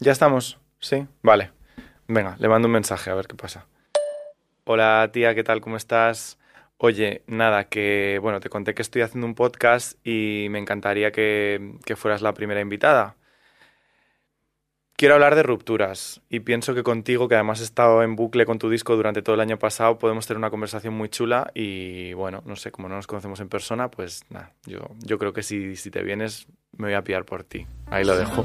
Ya 0.00 0.12
estamos, 0.12 0.60
sí, 0.78 1.06
vale. 1.22 1.50
Venga, 2.06 2.36
le 2.38 2.48
mando 2.48 2.66
un 2.66 2.72
mensaje 2.72 3.10
a 3.10 3.14
ver 3.14 3.26
qué 3.26 3.34
pasa. 3.34 3.66
Hola 4.64 5.10
tía, 5.12 5.34
¿qué 5.34 5.42
tal? 5.42 5.60
¿Cómo 5.60 5.76
estás? 5.76 6.38
Oye, 6.76 7.22
nada, 7.26 7.64
que 7.64 8.20
bueno, 8.22 8.38
te 8.38 8.48
conté 8.48 8.74
que 8.74 8.82
estoy 8.82 9.02
haciendo 9.02 9.26
un 9.26 9.34
podcast 9.34 9.98
y 10.06 10.46
me 10.50 10.60
encantaría 10.60 11.10
que, 11.10 11.74
que 11.84 11.96
fueras 11.96 12.22
la 12.22 12.32
primera 12.32 12.60
invitada. 12.60 13.16
Quiero 14.94 15.14
hablar 15.14 15.34
de 15.34 15.42
rupturas 15.42 16.20
y 16.28 16.40
pienso 16.40 16.74
que 16.76 16.84
contigo, 16.84 17.26
que 17.26 17.34
además 17.34 17.60
he 17.60 17.64
estado 17.64 18.04
en 18.04 18.14
bucle 18.14 18.46
con 18.46 18.60
tu 18.60 18.70
disco 18.70 18.94
durante 18.94 19.22
todo 19.22 19.34
el 19.34 19.40
año 19.40 19.58
pasado, 19.58 19.98
podemos 19.98 20.28
tener 20.28 20.38
una 20.38 20.50
conversación 20.50 20.94
muy 20.94 21.08
chula 21.08 21.50
y 21.54 22.12
bueno, 22.12 22.42
no 22.46 22.54
sé, 22.54 22.70
como 22.70 22.88
no 22.88 22.94
nos 22.94 23.08
conocemos 23.08 23.40
en 23.40 23.48
persona, 23.48 23.90
pues 23.90 24.22
nada, 24.30 24.52
yo, 24.64 24.80
yo 25.00 25.18
creo 25.18 25.32
que 25.32 25.42
si, 25.42 25.74
si 25.74 25.90
te 25.90 26.02
vienes 26.02 26.46
me 26.76 26.86
voy 26.86 26.94
a 26.94 27.02
pillar 27.02 27.24
por 27.24 27.42
ti. 27.42 27.66
Ahí 27.90 28.04
lo 28.04 28.16
dejo. 28.16 28.44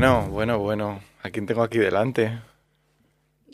Bueno, 0.00 0.28
bueno, 0.30 0.58
bueno. 0.58 1.00
¿A 1.22 1.28
quién 1.28 1.44
tengo 1.44 1.62
aquí 1.62 1.76
delante? 1.76 2.32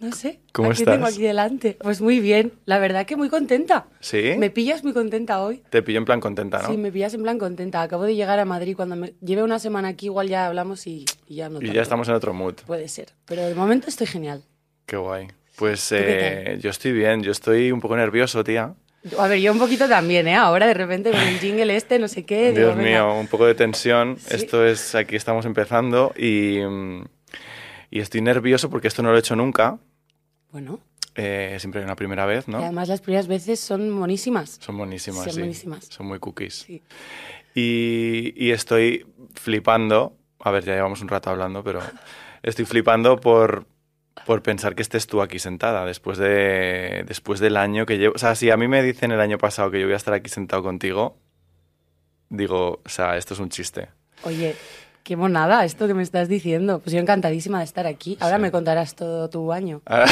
No 0.01 0.13
sé. 0.13 0.39
¿Cómo 0.53 0.69
¿a 0.71 0.75
quién 0.75 0.83
estás? 0.83 0.95
tengo 0.95 1.07
aquí 1.09 1.23
delante? 1.23 1.77
Pues 1.81 2.01
muy 2.01 2.21
bien. 2.21 2.53
La 2.67 2.79
verdad 2.79 3.05
que 3.05 3.17
muy 3.17 3.29
contenta. 3.29 3.89
¿Sí? 3.99 4.35
Me 4.39 4.51
pillas 4.51 4.85
muy 4.85 4.93
contenta 4.93 5.43
hoy. 5.43 5.65
Te 5.71 5.83
pillo 5.83 5.99
en 5.99 6.05
plan 6.05 6.21
contenta, 6.21 6.63
¿no? 6.63 6.69
Sí, 6.69 6.77
me 6.77 6.93
pillas 6.93 7.15
en 7.15 7.25
plan 7.25 7.41
contenta. 7.41 7.83
Acabo 7.83 8.05
de 8.05 8.15
llegar 8.15 8.39
a 8.39 8.45
Madrid. 8.45 8.77
Cuando 8.77 8.95
me 8.95 9.15
lleve 9.21 9.43
una 9.43 9.59
semana 9.59 9.89
aquí, 9.89 10.07
igual 10.07 10.29
ya 10.29 10.47
hablamos 10.47 10.87
y, 10.87 11.05
y 11.27 11.35
ya 11.35 11.49
no 11.49 11.57
y 11.57 11.63
tanto. 11.63 11.75
ya 11.75 11.83
estamos 11.83 12.09
en 12.09 12.15
otro 12.15 12.33
mood. 12.33 12.55
Puede 12.65 12.87
ser. 12.87 13.09
Pero 13.25 13.43
de 13.43 13.57
momento 13.57 13.89
estoy 13.89 14.07
genial. 14.07 14.45
Qué 14.87 14.97
guay. 14.97 15.27
Pues 15.57 15.91
eh, 15.91 16.59
yo 16.61 16.71
estoy 16.71 16.93
bien, 16.93 17.25
yo 17.25 17.33
estoy 17.33 17.73
un 17.73 17.81
poco 17.81 17.97
nervioso, 17.97 18.45
tía. 18.45 18.73
A 19.19 19.29
ver, 19.29 19.39
yo 19.41 19.53
un 19.53 19.59
poquito 19.59 19.89
también, 19.89 20.27
¿eh? 20.29 20.35
Ahora 20.35 20.67
de 20.67 20.75
repente 20.75 21.11
con 21.11 21.21
el 21.21 21.39
jingle 21.41 21.77
este, 21.77 21.99
no 21.99 22.09
sé 22.09 22.25
qué. 22.25 22.53
Dios 22.53 22.77
mío, 22.77 23.15
un 23.15 23.27
poco 23.29 23.47
de 23.47 23.55
tensión. 23.55 24.17
Sí. 24.19 24.35
Esto 24.37 24.65
es, 24.67 24.95
aquí 24.95 25.17
estamos 25.17 25.45
empezando 25.47 26.13
y, 26.17 26.59
y 27.91 28.01
estoy 28.01 28.21
nervioso 28.21 28.71
porque 28.71 28.89
esto 28.89 29.03
no 29.03 29.11
lo 29.11 29.17
he 29.17 29.21
hecho 29.21 29.37
nunca. 29.37 29.79
Bueno, 30.51 30.81
Eh, 31.15 31.57
siempre 31.61 31.81
hay 31.81 31.85
una 31.85 31.97
primera 31.97 32.27
vez, 32.27 32.45
y 32.47 32.51
¿no? 32.51 32.59
además 32.59 32.89
las 32.89 33.01
primeras 33.01 33.27
veces 33.27 33.59
son 33.61 33.89
monísimas. 33.91 34.59
Son 34.61 34.77
buenísimas, 34.77 35.25
Son 35.25 35.33
sí. 35.33 35.39
buenísimas. 35.41 35.85
Son 35.87 36.07
muy 36.07 36.19
cookies. 36.19 36.65
Sí. 36.67 36.83
Y, 37.55 38.35
y 38.37 38.51
estoy 38.51 39.07
flipando, 39.35 40.17
a 40.41 40.51
ver, 40.51 40.65
ya 40.65 40.75
llevamos 40.75 41.01
un 41.01 41.09
rato 41.09 41.31
hablando, 41.31 41.65
pero 41.65 41.81
estoy 42.43 42.65
flipando 42.67 43.17
por, 43.19 43.67
por 44.25 44.43
pensar 44.43 44.75
que 44.75 44.83
estés 44.83 45.07
tú 45.07 45.21
aquí 45.21 45.39
sentada 45.39 45.85
después, 45.85 46.17
de, 46.19 47.05
después 47.07 47.39
del 47.41 47.57
año 47.57 47.85
que 47.87 47.99
llevo. 47.99 48.15
O 48.15 48.19
sea, 48.19 48.35
si 48.35 48.51
a 48.51 48.57
mí 48.57 48.67
me 48.69 48.83
dicen 48.83 49.13
el 49.13 49.21
año 49.21 49.39
pasado 49.39 49.71
que 49.71 49.79
yo 49.81 49.87
voy 49.87 49.95
a 49.95 49.97
estar 49.99 50.15
aquí 50.15 50.31
sentado 50.31 50.63
contigo, 50.63 51.19
digo, 52.29 52.81
o 52.85 52.89
sea, 52.89 53.17
esto 53.17 53.35
es 53.35 53.41
un 53.41 53.51
chiste. 53.51 53.89
Oye, 54.23 54.57
qué 55.05 55.17
monada 55.17 55.65
esto 55.65 55.87
que 55.87 55.95
me 55.95 56.03
estás 56.03 56.29
diciendo. 56.29 56.81
Pues 56.81 56.93
yo 56.93 56.99
encantadísima 56.99 57.59
de 57.59 57.65
estar 57.65 57.87
aquí. 57.87 58.17
Ahora 58.21 58.37
Sí. 58.37 58.43
me 58.43 58.51
contarás 58.51 58.95
todo 58.95 59.29
tu 59.31 59.53
año. 59.53 59.83
Ahora- 59.85 60.07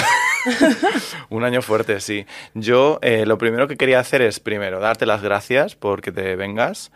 un 1.31 1.43
año 1.45 1.63
fuerte, 1.63 1.99
sí. 2.01 2.27
Yo 2.55 2.99
eh, 3.03 3.25
lo 3.27 3.39
primero 3.39 3.67
que 3.67 3.77
quería 3.77 3.99
hacer 4.01 4.23
es, 4.23 4.39
primero, 4.41 4.79
darte 4.81 5.07
las 5.07 5.23
gracias 5.23 5.75
por 5.75 6.03
que 6.03 6.13
te 6.13 6.37
vengas 6.37 6.93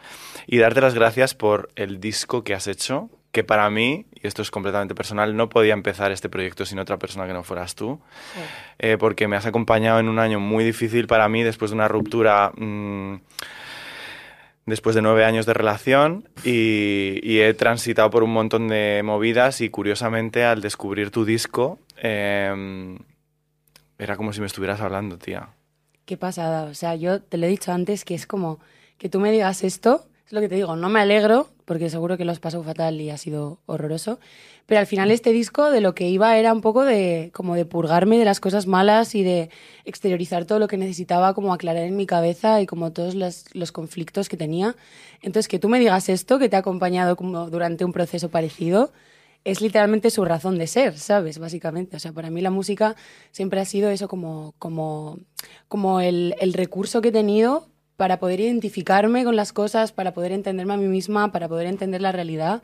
y 0.46 0.58
darte 0.58 0.80
las 0.80 0.94
gracias 0.94 1.34
por 1.34 1.70
el 1.74 1.98
disco 1.98 2.44
que 2.44 2.54
has 2.54 2.66
hecho, 2.68 3.10
que 3.32 3.44
para 3.44 3.68
mí, 3.70 4.06
y 4.14 4.26
esto 4.26 4.42
es 4.42 4.50
completamente 4.50 4.94
personal, 4.94 5.36
no 5.36 5.48
podía 5.48 5.74
empezar 5.74 6.12
este 6.12 6.28
proyecto 6.28 6.64
sin 6.64 6.78
otra 6.78 6.98
persona 6.98 7.26
que 7.26 7.32
no 7.32 7.42
fueras 7.42 7.74
tú, 7.74 8.00
eh, 8.78 8.96
porque 8.98 9.28
me 9.28 9.36
has 9.36 9.46
acompañado 9.46 10.00
en 10.00 10.08
un 10.08 10.18
año 10.18 10.40
muy 10.40 10.64
difícil 10.64 11.06
para 11.06 11.28
mí 11.28 11.42
después 11.42 11.70
de 11.70 11.76
una 11.76 11.88
ruptura... 11.88 12.52
mm, 12.56 13.16
después 14.66 14.94
de 14.94 15.00
nueve 15.00 15.24
años 15.24 15.46
de 15.46 15.54
relación 15.54 16.28
y, 16.44 17.20
y 17.22 17.40
he 17.40 17.54
transitado 17.54 18.10
por 18.10 18.22
un 18.22 18.34
montón 18.34 18.68
de 18.68 19.00
movidas 19.02 19.62
y 19.62 19.70
curiosamente 19.70 20.44
al 20.44 20.60
descubrir 20.60 21.10
tu 21.10 21.24
disco 21.24 21.78
eh, 21.96 22.98
era 23.98 24.16
como 24.16 24.32
si 24.32 24.40
me 24.40 24.46
estuvieras 24.46 24.80
hablando, 24.80 25.18
tía. 25.18 25.48
Qué 26.04 26.16
pasada. 26.16 26.64
O 26.64 26.74
sea, 26.74 26.94
yo 26.94 27.20
te 27.20 27.36
lo 27.36 27.46
he 27.46 27.48
dicho 27.48 27.72
antes 27.72 28.04
que 28.04 28.14
es 28.14 28.26
como 28.26 28.60
que 28.96 29.08
tú 29.08 29.20
me 29.20 29.32
digas 29.32 29.64
esto, 29.64 30.06
es 30.28 30.32
lo 30.34 30.42
que 30.42 30.48
te 30.50 30.56
digo, 30.56 30.76
no 30.76 30.90
me 30.90 31.00
alegro, 31.00 31.48
porque 31.64 31.88
seguro 31.88 32.18
que 32.18 32.26
lo 32.26 32.32
has 32.32 32.38
pasado 32.38 32.62
fatal 32.62 33.00
y 33.00 33.08
ha 33.08 33.16
sido 33.16 33.60
horroroso. 33.64 34.20
Pero 34.66 34.78
al 34.78 34.86
final 34.86 35.10
este 35.10 35.32
disco 35.32 35.70
de 35.70 35.80
lo 35.80 35.94
que 35.94 36.06
iba 36.10 36.36
era 36.36 36.52
un 36.52 36.60
poco 36.60 36.84
de 36.84 37.30
como 37.32 37.54
de 37.54 37.64
purgarme 37.64 38.18
de 38.18 38.26
las 38.26 38.38
cosas 38.38 38.66
malas 38.66 39.14
y 39.14 39.22
de 39.22 39.48
exteriorizar 39.86 40.44
todo 40.44 40.58
lo 40.58 40.68
que 40.68 40.76
necesitaba 40.76 41.32
como 41.32 41.54
aclarar 41.54 41.84
en 41.84 41.96
mi 41.96 42.04
cabeza 42.04 42.60
y 42.60 42.66
como 42.66 42.92
todos 42.92 43.14
los, 43.14 43.46
los 43.54 43.72
conflictos 43.72 44.28
que 44.28 44.36
tenía. 44.36 44.76
Entonces 45.22 45.48
que 45.48 45.58
tú 45.58 45.70
me 45.70 45.78
digas 45.78 46.10
esto, 46.10 46.38
que 46.38 46.50
te 46.50 46.56
ha 46.56 46.58
acompañado 46.58 47.16
como 47.16 47.48
durante 47.48 47.86
un 47.86 47.94
proceso 47.94 48.28
parecido, 48.28 48.92
es 49.44 49.62
literalmente 49.62 50.10
su 50.10 50.26
razón 50.26 50.58
de 50.58 50.66
ser, 50.66 50.98
¿sabes? 50.98 51.38
Básicamente. 51.38 51.96
O 51.96 52.00
sea, 52.00 52.12
para 52.12 52.28
mí 52.28 52.42
la 52.42 52.50
música 52.50 52.96
siempre 53.30 53.60
ha 53.60 53.64
sido 53.64 53.88
eso 53.88 54.08
como, 54.08 54.54
como, 54.58 55.20
como 55.68 56.02
el, 56.02 56.34
el 56.38 56.52
recurso 56.52 57.00
que 57.00 57.08
he 57.08 57.12
tenido 57.12 57.66
para 57.98 58.20
poder 58.20 58.38
identificarme 58.38 59.24
con 59.24 59.34
las 59.34 59.52
cosas, 59.52 59.90
para 59.90 60.12
poder 60.12 60.30
entenderme 60.30 60.74
a 60.74 60.76
mí 60.76 60.86
misma, 60.86 61.32
para 61.32 61.48
poder 61.48 61.66
entender 61.66 62.00
la 62.00 62.12
realidad. 62.12 62.62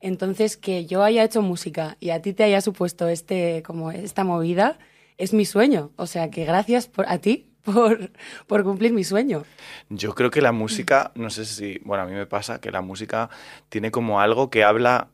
Entonces, 0.00 0.56
que 0.56 0.86
yo 0.86 1.04
haya 1.04 1.22
hecho 1.22 1.40
música 1.40 1.96
y 2.00 2.10
a 2.10 2.20
ti 2.20 2.32
te 2.32 2.42
haya 2.42 2.60
supuesto 2.60 3.06
este, 3.06 3.62
como 3.62 3.92
esta 3.92 4.24
movida, 4.24 4.80
es 5.18 5.34
mi 5.34 5.44
sueño. 5.44 5.92
O 5.94 6.08
sea, 6.08 6.30
que 6.30 6.44
gracias 6.44 6.88
por, 6.88 7.08
a 7.08 7.18
ti 7.18 7.52
por, 7.62 8.10
por 8.48 8.64
cumplir 8.64 8.92
mi 8.92 9.04
sueño. 9.04 9.44
Yo 9.88 10.16
creo 10.16 10.32
que 10.32 10.40
la 10.40 10.50
música, 10.50 11.12
no 11.14 11.30
sé 11.30 11.44
si, 11.44 11.78
bueno, 11.84 12.02
a 12.02 12.06
mí 12.06 12.14
me 12.14 12.26
pasa 12.26 12.60
que 12.60 12.72
la 12.72 12.80
música 12.80 13.30
tiene 13.68 13.92
como 13.92 14.20
algo 14.20 14.50
que 14.50 14.64
habla 14.64 15.10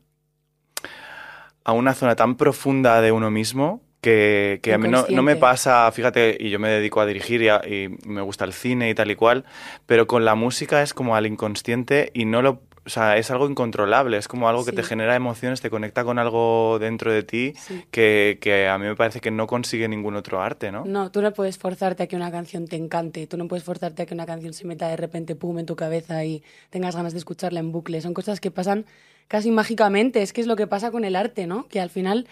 a 1.63 1.73
una 1.73 1.93
zona 1.93 2.15
tan 2.15 2.37
profunda 2.37 3.01
de 3.01 3.11
uno 3.11 3.29
mismo 3.29 3.83
que, 4.01 4.59
que 4.63 4.73
a 4.73 4.77
mí 4.77 4.87
no, 4.87 5.05
no 5.09 5.23
me 5.23 5.35
pasa, 5.35 5.91
fíjate, 5.91 6.37
y 6.39 6.49
yo 6.49 6.59
me 6.59 6.69
dedico 6.69 7.01
a 7.01 7.05
dirigir 7.05 7.41
y, 7.41 7.49
a- 7.49 7.61
y 7.67 7.89
me 8.05 8.21
gusta 8.21 8.45
el 8.45 8.53
cine 8.53 8.89
y 8.89 8.95
tal 8.95 9.11
y 9.11 9.15
cual, 9.15 9.43
pero 9.85 10.07
con 10.07 10.23
la 10.25 10.35
música 10.35 10.81
es 10.81 10.93
como 10.93 11.15
al 11.15 11.25
inconsciente 11.25 12.11
y 12.13 12.25
no 12.25 12.41
lo... 12.41 12.61
O 12.85 12.91
sea, 12.91 13.17
es 13.17 13.29
algo 13.29 13.47
incontrolable, 13.47 14.17
es 14.17 14.27
como 14.27 14.49
algo 14.49 14.63
que 14.65 14.71
Sí. 14.71 14.77
te 14.77 14.83
genera 14.83 15.15
emociones, 15.15 15.61
te 15.61 15.69
conecta 15.69 16.03
con 16.03 16.17
algo 16.17 16.79
dentro 16.79 17.11
de 17.11 17.21
ti 17.21 17.53
Sí. 17.55 17.83
que, 17.91 18.39
que 18.41 18.67
a 18.67 18.79
mí 18.79 18.85
me 18.87 18.95
parece 18.95 19.19
que 19.19 19.29
no 19.29 19.45
consigue 19.45 19.87
ningún 19.87 20.15
otro 20.15 20.41
arte, 20.41 20.71
¿no? 20.71 20.85
No, 20.85 21.11
tú 21.11 21.21
no 21.21 21.31
puedes 21.33 21.59
forzarte 21.59 22.03
a 22.03 22.07
que 22.07 22.15
una 22.15 22.31
canción 22.31 22.67
te 22.67 22.77
encante, 22.77 23.27
tú 23.27 23.37
no 23.37 23.47
puedes 23.47 23.63
forzarte 23.63 24.03
a 24.03 24.05
que 24.07 24.13
una 24.15 24.25
canción 24.25 24.53
se 24.53 24.65
meta 24.65 24.87
de 24.87 24.95
repente 24.95 25.35
pum 25.35 25.59
en 25.59 25.67
tu 25.67 25.75
cabeza 25.75 26.23
y 26.25 26.41
tengas 26.71 26.95
ganas 26.95 27.11
de 27.11 27.19
escucharla 27.19 27.59
en 27.59 27.71
bucle. 27.71 28.01
Son 28.01 28.15
cosas 28.15 28.39
que 28.39 28.49
pasan 28.49 28.85
casi 29.27 29.51
mágicamente, 29.51 30.23
es 30.23 30.33
que 30.33 30.41
es 30.41 30.47
lo 30.47 30.55
que 30.55 30.65
pasa 30.65 30.89
con 30.89 31.03
el 31.05 31.15
arte, 31.15 31.45
¿no? 31.45 31.67
Que 31.67 31.81
al 31.81 31.91
final, 31.91 32.27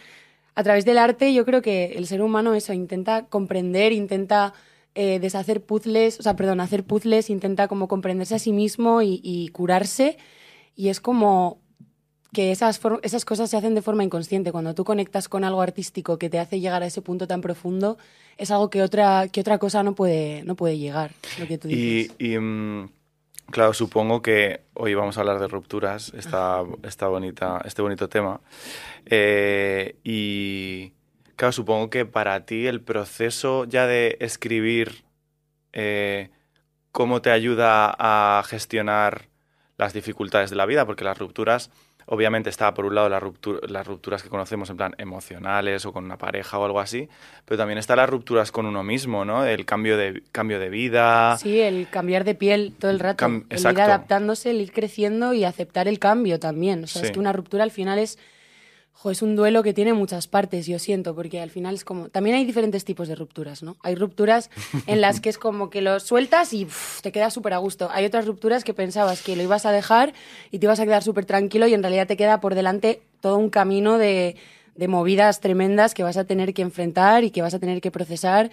a 0.57 0.63
través 0.63 0.85
del 0.85 0.97
arte, 0.97 1.35
yo 1.35 1.45
creo 1.45 1.61
que 1.61 1.93
el 1.97 2.07
ser 2.07 2.23
humano 2.23 2.55
eso 2.55 2.73
intenta 2.73 3.27
comprender, 3.27 3.91
intenta 3.91 4.55
eh, 4.95 5.19
deshacer 5.19 5.63
puzzles, 5.63 6.19
o 6.19 6.23
sea, 6.23 6.35
perdón, 6.35 6.61
hacer 6.61 6.83
puzzles, 6.83 7.29
intenta 7.29 7.67
como 7.67 7.87
comprenderse 7.87 8.33
a 8.33 8.39
sí 8.39 8.51
mismo 8.51 9.03
y, 9.03 9.21
y 9.23 9.49
curarse. 9.49 10.17
Y 10.75 10.89
es 10.89 10.99
como 10.99 11.59
que 12.33 12.51
esas, 12.51 12.81
esas 13.03 13.23
cosas 13.23 13.51
se 13.51 13.57
hacen 13.57 13.75
de 13.75 13.83
forma 13.83 14.03
inconsciente. 14.03 14.51
Cuando 14.51 14.73
tú 14.73 14.83
conectas 14.83 15.29
con 15.29 15.43
algo 15.43 15.61
artístico 15.61 16.17
que 16.17 16.27
te 16.27 16.39
hace 16.39 16.59
llegar 16.59 16.81
a 16.81 16.87
ese 16.87 17.03
punto 17.03 17.27
tan 17.27 17.41
profundo, 17.41 17.99
es 18.35 18.49
algo 18.49 18.71
que 18.71 18.81
otra, 18.81 19.27
que 19.27 19.41
otra 19.41 19.59
cosa 19.59 19.83
no 19.83 19.93
puede, 19.93 20.41
no 20.43 20.55
puede 20.55 20.79
llegar, 20.79 21.11
lo 21.37 21.45
que 21.45 21.59
tú 21.59 21.67
dices. 21.67 22.15
y, 22.17 22.35
mm, 22.35 22.89
claro, 23.51 23.73
supongo 23.73 24.21
que 24.21 24.61
hoy 24.73 24.93
vamos 24.93 25.17
a 25.17 25.21
hablar 25.21 25.39
de 25.39 25.47
rupturas, 25.47 26.13
esta, 26.15 26.63
esta 26.83 27.07
bonita, 27.07 27.61
este 27.65 27.81
bonito 27.81 28.09
tema. 28.09 28.41
Eh, 29.05 29.97
y 30.03 30.93
claro, 31.35 31.51
supongo 31.51 31.89
que 31.89 32.05
para 32.05 32.45
ti 32.45 32.67
el 32.67 32.81
proceso 32.81 33.65
ya 33.65 33.87
de 33.87 34.17
escribir, 34.19 35.03
eh, 35.73 36.29
¿cómo 36.91 37.21
te 37.21 37.31
ayuda 37.31 37.95
a 37.97 38.43
gestionar 38.43 39.29
las 39.77 39.93
dificultades 39.93 40.49
de 40.49 40.55
la 40.55 40.65
vida? 40.65 40.85
Porque 40.85 41.03
las 41.03 41.17
rupturas, 41.17 41.69
obviamente 42.05 42.49
está 42.49 42.73
por 42.73 42.85
un 42.85 42.95
lado 42.95 43.09
la 43.09 43.21
las 43.67 43.85
rupturas 43.87 44.23
que 44.23 44.29
conocemos 44.29 44.69
en 44.69 44.77
plan 44.77 44.95
emocionales 44.97 45.85
o 45.85 45.93
con 45.93 46.05
una 46.05 46.17
pareja 46.17 46.57
o 46.57 46.65
algo 46.65 46.79
así, 46.79 47.09
pero 47.45 47.57
también 47.57 47.77
están 47.77 47.97
las 47.97 48.09
rupturas 48.09 48.51
con 48.51 48.65
uno 48.65 48.83
mismo, 48.83 49.25
¿no? 49.25 49.45
El 49.45 49.65
cambio 49.65 49.97
de, 49.97 50.23
cambio 50.31 50.59
de 50.59 50.69
vida. 50.69 51.37
Sí, 51.37 51.59
el 51.59 51.87
cambiar 51.89 52.23
de 52.23 52.35
piel 52.35 52.73
todo 52.79 52.91
el 52.91 52.99
rato, 52.99 53.25
Cam- 53.25 53.45
el 53.49 53.59
ir 53.59 53.81
adaptándose, 53.81 54.51
el 54.51 54.61
ir 54.61 54.71
creciendo 54.71 55.33
y 55.33 55.43
aceptar 55.43 55.87
el 55.87 55.99
cambio 55.99 56.39
también. 56.39 56.83
O 56.83 56.87
sea, 56.87 57.01
Sí. 57.01 57.07
es 57.07 57.11
que 57.11 57.19
una 57.19 57.33
ruptura 57.33 57.63
al 57.63 57.71
final 57.71 57.99
es, 57.99 58.17
es 59.05 59.21
un 59.21 59.35
duelo 59.35 59.63
que 59.63 59.73
tiene 59.73 59.93
muchas 59.93 60.27
partes, 60.27 60.67
yo 60.67 60.79
siento, 60.79 61.15
porque 61.15 61.39
al 61.39 61.49
final 61.49 61.75
es 61.75 61.85
como... 61.85 62.09
También 62.09 62.35
hay 62.35 62.45
diferentes 62.45 62.83
tipos 62.83 63.07
de 63.07 63.15
rupturas, 63.15 63.63
¿no? 63.63 63.77
Hay 63.81 63.95
rupturas 63.95 64.49
en 64.87 65.01
las 65.01 65.21
que 65.21 65.29
es 65.29 65.37
como 65.37 65.69
que 65.69 65.81
lo 65.81 65.99
sueltas 65.99 66.51
y 66.53 66.67
te 67.01 67.11
quedas 67.11 67.33
súper 67.33 67.53
a 67.53 67.57
gusto. 67.57 67.89
Hay 67.91 68.05
otras 68.05 68.25
rupturas 68.25 68.63
que 68.63 68.73
pensabas 68.73 69.21
que 69.21 69.35
lo 69.35 69.43
ibas 69.43 69.65
a 69.65 69.71
dejar 69.71 70.13
y 70.51 70.59
te 70.59 70.65
ibas 70.65 70.79
a 70.79 70.85
quedar 70.85 71.03
súper 71.03 71.25
tranquilo 71.25 71.67
y 71.67 71.73
en 71.73 71.83
realidad 71.83 72.07
te 72.07 72.17
queda 72.17 72.41
por 72.41 72.55
delante 72.55 73.01
todo 73.21 73.37
un 73.37 73.49
camino 73.49 73.97
de 73.97 74.35
de 74.77 74.87
movidas 74.87 75.41
tremendas 75.41 75.93
que 75.93 76.03
vas 76.03 76.17
a 76.17 76.23
tener 76.23 76.53
que 76.53 76.61
enfrentar 76.61 77.23
y 77.23 77.31
que 77.31 77.41
vas 77.41 77.53
a 77.53 77.59
tener 77.59 77.81
que 77.81 77.91
procesar. 77.91 78.51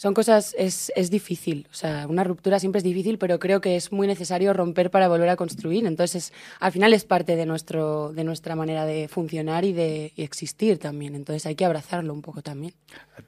Son 0.00 0.14
cosas, 0.14 0.54
es, 0.56 0.90
es 0.96 1.10
difícil, 1.10 1.68
o 1.70 1.74
sea, 1.74 2.06
una 2.08 2.24
ruptura 2.24 2.58
siempre 2.58 2.78
es 2.78 2.84
difícil, 2.84 3.18
pero 3.18 3.38
creo 3.38 3.60
que 3.60 3.76
es 3.76 3.92
muy 3.92 4.06
necesario 4.06 4.54
romper 4.54 4.90
para 4.90 5.08
volver 5.08 5.28
a 5.28 5.36
construir. 5.36 5.84
Entonces, 5.84 6.32
al 6.58 6.72
final 6.72 6.94
es 6.94 7.04
parte 7.04 7.36
de, 7.36 7.44
nuestro, 7.44 8.10
de 8.14 8.24
nuestra 8.24 8.56
manera 8.56 8.86
de 8.86 9.08
funcionar 9.08 9.66
y 9.66 9.74
de 9.74 10.14
existir 10.16 10.78
también. 10.78 11.14
Entonces 11.14 11.44
hay 11.44 11.54
que 11.54 11.66
abrazarlo 11.66 12.14
un 12.14 12.22
poco 12.22 12.40
también. 12.40 12.72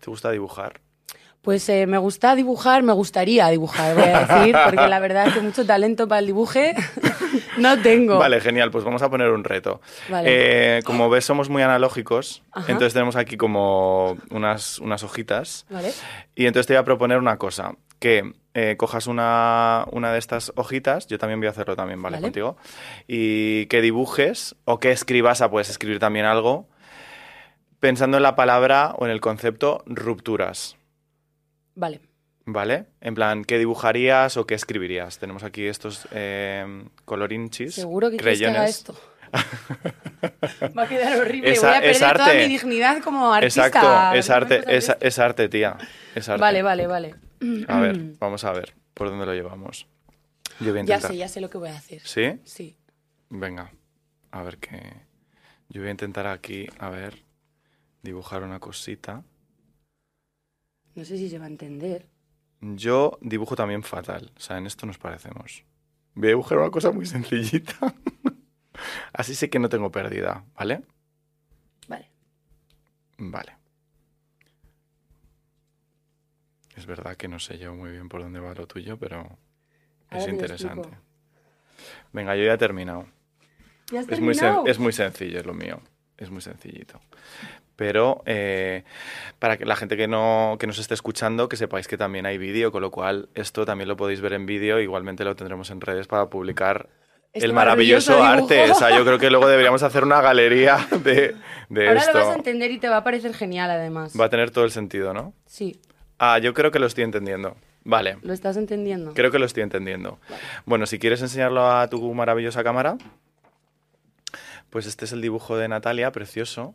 ¿Te 0.01 0.11
gusta 0.11 0.31
dibujar? 0.31 0.81
Pues 1.43 1.69
eh, 1.69 1.89
me 1.89 1.99
gusta 1.99 2.37
dibujar, 2.37 2.85
me 2.85 2.93
gustaría 2.93 3.49
dibujar, 3.49 3.97
voy 3.97 4.05
a 4.05 4.21
decir, 4.21 4.57
porque 4.65 4.87
la 4.87 5.01
verdad 5.01 5.27
es 5.27 5.35
que 5.35 5.41
mucho 5.41 5.67
talento 5.67 6.07
para 6.07 6.21
el 6.21 6.27
dibuje 6.27 6.73
no 7.59 7.83
tengo. 7.83 8.19
Vale, 8.19 8.41
genial, 8.41 8.71
pues 8.71 8.85
vamos 8.85 9.03
a 9.03 9.11
poner 9.11 9.31
un 9.31 9.43
reto. 9.43 9.81
Vale. 10.09 10.79
Eh, 10.79 10.83
como 10.85 11.11
ves, 11.11 11.25
somos 11.25 11.49
muy 11.49 11.63
analógicos, 11.63 12.45
Ajá. 12.53 12.71
entonces 12.71 12.93
tenemos 12.93 13.17
aquí 13.17 13.37
como 13.37 14.17
unas, 14.31 14.79
unas 14.79 15.03
hojitas. 15.03 15.67
Vale. 15.69 15.93
Y 16.37 16.47
entonces 16.47 16.69
te 16.69 16.75
voy 16.75 16.81
a 16.81 16.85
proponer 16.85 17.19
una 17.19 17.37
cosa, 17.39 17.75
que 17.99 18.35
eh, 18.55 18.77
cojas 18.79 19.09
una, 19.09 19.85
una 19.91 20.13
de 20.13 20.21
estas 20.21 20.53
hojitas, 20.55 21.09
yo 21.09 21.19
también 21.19 21.41
voy 21.41 21.49
a 21.49 21.51
hacerlo 21.51 21.75
también, 21.75 22.01
¿vale? 22.01 22.19
Vale. 22.19 22.23
Contigo. 22.23 22.57
Y 23.09 23.67
que 23.67 23.81
dibujes 23.81 24.55
o 24.65 24.79
que 24.79 24.93
escribas, 24.93 25.43
ah, 25.43 25.51
puedes 25.51 25.71
escribir 25.71 25.99
también 25.99 26.25
algo, 26.25 26.69
pensando 27.81 28.17
en 28.17 28.23
la 28.23 28.37
palabra 28.37 28.95
o 28.97 29.07
en 29.07 29.11
el 29.11 29.21
concepto 29.21 29.83
rupturas. 29.87 30.77
Vale. 31.75 32.01
¿Vale? 32.45 32.87
En 33.01 33.15
plan, 33.15 33.45
¿qué 33.45 33.59
dibujarías 33.59 34.37
o 34.37 34.47
qué 34.47 34.55
escribirías? 34.55 35.19
Tenemos 35.19 35.45
aquí 35.45 35.67
estos 35.67 36.09
eh, 36.11 36.85
colorinchis. 37.05 37.75
Seguro 37.77 38.11
que 38.11 38.17
quieres 38.17 38.39
que 38.41 38.47
haga 38.47 38.55
creyones. 38.55 38.77
esto. 38.79 38.97
Va 40.77 40.83
a 40.83 40.89
quedar 40.89 41.21
horrible. 41.21 41.53
Es 41.53 41.61
Voy 41.61 41.71
a- 41.71 41.73
a 41.75 41.79
es 41.79 41.99
perder 41.99 42.17
toda 42.17 42.27
arte. 42.27 42.43
mi 42.47 42.53
dignidad 42.53 43.03
como 43.03 43.33
artista. 43.33 43.67
Exacto, 43.67 44.15
es 44.19 44.31
arte, 44.31 44.63
es, 44.69 45.19
arte, 45.19 45.49
tía. 45.49 45.77
Es 46.15 46.29
arte. 46.29 46.41
Vale, 46.41 46.63
vale, 46.63 46.87
vale. 46.87 47.15
A 47.69 47.81
ver, 47.81 47.97
vamos 48.19 48.45
a 48.45 48.53
ver 48.53 48.75
por 48.95 49.09
dónde 49.09 49.25
lo 49.27 49.35
llevamos. 49.35 49.87
Yo 50.61 50.71
voy 50.73 50.81
a 50.81 50.85
Ya 50.85 50.95
intentar. 50.97 51.11
sé, 51.13 51.17
ya 51.17 51.29
sé 51.29 51.41
lo 51.41 51.49
que 51.49 51.59
voy 51.59 51.71
a 51.71 51.77
hacer. 51.77 52.01
¿Sí? 52.05 52.41
Sí. 52.45 52.77
Venga, 53.31 53.73
a 54.31 54.43
ver 54.43 54.59
qué. 54.59 54.81
Yo 55.69 55.81
voy 55.81 55.89
a 55.89 55.93
intentar 55.93 56.27
aquí, 56.27 56.67
a 56.79 56.91
ver, 56.91 57.23
dibujar 58.03 58.43
una 58.43 58.61
cosita. 58.61 59.23
No 60.95 61.05
sé 61.05 61.17
si 61.17 61.29
se 61.29 61.39
va 61.39 61.45
a 61.45 61.49
entender. 61.49 62.07
Yo 62.61 63.19
dibujo 63.21 63.57
también 63.57 63.83
fatal, 63.83 64.31
o 64.37 64.41
sea, 64.41 64.59
en 64.59 64.67
esto 64.67 64.87
nos 64.87 64.99
parecemos. 64.99 65.65
Voy 66.15 66.29
a 66.29 66.31
dibujar 66.31 66.59
una 66.59 66.71
cosa 66.71 66.93
muy 66.93 67.07
sencillita. 67.07 67.95
Así 69.13 69.35
sé 69.35 69.51
que 69.51 69.59
no 69.59 69.69
tengo 69.69 69.91
pérdida, 69.91 70.45
¿vale? 70.55 70.83
Vale. 71.89 72.11
Vale. 73.19 73.57
Es 76.77 76.87
verdad 76.87 77.17
que 77.17 77.29
no 77.29 77.39
sé 77.39 77.59
yo 77.59 77.75
muy 77.75 77.91
bien 77.91 78.09
por 78.09 78.23
dónde 78.23 78.41
va 78.41 78.55
lo 78.55 78.67
tuyo, 78.67 78.99
pero 78.99 79.39
Ahora 80.09 80.25
es 80.25 80.29
interesante. 80.29 80.89
Venga, 82.13 82.37
yo 82.37 82.45
ya 82.45 82.55
he 82.55 82.59
terminado. 82.59 83.07
¿Ya 83.91 84.01
has 84.01 84.09
Es 84.09 84.21
muy, 84.21 84.35
terminado? 84.35 84.67
es 84.67 84.79
muy 84.79 84.93
sencillo, 84.93 85.41
es 85.41 85.47
lo 85.47 85.55
mío. 85.55 85.81
Es 86.19 86.31
muy 86.31 86.41
sencillito. 86.41 87.01
Pero 87.77 88.23
eh, 88.27 88.85
para 89.39 89.57
que 89.57 89.65
la 89.65 89.77
gente 89.77 89.97
que, 89.97 90.07
no, 90.07 90.57
que 90.61 90.67
nos 90.67 90.79
esté 90.79 90.95
escuchando, 90.95 91.49
que 91.49 91.57
sepáis 91.57 91.89
que 91.89 91.97
también 91.97 92.27
hay 92.27 92.39
vídeo, 92.39 92.71
con 92.71 92.83
lo 92.83 92.91
cual 92.91 93.29
esto 93.35 93.65
también 93.65 93.89
lo 93.89 93.97
podéis 93.97 94.21
ver 94.21 94.35
en 94.35 94.47
vídeo. 94.47 94.79
Igualmente 94.81 95.25
lo 95.25 95.35
tendremos 95.35 95.71
en 95.71 95.81
redes 95.81 96.07
para 96.07 96.27
publicar 96.27 96.89
Este 97.33 97.47
el 97.47 97.55
maravilloso, 97.55 98.19
maravilloso 98.19 98.45
arte. 98.55 98.71
O 98.71 98.75
sea, 98.75 98.97
yo 98.97 99.05
creo 99.05 99.19
que 99.19 99.31
luego 99.31 99.49
deberíamos 99.49 99.83
hacer 99.83 100.05
una 100.05 100.21
galería 100.21 100.87
de, 101.03 101.35
de 101.71 101.89
Ahora 101.89 102.01
esto. 102.01 102.19
lo 102.19 102.25
vas 102.27 102.35
a 102.35 102.39
entender 102.39 102.71
y 102.71 102.79
te 102.79 102.89
va 102.89 102.99
a 102.99 103.05
parecer 103.05 103.35
genial, 103.35 103.71
además. 103.71 104.13
Va 104.21 104.27
a 104.27 104.31
tener 104.31 104.51
todo 104.51 104.65
el 104.65 104.71
sentido, 104.71 105.13
¿no? 105.15 105.33
Sí, 105.47 105.81
Ah, 106.25 106.39
yo 106.39 106.55
creo 106.55 106.71
que 106.71 106.79
lo 106.79 106.87
estoy 106.87 107.03
entendiendo. 107.03 107.57
Vale. 107.83 108.17
lo 108.23 108.33
estás 108.33 108.57
entendiendo. 108.57 109.13
Creo 109.13 109.33
que 109.33 109.41
lo 109.41 109.47
estoy 109.47 109.65
entendiendo. 109.65 110.21
Bueno, 110.67 110.87
si 110.87 111.01
quieres 111.01 111.21
enseñarlo 111.21 111.69
a 111.69 111.89
tu 111.89 112.15
maravillosa 112.15 112.63
cámara, 112.63 112.97
pues 114.73 114.87
este 114.87 115.05
es 115.05 115.13
el 115.13 115.21
dibujo 115.21 115.59
de 115.59 115.69
Natalia, 115.69 116.11
precioso, 116.13 116.75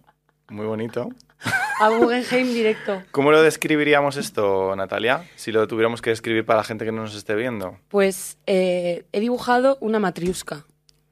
muy 0.49 0.67
bonito. 0.67 1.09
A 1.81 1.89
Guggenheim 1.89 2.53
directo. 2.53 3.03
¿Cómo 3.11 3.31
lo 3.31 3.41
describiríamos 3.41 4.17
esto, 4.17 4.75
Natalia? 4.75 5.27
Si 5.35 5.51
lo 5.51 5.67
tuviéramos 5.67 6.01
que 6.01 6.11
describir 6.11 6.45
para 6.45 6.57
la 6.57 6.63
gente 6.63 6.85
que 6.85 6.91
no 6.91 7.01
nos 7.01 7.15
esté 7.15 7.33
viendo. 7.35 7.79
Pues 7.87 8.37
eh, 8.45 9.05
he 9.11 9.19
dibujado 9.19 9.79
una 9.81 9.97
matriuska, 9.99 10.65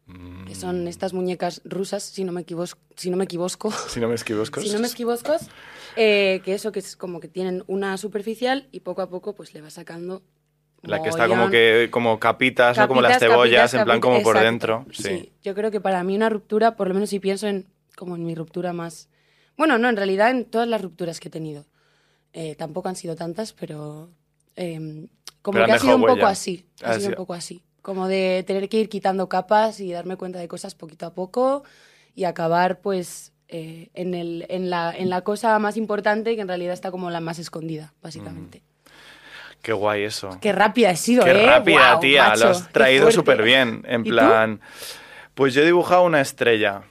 Mm, 0.08 0.46
que 0.46 0.54
son 0.54 0.88
estas 0.88 1.14
muñecas 1.14 1.62
rusas, 1.66 2.04
si 2.04 2.24
no 2.24 2.32
me 2.32 2.42
equivoco. 2.42 2.78
Si 2.96 3.10
no 3.10 3.18
me 3.18 3.24
equivoco. 3.24 3.72
si 3.72 4.00
no 4.00 4.08
me 4.08 4.16
equivoco. 4.16 4.62
Si 4.62 4.70
no 4.72 4.80
me 4.80 4.88
equivoco, 4.88 5.36
eh, 5.96 6.42
que 6.46 6.54
eso 6.54 6.72
que 6.72 6.80
es 6.80 6.96
como 6.96 7.20
que 7.20 7.28
tienen 7.28 7.64
una 7.68 7.98
superficial 7.98 8.68
y 8.72 8.82
poco 8.82 9.02
a 9.02 9.10
poco 9.10 9.34
pues 9.34 9.54
le 9.54 9.62
va 9.62 9.70
sacando. 9.70 10.22
La 10.86 11.02
que 11.02 11.10
está 11.10 11.28
como 11.28 11.50
que 11.50 11.90
como 11.92 12.20
capitas, 12.20 12.78
¿no? 12.78 12.88
como 12.88 13.02
las 13.02 13.20
cebollas, 13.20 13.72
capitas, 13.72 13.74
en 13.74 13.84
plan 13.86 14.00
capitas, 14.00 14.02
como 14.02 14.24
por 14.24 14.36
exacto. 14.38 14.52
dentro. 14.52 14.86
Sí. 14.92 15.04
Sí. 15.04 15.34
yo 15.44 15.56
creo 15.56 15.72
que 15.72 15.82
para 15.82 16.04
mí 16.04 16.16
una 16.16 16.30
ruptura, 16.30 16.76
por 16.76 16.88
lo 16.88 16.94
menos 16.94 17.10
si 17.10 17.20
pienso 17.20 17.48
en 17.48 17.66
como 17.96 18.16
en 18.16 18.26
mi 18.26 18.36
ruptura 18.36 18.74
más... 18.74 19.10
Bueno, 19.58 19.78
no, 19.78 19.90
en 19.90 19.96
realidad 19.96 20.30
en 20.32 20.46
todas 20.46 20.68
las 20.68 20.82
rupturas 20.82 21.20
que 21.20 21.30
he 21.30 21.32
tenido. 21.32 21.66
Eh, 22.34 22.56
tampoco 22.56 22.90
han 22.90 22.96
sido 22.96 23.16
tantas, 23.16 23.54
pero 23.54 24.10
eh, 24.56 25.08
como 25.42 25.56
Pero 25.56 25.66
que 25.66 25.72
ha 25.72 25.80
sido 25.80 25.96
un 25.96 26.06
poco 26.06 26.26
así. 26.26 26.66
Ha 26.84 26.92
Ha 26.92 27.00
sido 27.00 27.10
un 27.10 27.16
poco 27.16 27.34
así. 27.34 27.64
Como 27.82 28.08
de 28.08 28.44
tener 28.46 28.68
que 28.68 28.80
ir 28.80 28.90
quitando 28.90 29.30
capas 29.30 29.80
y 29.80 29.92
darme 29.92 30.18
cuenta 30.18 30.40
de 30.40 30.48
cosas 30.48 30.76
poquito 30.76 31.06
a 31.06 31.14
poco 31.14 31.64
y 32.14 32.26
acabar 32.26 32.82
pues 32.82 33.32
eh, 33.48 33.90
en, 33.94 34.14
el, 34.14 34.46
en, 34.50 34.70
la, 34.70 34.94
en 34.96 35.10
la 35.10 35.22
cosa 35.22 35.58
más 35.60 35.78
importante 35.78 36.36
que 36.36 36.42
en 36.42 36.48
realidad 36.48 36.74
está 36.74 36.92
como 36.92 37.10
la 37.10 37.22
más 37.22 37.40
escondida, 37.40 37.94
básicamente. 38.02 38.64
Qué 39.66 39.74
guay 39.74 40.04
eso. 40.04 40.38
Qué 40.40 40.52
rápida 40.52 40.92
he 40.92 40.96
sido, 40.96 41.24
Qué 41.26 41.32
¿eh? 41.32 41.44
rápida, 41.48 42.00
tía. 42.00 42.28
macho, 42.30 42.44
lo 42.44 42.50
has 42.52 42.72
traído 42.72 43.10
súper 43.12 43.42
bien. 43.42 43.82
En 43.88 44.02
¿Y 44.02 44.10
tú? 44.10 44.16
plan. 44.16 44.62
Pues 45.34 45.56
yo 45.56 45.64
he 45.64 45.66
dibujado 45.66 46.04
una 46.04 46.22
estrella. 46.22 46.84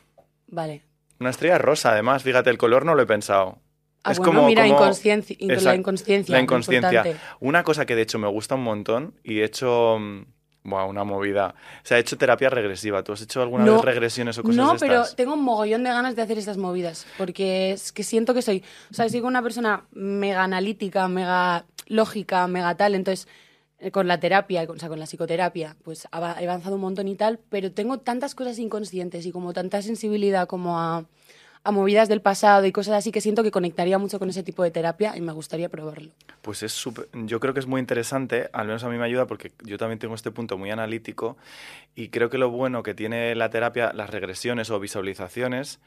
Vale. 0.49 0.83
Una 1.21 1.31
estrella 1.31 1.59
rosa, 1.59 1.93
además. 1.93 2.25
Fíjate, 2.25 2.51
el 2.51 2.59
color 2.59 2.85
no 2.85 2.97
lo 2.97 3.03
he 3.03 3.07
pensado. 3.07 3.61
Ah, 4.03 4.11
es 4.11 4.19
bueno, 4.19 4.33
como, 4.35 4.47
mira, 4.49 4.65
como- 4.65 4.75
inconsciencia, 4.75 5.37
la 5.39 5.75
inconsciencia. 5.77 6.35
La 6.35 6.41
inconsciencia. 6.43 7.05
Una 7.39 7.63
cosa 7.63 7.87
que 7.87 7.95
de 7.95 8.03
hecho 8.03 8.19
me 8.19 8.27
gusta 8.27 8.57
un 8.57 8.65
montón 8.65 9.15
y 9.23 9.39
he 9.39 9.45
hecho. 9.45 9.99
mm, 10.01 10.25
Buah, 10.67 10.87
una 10.87 11.05
movida. 11.05 11.55
O 11.83 11.87
sea, 11.87 11.99
he 11.99 12.01
hecho 12.01 12.17
terapia 12.17 12.49
regresiva. 12.49 13.03
¿Tú 13.05 13.13
has 13.13 13.21
hecho 13.21 13.43
alguna 13.43 13.67
No, 13.67 13.75
vez 13.75 13.85
regresiones 13.85 14.39
o 14.39 14.43
cosas 14.43 14.57
No, 14.57 14.75
pero 14.81 15.03
estas? 15.03 15.15
tengo 15.15 15.35
un 15.35 15.43
mogollón 15.45 15.85
de 15.85 15.91
ganas 15.91 16.17
de 16.17 16.23
hacer 16.23 16.39
estas 16.39 16.57
movidas, 16.57 17.07
porque 17.19 17.73
es 17.73 17.93
que 17.93 18.03
siento 18.03 18.33
que 18.33 18.41
soy, 18.41 18.65
o 18.91 18.95
sea, 18.95 19.07
soy 19.11 19.21
una 19.21 19.43
persona 19.43 19.85
mega 19.93 20.43
analítica, 20.43 21.07
mega 21.07 21.67
lógica, 21.87 22.47
mega 22.47 22.75
tal, 22.77 22.95
entonces 22.95 23.29
eh, 23.79 23.91
con 23.91 24.07
la 24.07 24.21
terapia, 24.21 24.65
o 24.69 24.79
sea, 24.79 24.89
con 24.89 24.99
la 24.99 25.07
psicoterapia, 25.07 25.77
pues 25.83 26.07
he 26.07 26.47
avanzado 26.47 26.77
un 26.77 26.81
montón 26.81 27.09
y 27.09 27.17
tal, 27.17 27.39
pero 27.51 27.73
tengo 27.73 27.99
tantas 27.99 28.35
cosas 28.35 28.59
inconscientes 28.59 29.27
y 29.27 29.33
como 29.33 29.53
tanta 29.53 29.83
sensibilidad 29.83 30.47
como 30.47 30.79
a, 30.79 31.05
movidas 31.71 32.09
del 32.09 32.21
pasado 32.21 32.67
y 32.67 32.73
cosas 32.73 32.95
así 32.95 33.11
que 33.11 33.21
siento 33.23 33.43
que 33.43 33.51
conectaría 33.51 33.99
mucho 33.99 34.19
con 34.19 34.29
ese 34.29 34.43
tipo 34.43 34.63
de 34.63 34.71
terapia 34.71 35.17
y 35.17 35.21
me 35.23 35.33
gustaría 35.33 35.71
probarlo. 35.71 36.11
Pues 36.43 36.63
es 36.63 36.73
súper- 36.73 37.09
yo 37.13 37.41
creo 37.41 37.55
que 37.55 37.61
es 37.61 37.67
muy 37.67 37.81
interesante, 37.81 38.51
al 38.53 38.67
menos 38.67 38.85
a 38.85 38.89
mí 38.91 38.99
me 38.99 39.05
ayuda 39.05 39.27
porque 39.27 39.53
yo 39.65 39.79
también 39.79 39.99
tengo 39.99 40.15
este 40.15 40.31
punto 40.31 40.59
muy 40.59 40.71
analítico 40.71 41.37
y 41.95 42.09
creo 42.09 42.29
que 42.29 42.39
lo 42.39 42.51
bueno 42.51 42.83
que 42.83 42.95
tiene 42.95 43.35
la 43.35 43.49
terapia, 43.49 43.93
las 43.95 44.11
regresiones 44.11 44.71
o 44.71 44.79
visualizaciones, 44.79 45.81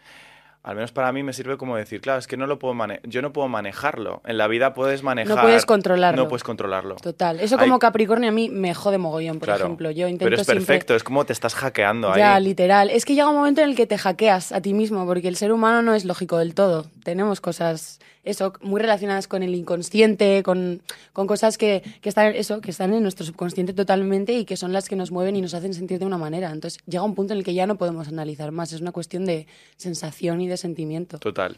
al 0.63 0.75
menos 0.75 0.91
para 0.91 1.11
mí 1.13 1.23
me 1.23 1.31
sirve 1.33 1.55
como 1.57 1.75
decir, 1.77 2.01
claro, 2.01 2.19
es 2.19 2.27
que 2.27 2.35
no 2.35 2.45
lo 2.45 2.59
puedo 2.59 2.73
mane- 2.73 2.99
yo 3.03 3.21
no 3.21 3.31
puedo 3.31 3.47
manejarlo. 3.47 4.21
En 4.25 4.37
la 4.37 4.47
vida 4.47 4.73
puedes 4.73 5.01
manejar. 5.03 5.41
puedes 5.41 5.65
controlarlo. 5.65 6.23
No 6.23 6.27
puedes 6.27 6.43
controlarlo. 6.43 6.95
Total. 6.95 7.39
Eso 7.39 7.55
Hay- 7.57 7.65
como 7.67 7.79
Capricornio 7.79 8.29
a 8.29 8.33
mí 8.33 8.49
me 8.49 8.73
jode 8.73 8.97
mogollón, 8.97 9.39
por 9.39 9.47
Claro. 9.47 9.65
ejemplo. 9.65 9.91
Yo 9.91 10.07
intento 10.07 10.25
Pero 10.25 10.35
es 10.41 10.45
siempre- 10.45 10.65
perfecto, 10.65 10.95
es 10.95 11.03
como 11.03 11.25
te 11.25 11.31
estás 11.33 11.55
hackeando 11.55 12.11
ahí. 12.11 12.19
Ya, 12.19 12.39
literal. 12.39 12.89
Es 12.89 13.05
que 13.05 13.15
llega 13.15 13.29
un 13.29 13.35
momento 13.37 13.61
en 13.61 13.69
el 13.69 13.75
que 13.75 13.87
te 13.87 13.97
hackeas 13.97 14.51
a 14.51 14.61
ti 14.61 14.73
mismo, 14.73 15.05
porque 15.05 15.27
el 15.29 15.37
ser 15.37 15.51
humano 15.53 15.81
no 15.81 15.93
es 15.93 16.03
lógico 16.03 16.37
del 16.37 16.53
todo. 16.53 16.85
Tenemos 17.03 17.39
cosas, 17.39 17.99
eso, 18.27 18.53
muy 18.61 18.81
relacionadas 18.81 19.27
con 19.27 19.43
el 19.43 19.55
inconsciente, 19.55 20.43
con, 20.43 20.81
con 21.13 21.27
cosas 21.27 21.57
que, 21.57 21.83
que 22.01 22.09
están, 22.09 22.35
eso, 22.35 22.61
que 22.61 22.71
están 22.71 22.93
en 22.93 23.01
nuestro 23.01 23.25
subconsciente 23.25 23.73
totalmente 23.73 24.33
y 24.33 24.45
que 24.45 24.57
son 24.57 24.73
las 24.73 24.89
que 24.89 24.95
nos 24.95 25.11
mueven 25.11 25.35
y 25.35 25.41
nos 25.41 25.53
hacen 25.53 25.73
sentir 25.73 25.99
de 25.99 26.05
una 26.05 26.17
manera. 26.17 26.51
Entonces 26.51 26.81
llega 26.85 27.03
un 27.03 27.15
punto 27.15 27.33
en 27.33 27.39
el 27.39 27.45
que 27.45 27.53
ya 27.53 27.67
no 27.67 27.77
podemos 27.77 28.07
analizar 28.07 28.51
más. 28.51 28.73
Es 28.73 28.81
una 28.81 28.91
cuestión 28.91 29.25
de 29.25 29.47
sensación 29.77 30.41
y 30.41 30.47
de 30.47 30.57
sentimiento. 30.57 31.19
Total. 31.19 31.57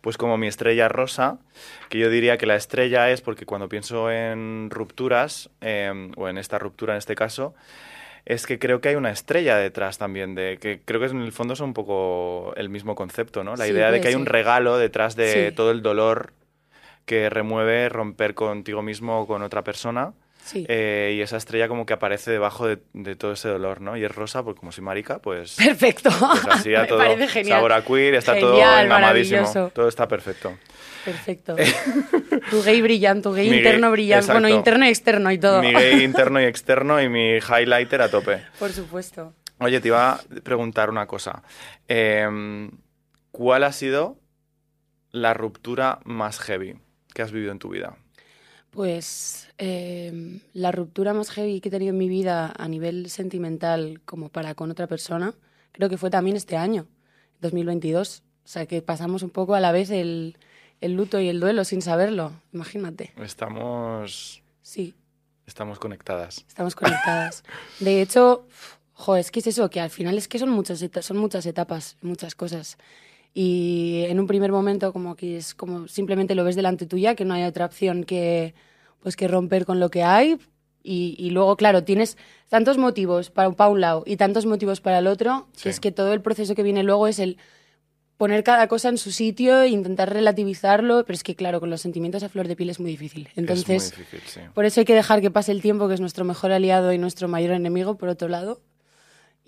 Pues 0.00 0.16
como 0.16 0.36
mi 0.36 0.48
estrella 0.48 0.88
rosa, 0.88 1.38
que 1.88 1.98
yo 1.98 2.10
diría 2.10 2.36
que 2.36 2.46
la 2.46 2.56
estrella 2.56 3.10
es 3.10 3.20
porque 3.20 3.46
cuando 3.46 3.68
pienso 3.68 4.10
en 4.10 4.70
rupturas, 4.70 5.50
eh, 5.60 6.10
o 6.16 6.28
en 6.28 6.38
esta 6.38 6.58
ruptura 6.58 6.94
en 6.94 6.98
este 6.98 7.14
caso, 7.14 7.54
es 8.28 8.46
que 8.46 8.58
creo 8.58 8.82
que 8.82 8.90
hay 8.90 8.94
una 8.94 9.10
estrella 9.10 9.56
detrás 9.56 9.96
también, 9.96 10.34
de 10.34 10.58
que 10.60 10.82
creo 10.84 11.00
que 11.00 11.06
en 11.06 11.22
el 11.22 11.32
fondo 11.32 11.54
es 11.54 11.60
un 11.60 11.72
poco 11.72 12.52
el 12.56 12.68
mismo 12.68 12.94
concepto, 12.94 13.42
¿no? 13.42 13.56
La 13.56 13.64
Sí, 13.64 13.72
idea 13.72 13.90
de 13.90 14.02
que 14.02 14.08
hay 14.08 14.14
un 14.14 14.26
regalo 14.26 14.76
detrás 14.76 15.16
de 15.16 15.48
Sí. 15.48 15.56
todo 15.56 15.70
el 15.70 15.80
dolor 15.80 16.34
que 17.06 17.30
remueve 17.30 17.88
romper 17.88 18.34
contigo 18.34 18.82
mismo 18.82 19.20
o 19.20 19.26
con 19.26 19.42
otra 19.42 19.64
persona. 19.64 20.12
Sí. 20.48 20.64
eh, 20.68 21.14
y 21.16 21.20
esa 21.20 21.36
estrella 21.36 21.68
como 21.68 21.84
que 21.84 21.92
aparece 21.92 22.30
debajo 22.30 22.66
de, 22.66 22.78
de 22.94 23.16
todo 23.16 23.32
ese 23.32 23.48
dolor, 23.48 23.82
¿no? 23.82 23.96
Y 23.98 24.04
es 24.04 24.14
rosa, 24.14 24.42
pues 24.42 24.56
como 24.56 24.72
soy 24.72 24.82
marica, 24.82 25.18
pues, 25.20 25.56
Perfecto. 25.56 26.08
pues 26.18 26.46
así 26.48 26.74
a 26.74 26.80
Me 26.82 26.86
todo 26.88 26.98
parece 26.98 27.28
genial. 27.28 27.58
sabor 27.58 27.72
a 27.74 27.84
queer, 27.84 28.14
está 28.14 28.38
todo 28.38 28.54
engamadísimo, 28.58 29.70
todo 29.74 29.88
está 29.88 30.08
perfecto. 30.08 30.56
Perfecto. 31.04 31.54
tu 32.50 32.62
gay 32.62 32.80
brillante, 32.82 33.22
tu 33.22 33.32
gay 33.34 33.44
Mi 33.44 33.50
gay- 33.56 33.58
interno 33.58 33.90
brillante. 33.90 34.32
Bueno, 34.32 34.48
interno 34.48 34.84
y 34.86 34.88
externo 34.88 35.30
y 35.32 35.38
todo. 35.38 35.60
Mi 35.62 35.72
gay 35.72 36.02
interno 36.02 36.40
y 36.40 36.44
externo 36.44 37.00
y 37.02 37.08
mi 37.08 37.36
highlighter 37.36 38.00
a 38.02 38.10
tope. 38.10 38.42
Por 38.58 38.70
supuesto. 38.72 39.34
Oye, 39.60 39.80
te 39.80 39.88
iba 39.88 40.12
a 40.12 40.20
preguntar 40.42 40.88
una 40.90 41.06
cosa. 41.06 41.42
Eh, 41.88 42.68
¿Cuál 43.30 43.64
ha 43.64 43.72
sido 43.72 44.18
la 45.10 45.34
ruptura 45.34 46.00
más 46.04 46.38
heavy 46.40 46.76
que 47.14 47.22
has 47.22 47.32
vivido 47.32 47.52
en 47.52 47.58
tu 47.58 47.70
vida? 47.70 47.96
Pues 48.70 49.48
eh, 49.58 50.40
la 50.52 50.72
ruptura 50.72 51.14
más 51.14 51.30
heavy 51.30 51.60
que 51.60 51.68
he 51.68 51.72
tenido 51.72 51.90
en 51.90 51.98
mi 51.98 52.08
vida 52.08 52.52
a 52.56 52.68
nivel 52.68 53.08
sentimental 53.10 54.00
como 54.04 54.28
para 54.28 54.54
con 54.54 54.70
otra 54.70 54.86
persona, 54.86 55.34
creo 55.72 55.88
que 55.88 55.96
fue 55.96 56.10
también 56.10 56.36
este 56.36 56.56
año, 56.56 56.86
2022. 57.40 58.22
O 58.44 58.48
sea, 58.48 58.66
que 58.66 58.82
pasamos 58.82 59.22
un 59.22 59.30
poco 59.30 59.54
a 59.54 59.60
la 59.60 59.72
vez 59.72 59.90
el, 59.90 60.36
el 60.80 60.94
luto 60.94 61.20
y 61.20 61.28
el 61.28 61.40
duelo 61.40 61.64
sin 61.64 61.82
saberlo. 61.82 62.32
Imagínate. 62.52 63.12
Estamos, 63.22 64.42
Sí, 64.62 64.94
estamos 65.46 65.78
conectadas. 65.78 66.44
estamos 66.46 66.74
conectadas. 66.74 67.42
De 67.80 68.02
hecho, 68.02 68.46
jo, 68.92 69.16
es 69.16 69.30
que 69.30 69.40
es 69.40 69.46
eso, 69.48 69.70
que 69.70 69.80
al 69.80 69.90
final 69.90 70.16
es 70.18 70.28
que 70.28 70.38
son 70.38 70.50
muchas, 70.50 70.84
son 71.00 71.16
muchas 71.16 71.46
etapas, 71.46 71.96
muchas 72.02 72.34
cosas. 72.34 72.76
Y 73.34 74.04
en 74.08 74.18
un 74.18 74.26
primer 74.26 74.50
momento 74.50 74.92
como 74.92 75.14
que 75.14 75.36
es 75.36 75.54
como 75.54 75.86
simplemente 75.88 76.34
lo 76.34 76.44
ves 76.44 76.56
delante 76.56 76.86
tuya, 76.86 77.14
que 77.14 77.24
no 77.24 77.34
hay 77.34 77.44
otra 77.44 77.66
opción 77.66 78.04
que, 78.04 78.54
pues, 79.00 79.16
que 79.16 79.28
romper 79.28 79.64
con 79.64 79.78
lo 79.80 79.90
que 79.90 80.02
hay. 80.02 80.38
Y, 80.82 81.14
y 81.18 81.30
luego, 81.30 81.56
claro, 81.56 81.84
tienes 81.84 82.16
tantos 82.48 82.78
motivos 82.78 83.30
para, 83.30 83.50
para 83.50 83.70
un 83.70 83.80
lado 83.80 84.04
y 84.06 84.16
tantos 84.16 84.46
motivos 84.46 84.80
para 84.80 84.98
el 84.98 85.06
otro, 85.06 85.46
Sí. 85.52 85.64
que 85.64 85.68
es 85.70 85.80
que 85.80 85.92
todo 85.92 86.12
el 86.12 86.22
proceso 86.22 86.54
que 86.54 86.62
viene 86.62 86.82
luego 86.82 87.06
es 87.06 87.18
el 87.18 87.36
poner 88.16 88.42
cada 88.42 88.66
cosa 88.66 88.88
en 88.88 88.98
su 88.98 89.12
sitio 89.12 89.60
e 89.62 89.68
intentar 89.68 90.12
relativizarlo, 90.12 91.04
pero 91.04 91.14
es 91.14 91.22
que, 91.22 91.36
claro, 91.36 91.60
con 91.60 91.70
los 91.70 91.80
sentimientos 91.80 92.22
a 92.24 92.28
flor 92.28 92.48
de 92.48 92.56
piel 92.56 92.70
es 92.70 92.80
muy 92.80 92.90
difícil. 92.90 93.28
Entonces, 93.36 93.92
es 93.92 93.96
muy 93.98 94.04
difícil, 94.06 94.20
sí. 94.26 94.40
por 94.54 94.64
eso 94.64 94.80
hay 94.80 94.86
que 94.86 94.94
dejar 94.94 95.20
que 95.20 95.30
pase 95.30 95.52
el 95.52 95.62
tiempo, 95.62 95.86
que 95.86 95.94
es 95.94 96.00
nuestro 96.00 96.24
mejor 96.24 96.50
aliado 96.50 96.92
y 96.92 96.98
nuestro 96.98 97.28
mayor 97.28 97.52
enemigo, 97.52 97.96
por 97.96 98.08
otro 98.08 98.26
lado. 98.28 98.60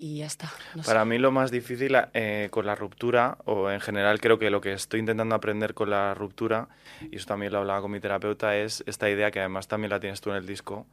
Y 0.03 0.17
ya 0.17 0.25
está. 0.25 0.51
no 0.73 0.81
sé. 0.81 0.89
Para 0.89 1.05
mí 1.05 1.19
lo 1.19 1.31
más 1.31 1.51
difícil 1.51 1.95
eh, 2.15 2.47
con 2.49 2.65
la 2.65 2.73
ruptura, 2.73 3.37
o 3.45 3.69
en 3.69 3.79
general 3.79 4.19
creo 4.19 4.39
que 4.39 4.49
lo 4.49 4.59
que 4.59 4.73
estoy 4.73 4.99
intentando 4.99 5.35
aprender 5.35 5.75
con 5.75 5.91
la 5.91 6.15
ruptura, 6.15 6.69
y 7.11 7.17
eso 7.17 7.27
también 7.27 7.51
lo 7.51 7.59
hablaba 7.59 7.81
con 7.81 7.91
mi 7.91 7.99
terapeuta, 7.99 8.57
es 8.57 8.83
esta 8.87 9.11
idea 9.11 9.29
que 9.29 9.39
además 9.39 9.67
también 9.67 9.91
la 9.91 9.99
tienes 9.99 10.19
tú 10.19 10.31
en 10.31 10.37
el 10.37 10.47
disco, 10.47 10.87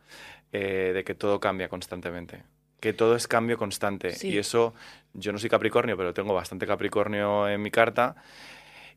eh, 0.53 0.93
de 0.93 1.05
que 1.05 1.15
todo 1.15 1.41
cambia 1.41 1.71
constantemente. 1.71 2.43
Que 2.81 2.93
todo 2.93 3.17
es 3.17 3.27
cambio 3.27 3.57
constante. 3.57 4.11
Sí. 4.11 4.29
Y 4.29 4.37
eso, 4.37 4.75
yo 5.15 5.33
no 5.33 5.38
soy 5.38 5.49
Capricornio, 5.49 5.97
pero 5.97 6.12
tengo 6.12 6.35
bastante 6.35 6.67
Capricornio 6.67 7.49
en 7.49 7.62
mi 7.62 7.71
carta. 7.71 8.15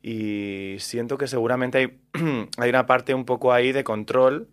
Y 0.03 0.75
siento 0.79 1.17
que 1.17 1.27
seguramente 1.27 1.77
hay, 1.77 1.99
hay 2.57 2.69
una 2.69 2.85
parte 2.85 3.13
un 3.13 3.23
poco 3.23 3.53
ahí 3.53 3.71
de 3.71 3.85
control 3.85 4.49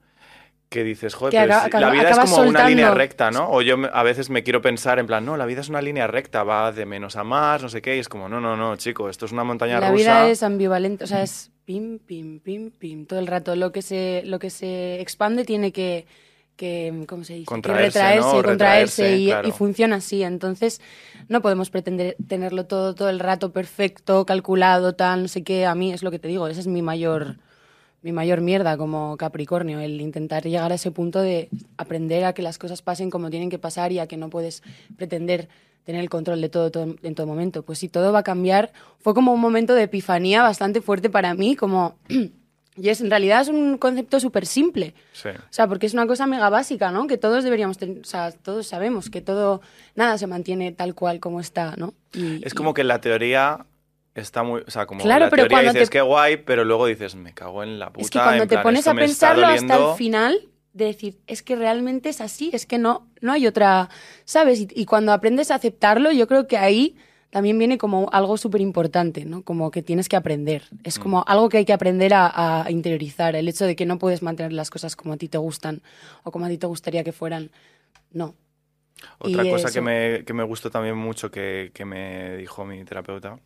que 0.69 0.85
dices, 0.85 1.15
joder, 1.15 1.33
Que 1.33 1.41
pero 1.41 1.55
acaba- 1.55 1.81
la 1.87 1.91
vida 1.91 2.11
es 2.11 2.19
como 2.19 2.43
una 2.49 2.69
línea 2.69 2.91
recta, 2.93 3.31
¿no? 3.31 3.49
O 3.51 3.63
yo 3.63 3.79
me- 3.79 3.89
a 3.93 4.03
veces 4.03 4.29
me 4.29 4.43
quiero 4.43 4.61
pensar 4.61 4.99
en 4.99 5.07
plan, 5.07 5.25
no, 5.25 5.37
la 5.37 5.47
vida 5.47 5.63
es 5.63 5.69
una 5.71 5.81
línea 5.81 6.07
recta, 6.07 6.45
va 6.45 6.73
de 6.73 6.85
menos 6.85 7.17
a 7.17 7.25
más, 7.25 7.63
no 7.63 7.69
sé 7.71 7.81
qué, 7.81 7.97
y 7.97 8.01
es 8.01 8.09
como, 8.09 8.29
no, 8.29 8.39
no, 8.41 8.55
no, 8.57 8.77
chico, 8.77 9.09
esto 9.09 9.25
es 9.27 9.33
una 9.33 9.45
montaña 9.45 9.81
la 9.81 9.91
rusa. 9.91 9.97
vida 9.97 10.29
es 10.29 10.43
ambivalente, 10.43 11.05
o 11.05 11.07
sea, 11.07 11.23
es 11.23 11.51
pim, 11.65 11.99
pim, 11.99 12.41
pim, 12.41 12.71
pim, 12.71 13.07
todo 13.07 13.19
el 13.19 13.27
rato. 13.27 13.57
Lo 13.57 13.73
que 13.73 13.81
se, 13.83 14.23
lo 14.27 14.39
que 14.39 14.51
se 14.51 15.01
expande 15.01 15.45
tiene 15.45 15.73
que, 15.73 16.07
que 16.57 17.05
¿cómo 17.09 17.25
se 17.25 17.33
dice? 17.35 17.45
Que 17.45 17.49
Contraerse, 17.49 17.99
retraerse 17.99 18.21
¿no? 18.21 18.29
y 18.41 18.43
contraerse 18.43 19.03
Retraerse, 19.03 19.17
y, 19.17 19.27
claro. 19.27 19.49
y 19.49 19.53
funciona 19.53 19.97
así. 19.97 20.23
Entonces, 20.23 20.81
no 21.29 21.41
podemos 21.41 21.71
pretender 21.71 22.17
tenerlo 22.27 22.67
todo, 22.67 22.95
todo 22.95 23.09
el 23.11 23.21
rato 23.21 23.53
perfecto, 23.53 24.27
calculado, 24.27 24.95
tal, 24.95 25.23
no 25.23 25.29
sé 25.29 25.45
qué. 25.45 25.65
A 25.67 25.75
mí 25.75 25.93
es 25.93 26.03
lo 26.03 26.11
que 26.11 26.19
te 26.19 26.29
digo, 26.29 26.47
esa 26.49 26.61
es 26.61 26.67
mi 26.67 26.83
mayor, 26.83 27.37
mi 28.03 28.13
mayor 28.13 28.41
mierda 28.41 28.77
como 28.77 29.17
Capricornio, 29.17 29.81
el 29.81 30.01
intentar 30.01 30.45
llegar 30.45 30.71
a 30.73 30.77
ese 30.77 30.91
punto 30.91 31.21
de 31.21 31.49
aprender 31.77 32.25
a 32.25 32.33
que 32.33 32.43
las 32.43 32.59
cosas 32.59 32.81
pasen 32.83 33.11
como 33.11 33.29
tienen 33.31 33.51
que 33.51 33.59
pasar 33.59 33.91
y 33.93 33.99
a 33.99 34.07
que 34.07 34.17
no 34.17 34.31
puedes 34.31 34.63
pretender 34.97 35.49
tener 35.85 36.01
el 36.03 36.11
control 36.11 36.41
de 36.41 36.49
todo, 36.49 36.71
todo 36.71 36.95
en 37.03 37.15
todo 37.15 37.27
momento. 37.27 37.63
Pues 37.63 37.79
sí, 37.79 37.89
todo 37.89 38.13
va 38.13 38.21
a 38.21 38.23
cambiar. 38.23 38.73
Fue 39.01 39.15
como 39.15 39.33
un 39.33 39.41
momento 39.41 39.75
de 39.75 39.85
epifanía 39.85 40.43
bastante 40.43 40.81
fuerte 40.81 41.09
para 41.11 41.35
mí, 41.35 41.57
como... 41.57 41.97
y 42.77 42.89
es, 42.91 43.01
en 43.01 43.11
realidad 43.11 43.41
es 43.41 43.49
un 43.49 43.79
concepto 43.79 44.21
súper 44.21 44.47
simple. 44.47 44.95
Sí. 45.13 45.31
O 45.31 45.43
sea, 45.51 45.67
porque 45.67 45.87
es 45.87 45.95
una 45.95 46.07
cosa 46.07 46.27
mega 46.27 46.49
básica, 46.51 46.93
¿no? 46.93 47.07
Que 47.09 47.17
todos 47.19 47.43
deberíamos 47.43 47.79
tener, 47.79 47.99
o 48.01 48.05
sea, 48.05 48.31
todos 48.31 48.67
sabemos 48.69 49.11
que 49.11 49.21
todo, 49.23 49.61
nada 49.97 50.17
se 50.19 50.27
mantiene 50.29 50.71
tal 50.73 50.95
cual 50.95 51.19
como 51.21 51.41
está, 51.41 51.75
¿no? 51.77 51.95
Y- 52.13 52.45
Es 52.47 52.53
y- 52.53 52.57
como 52.57 52.75
que 52.75 52.85
la 52.85 53.01
teoría 53.01 53.65
está 54.15 54.43
muy, 54.43 54.63
o 54.67 54.71
sea, 54.71 54.87
como 54.87 55.03
Claro, 55.03 55.25
la 55.27 55.31
pero 55.31 55.43
teoría 55.43 55.59
cuando 55.59 55.73
dices 55.73 55.89
te- 55.91 55.93
qué 55.93 56.01
guay, 56.01 56.37
pero 56.39 56.65
luego 56.65 56.87
dices, 56.87 57.15
me 57.15 57.33
cago 57.35 57.63
en 57.63 57.79
la 57.79 57.93
puta. 57.93 58.03
Es 58.03 58.11
que 58.11 58.19
cuando 58.19 58.43
en 58.45 58.49
te 58.49 58.55
plan, 58.55 58.63
pones 58.65 58.87
a 58.87 58.95
pensarlo 58.95 59.47
hasta 59.47 59.77
el 59.77 59.97
final, 59.97 60.49
de 60.73 60.85
decir, 60.87 61.19
es 61.27 61.43
que 61.43 61.57
realmente 61.57 62.09
es 62.09 62.21
así, 62.21 62.51
es 62.53 62.67
que 62.67 62.79
no, 62.79 63.09
no 63.21 63.33
hay 63.33 63.47
otra, 63.47 63.89
¿sabes? 64.25 64.61
Y, 64.61 64.69
y 64.75 64.85
cuando 64.87 65.13
aprendes 65.13 65.51
a 65.51 65.57
aceptarlo, 65.57 66.13
yo 66.13 66.27
creo 66.29 66.47
que 66.47 66.57
ahí 66.57 66.97
también 67.31 67.59
viene 67.59 67.79
como 67.79 68.09
algo 68.13 68.37
súper 68.39 68.61
importante, 68.61 69.25
¿no? 69.25 69.43
Como 69.43 69.71
que 69.71 69.83
tienes 69.83 70.09
que 70.09 70.17
aprender. 70.17 70.63
Mm. 70.71 70.77
Es 70.85 70.99
como 70.99 71.25
algo 71.27 71.49
que 71.49 71.59
hay 71.59 71.65
que 71.65 71.73
aprender 71.73 72.15
a, 72.15 72.65
a 72.65 72.71
interiorizar, 72.71 73.37
el 73.37 73.49
hecho 73.49 73.67
de 73.67 73.77
que 73.77 73.87
no 73.87 73.99
puedes 73.99 74.23
mantener 74.23 74.53
las 74.53 74.71
cosas 74.71 74.97
como 74.97 75.15
a 75.15 75.17
ti 75.17 75.29
te 75.29 75.39
gustan 75.39 75.83
o 76.23 76.31
como 76.31 76.47
a 76.47 76.49
ti 76.49 76.59
te 76.59 76.67
gustaría 76.67 77.05
que 77.05 77.13
fueran. 77.13 77.51
No. 78.13 78.35
Otra 79.19 79.43
Y 79.43 79.51
cosa 79.51 79.71
que 79.73 79.81
me, 79.81 80.25
que 80.25 80.33
me 80.33 80.43
gustó 80.45 80.71
también 80.71 80.97
mucho 80.97 81.31
que, 81.31 81.71
que 81.75 81.85
me 81.85 82.37
dijo 82.37 82.65
mi 82.65 82.85
terapeuta. 82.85 83.39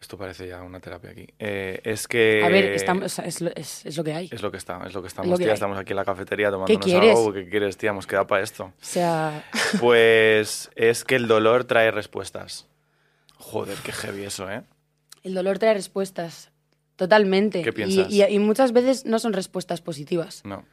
Esto 0.00 0.18
parece 0.18 0.46
ya 0.46 0.62
una 0.62 0.78
terapia 0.78 1.10
aquí. 1.10 1.26
eh, 1.38 1.80
es 1.82 2.06
que. 2.06 2.42
A 2.44 2.48
ver, 2.48 2.66
estamos, 2.66 3.18
es, 3.18 3.40
lo- 3.40 3.50
es- 3.56 3.84
es 3.86 3.96
lo 3.96 4.04
que 4.04 4.12
hay. 4.12 4.28
Es 4.30 4.42
lo 4.42 4.50
que 4.50 4.58
está, 4.58 4.82
es 4.86 4.92
lo 4.94 5.00
que 5.00 5.06
Es 5.08 5.12
estamos, 5.12 5.30
lo 5.30 5.36
que 5.38 5.44
tía. 5.44 5.52
hay. 5.52 5.54
Estamos 5.54 5.78
aquí 5.78 5.92
en 5.92 5.96
la 5.96 6.04
cafetería 6.04 6.50
tomándonos 6.50 6.84
quieres? 6.84 7.16
algo. 7.16 7.32
¿Qué 7.32 7.48
quieres, 7.48 7.76
tía? 7.76 7.90
Hemos 7.90 8.06
quedado 8.06 8.26
para 8.26 8.42
esto. 8.42 8.64
O 8.64 8.72
sea, 8.80 9.44
Pues 9.80 10.70
es 10.76 11.04
que 11.04 11.16
el 11.16 11.26
dolor 11.28 11.64
trae 11.64 11.90
respuestas. 11.90 12.66
Joder, 13.38 13.76
qué 13.84 13.92
heavy 13.92 14.24
eso, 14.24 14.50
¿eh? 14.50 14.62
el 15.22 15.34
dolor 15.34 15.58
trae 15.58 15.74
respuestas. 15.74 16.50
Totalmente. 16.96 17.62
¿Qué 17.62 17.70
Y- 17.70 17.72
piensas? 17.72 18.12
y- 18.12 18.22
y 18.24 18.38
muchas 18.38 18.72
veces 18.72 19.04
no 19.06 19.18
son 19.18 19.32
respuestas 19.32 19.80
positivas. 19.80 20.42
No. 20.44 20.64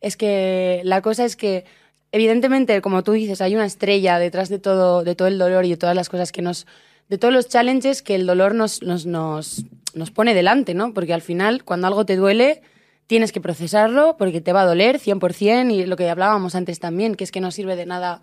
Es 0.00 0.16
que 0.16 0.80
la 0.84 1.00
cosa 1.02 1.24
es 1.24 1.34
que, 1.36 1.64
evidentemente, 2.12 2.80
como 2.82 3.02
tú 3.02 3.12
dices, 3.12 3.40
hay 3.40 3.54
una 3.54 3.64
estrella 3.64 4.18
detrás 4.18 4.48
de 4.48 4.58
todo, 4.58 5.02
de 5.02 5.14
todo 5.14 5.28
el 5.28 5.38
dolor 5.38 5.64
y 5.64 5.70
de 5.70 5.76
todas 5.76 5.96
las 5.96 6.08
cosas 6.08 6.30
que 6.32 6.42
nos. 6.42 6.66
De 7.08 7.18
todos 7.18 7.32
los 7.32 7.48
challenges 7.48 8.02
que 8.02 8.14
el 8.14 8.26
dolor 8.26 8.54
nos, 8.54 8.82
nos, 8.82 9.06
nos, 9.06 9.64
nos 9.94 10.10
pone 10.10 10.34
delante, 10.34 10.74
¿no? 10.74 10.92
Porque 10.92 11.14
al 11.14 11.22
final, 11.22 11.64
cuando 11.64 11.86
algo 11.86 12.04
te 12.04 12.16
duele, 12.16 12.62
tienes 13.06 13.32
que 13.32 13.40
procesarlo 13.40 14.16
porque 14.16 14.40
te 14.40 14.52
va 14.52 14.62
a 14.62 14.66
doler 14.66 14.98
100% 14.98 15.72
y 15.72 15.86
lo 15.86 15.96
que 15.96 16.10
hablábamos 16.10 16.54
antes 16.54 16.80
también, 16.80 17.14
que 17.14 17.24
es 17.24 17.32
que 17.32 17.40
no 17.40 17.50
sirve 17.50 17.76
de 17.76 17.86
nada 17.86 18.22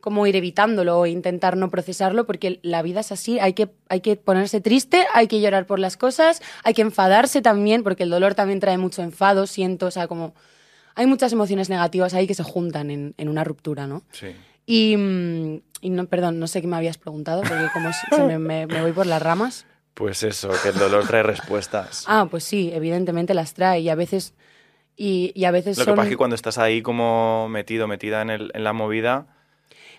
como 0.00 0.24
ir 0.28 0.36
evitándolo 0.36 1.00
o 1.00 1.06
intentar 1.06 1.56
no 1.56 1.68
procesarlo, 1.68 2.26
porque 2.26 2.60
la 2.62 2.80
vida 2.82 3.00
es 3.00 3.10
así, 3.10 3.40
hay 3.40 3.54
que, 3.54 3.70
hay 3.88 4.00
que 4.00 4.14
ponerse 4.14 4.60
triste, 4.60 5.04
hay 5.12 5.26
que 5.26 5.40
llorar 5.40 5.66
por 5.66 5.80
las 5.80 5.96
cosas, 5.96 6.42
hay 6.62 6.74
que 6.74 6.82
enfadarse 6.82 7.42
también, 7.42 7.82
porque 7.82 8.04
el 8.04 8.10
dolor 8.10 8.36
también 8.36 8.60
trae 8.60 8.78
mucho 8.78 9.02
enfado, 9.02 9.48
siento, 9.48 9.86
o 9.86 9.90
sea, 9.90 10.06
como 10.06 10.32
hay 10.94 11.06
muchas 11.06 11.32
emociones 11.32 11.68
negativas 11.70 12.14
ahí 12.14 12.28
que 12.28 12.34
se 12.34 12.44
juntan 12.44 12.92
en, 12.92 13.14
en 13.18 13.28
una 13.28 13.42
ruptura, 13.42 13.88
¿no? 13.88 14.04
Sí. 14.12 14.28
Y, 14.66 14.96
mm, 14.96 15.60
y 15.80 15.90
no, 15.90 16.06
perdón, 16.06 16.38
no 16.40 16.46
sé 16.48 16.60
qué 16.60 16.66
me 16.66 16.76
habías 16.76 16.98
preguntado, 16.98 17.42
porque 17.42 17.68
como 17.72 17.90
se 17.92 18.22
me, 18.24 18.38
me- 18.38 18.66
me 18.66 18.82
voy 18.82 18.92
por 18.92 19.06
las 19.06 19.22
ramas. 19.22 19.64
Pues 19.94 20.22
eso, 20.24 20.50
que 20.62 20.68
el 20.70 20.78
dolor 20.78 21.06
trae 21.06 21.22
respuestas. 21.22 22.04
Ah, 22.06 22.26
pues 22.30 22.44
sí, 22.44 22.70
evidentemente 22.74 23.32
las 23.34 23.54
trae 23.54 23.80
y 23.80 23.88
a 23.88 23.94
veces... 23.94 24.34
Y, 24.98 25.30
y 25.34 25.44
a 25.44 25.50
veces 25.50 25.76
Lo 25.78 25.84
que 25.84 25.90
son... 25.90 25.96
pasa 25.96 26.08
es 26.08 26.10
que 26.10 26.16
cuando 26.16 26.36
estás 26.36 26.58
ahí 26.58 26.80
como 26.82 27.48
metido, 27.50 27.86
metida 27.86 28.22
en, 28.22 28.30
el- 28.30 28.50
en 28.54 28.64
la 28.64 28.72
movida. 28.72 29.26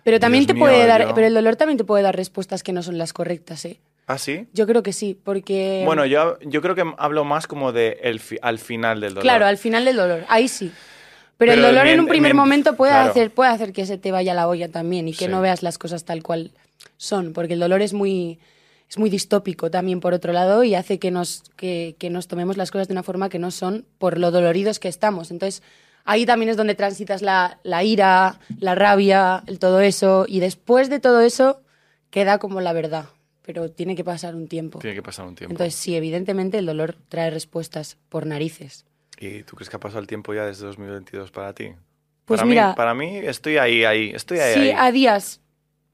Pero 0.04 0.20
también 0.20 0.42
Dios 0.44 0.48
te 0.48 0.54
mío, 0.56 0.64
puede 0.66 0.86
dar... 0.88 1.08
yo- 1.08 1.14
Pero 1.16 1.28
el 1.28 1.34
dolor 1.34 1.56
también 1.56 1.78
te 1.78 1.84
puede 1.84 2.04
dar 2.04 2.16
respuestas 2.16 2.64
que 2.64 2.74
no 2.74 2.84
son 2.84 2.98
las 2.98 3.14
correctas, 3.14 3.64
¿eh? 3.66 3.80
¿Ah, 4.08 4.18
sí? 4.18 4.48
Yo 4.54 4.66
creo 4.68 4.84
que 4.84 4.94
sí, 4.94 5.20
porque... 5.22 5.82
Bueno, 5.86 6.06
yo, 6.06 6.40
yo 6.42 6.62
creo 6.62 6.76
que 6.76 6.84
hablo 6.98 7.26
más 7.26 7.46
como 7.48 7.72
de 7.74 8.00
el 8.04 8.20
fi- 8.20 8.40
al 8.42 8.58
final 8.60 9.02
del 9.02 9.14
dolor. 9.14 9.24
Claro, 9.24 9.46
al 9.46 9.58
final 9.58 9.84
del 9.86 9.98
dolor, 9.98 10.26
ahí 10.30 10.48
sí. 10.48 10.72
Pero, 11.38 11.54
el 11.54 11.62
dolor 11.62 11.86
en 11.88 12.00
un 12.00 12.08
primer 12.08 12.34
momento 12.34 12.76
puede, 12.76 12.92
claro. 12.94 13.12
hacer, 13.12 13.32
puede 13.32 13.52
hacer 13.52 13.72
que 13.74 13.86
se 13.86 13.98
te 13.98 14.12
vaya 14.12 14.34
la 14.34 14.48
olla 14.48 14.70
también 14.70 15.08
y 15.08 15.14
que 15.14 15.26
Sí. 15.26 15.32
no 15.32 15.40
veas 15.42 15.62
las 15.64 15.78
cosas 15.78 16.04
tal 16.04 16.24
cual 16.24 16.52
son, 16.98 17.34
porque 17.34 17.54
el 17.54 17.60
dolor 17.60 17.82
es 17.82 17.94
muy, 17.94 18.40
es 18.90 18.98
muy 18.98 19.10
distópico 19.10 19.70
también 19.70 20.00
por 20.00 20.14
otro 20.14 20.34
lado 20.34 20.64
y 20.64 20.74
hace 20.74 20.98
que 20.98 21.12
nos, 21.12 21.44
que, 21.56 21.96
que 22.00 22.10
nos 22.10 22.28
tomemos 22.28 22.58
las 22.58 22.72
cosas 22.72 22.88
de 22.88 22.94
una 22.94 23.04
forma 23.04 23.30
que 23.30 23.38
no 23.40 23.52
son 23.52 23.86
por 24.00 24.18
lo 24.18 24.32
doloridos 24.32 24.80
que 24.80 24.88
estamos. 24.88 25.30
Entonces, 25.30 25.62
ahí 26.06 26.26
también 26.26 26.50
es 26.50 26.58
donde 26.58 26.74
transitas 26.74 27.22
la, 27.22 27.60
la 27.64 27.84
ira, 27.84 28.40
la 28.60 28.74
rabia, 28.76 29.44
el 29.46 29.60
todo 29.60 29.80
eso, 29.82 30.26
y 30.28 30.40
después 30.40 30.90
de 30.90 31.00
todo 31.00 31.22
eso 31.22 31.62
queda 32.10 32.40
como 32.40 32.62
la 32.62 32.74
verdad, 32.74 33.06
pero 33.44 33.70
tiene 33.70 33.96
que 33.96 34.04
pasar 34.04 34.34
un 34.36 34.48
tiempo. 34.48 34.80
Tiene 34.80 34.96
que 34.96 35.04
pasar 35.04 35.28
un 35.28 35.36
tiempo. 35.36 35.52
Entonces, 35.54 35.76
sí, 35.76 35.96
evidentemente 35.96 36.58
el 36.58 36.66
dolor 36.66 36.96
trae 37.10 37.30
respuestas 37.30 37.98
por 38.10 38.26
narices. 38.26 38.86
¿Y 39.20 39.44
tú 39.44 39.56
crees 39.56 39.70
que 39.70 39.76
ha 39.76 39.80
pasado 39.80 40.00
el 40.02 40.08
tiempo 40.08 40.34
ya 40.34 40.46
desde 40.46 40.66
2022 40.66 41.32
para 41.32 41.54
ti? 41.54 41.72
Pues 42.26 42.40
para 42.40 42.46
mira, 42.50 42.70
mí, 42.70 42.74
para 42.76 42.94
mí 42.94 43.18
estoy 43.18 43.58
ahí, 43.58 43.84
ahí, 43.86 44.12
estoy 44.14 44.40
ahí. 44.40 44.54
sí, 44.54 44.60
ahí. 44.60 44.72
a 44.78 44.92
días, 44.92 45.42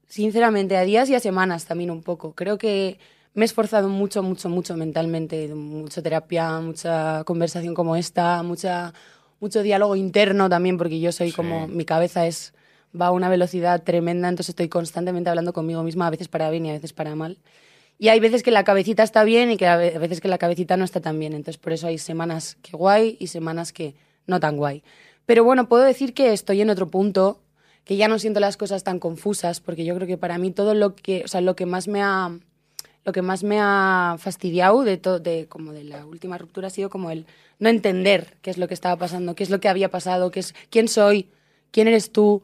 sinceramente, 0.06 0.76
a 0.76 0.82
días 0.84 1.08
y 1.10 1.14
a 1.14 1.20
semanas 1.20 1.64
también 1.66 1.90
un 1.90 2.02
poco. 2.02 2.34
Creo 2.34 2.58
que 2.58 2.98
me 3.34 3.44
he 3.44 3.46
esforzado 3.46 3.88
mucho, 3.88 4.22
mucho, 4.22 4.48
mucho 4.48 4.76
mentalmente, 4.76 5.48
mucha 5.54 6.02
terapia, 6.02 6.60
mucha 6.60 7.24
conversación 7.24 7.74
como 7.74 7.96
esta, 7.96 8.42
mucha, 8.42 8.92
mucho 9.40 9.62
diálogo 9.62 9.96
interno 9.96 10.48
también, 10.48 10.76
porque 10.78 11.00
yo 11.00 11.12
soy 11.12 11.30
Sí. 11.30 11.32
como, 11.32 11.66
mi 11.68 11.84
cabeza 11.84 12.26
es 12.26 12.52
va 12.98 13.06
a 13.06 13.10
una 13.10 13.28
velocidad 13.28 13.82
tremenda, 13.82 14.28
entonces 14.28 14.50
estoy 14.50 14.68
constantemente 14.68 15.28
hablando 15.30 15.52
conmigo 15.52 15.82
misma, 15.82 16.06
a 16.06 16.10
veces 16.10 16.28
para 16.28 16.50
bien 16.50 16.66
y 16.66 16.70
a 16.70 16.74
veces 16.74 16.92
para 16.92 17.14
mal. 17.16 17.38
Y 17.98 18.08
hay 18.08 18.20
veces 18.20 18.42
que 18.42 18.50
la 18.50 18.64
cabecita 18.64 19.02
está 19.02 19.24
bien 19.24 19.50
y 19.50 19.56
que 19.56 19.66
a 19.66 19.76
ve- 19.76 19.94
a 19.94 19.98
veces 19.98 20.20
que 20.20 20.28
la 20.28 20.38
cabecita 20.38 20.76
no 20.76 20.84
está 20.84 21.00
tan 21.00 21.18
bien. 21.18 21.32
Entonces, 21.32 21.58
por 21.58 21.72
eso 21.72 21.86
hay 21.86 21.98
semanas 21.98 22.56
que 22.62 22.76
guay 22.76 23.16
y 23.20 23.28
semanas 23.28 23.72
que 23.72 23.94
no 24.26 24.40
tan 24.40 24.56
guay. 24.56 24.82
Pero 25.26 25.44
bueno, 25.44 25.68
puedo 25.68 25.84
decir 25.84 26.12
que 26.14 26.32
estoy 26.32 26.60
en 26.60 26.70
otro 26.70 26.88
punto, 26.88 27.40
que 27.84 27.96
ya 27.96 28.08
no 28.08 28.18
siento 28.18 28.40
las 28.40 28.56
cosas 28.56 28.82
tan 28.84 28.98
confusas, 28.98 29.60
porque 29.60 29.84
yo 29.84 29.94
creo 29.94 30.06
que 30.08 30.18
para 30.18 30.38
mí 30.38 30.50
todo 30.50 30.74
lo 30.74 30.94
que, 30.96 31.22
o 31.24 31.28
sea, 31.28 31.40
lo 31.40 31.54
que 31.56 31.66
más 31.66 31.86
me 31.88 32.02
ha, 32.02 32.36
lo 33.04 33.12
que 33.12 33.22
más 33.22 33.44
me 33.44 33.58
ha 33.60 34.16
fastidiado 34.18 34.82
de 34.82 34.96
todo, 34.96 35.18
de 35.20 35.46
como 35.48 35.72
de 35.72 35.84
la 35.84 36.04
última 36.06 36.36
ruptura 36.38 36.66
ha 36.68 36.70
sido 36.70 36.90
como 36.90 37.10
el 37.10 37.26
no 37.58 37.68
entender 37.68 38.36
qué 38.42 38.50
es 38.50 38.58
lo 38.58 38.68
que 38.68 38.74
estaba 38.74 38.96
pasando, 38.96 39.34
qué 39.34 39.44
es 39.44 39.50
lo 39.50 39.60
que 39.60 39.68
había 39.68 39.90
pasado, 39.90 40.30
qué 40.30 40.40
es, 40.40 40.54
quién 40.70 40.88
soy, 40.88 41.28
quién 41.70 41.86
eres 41.88 42.10
tú, 42.10 42.42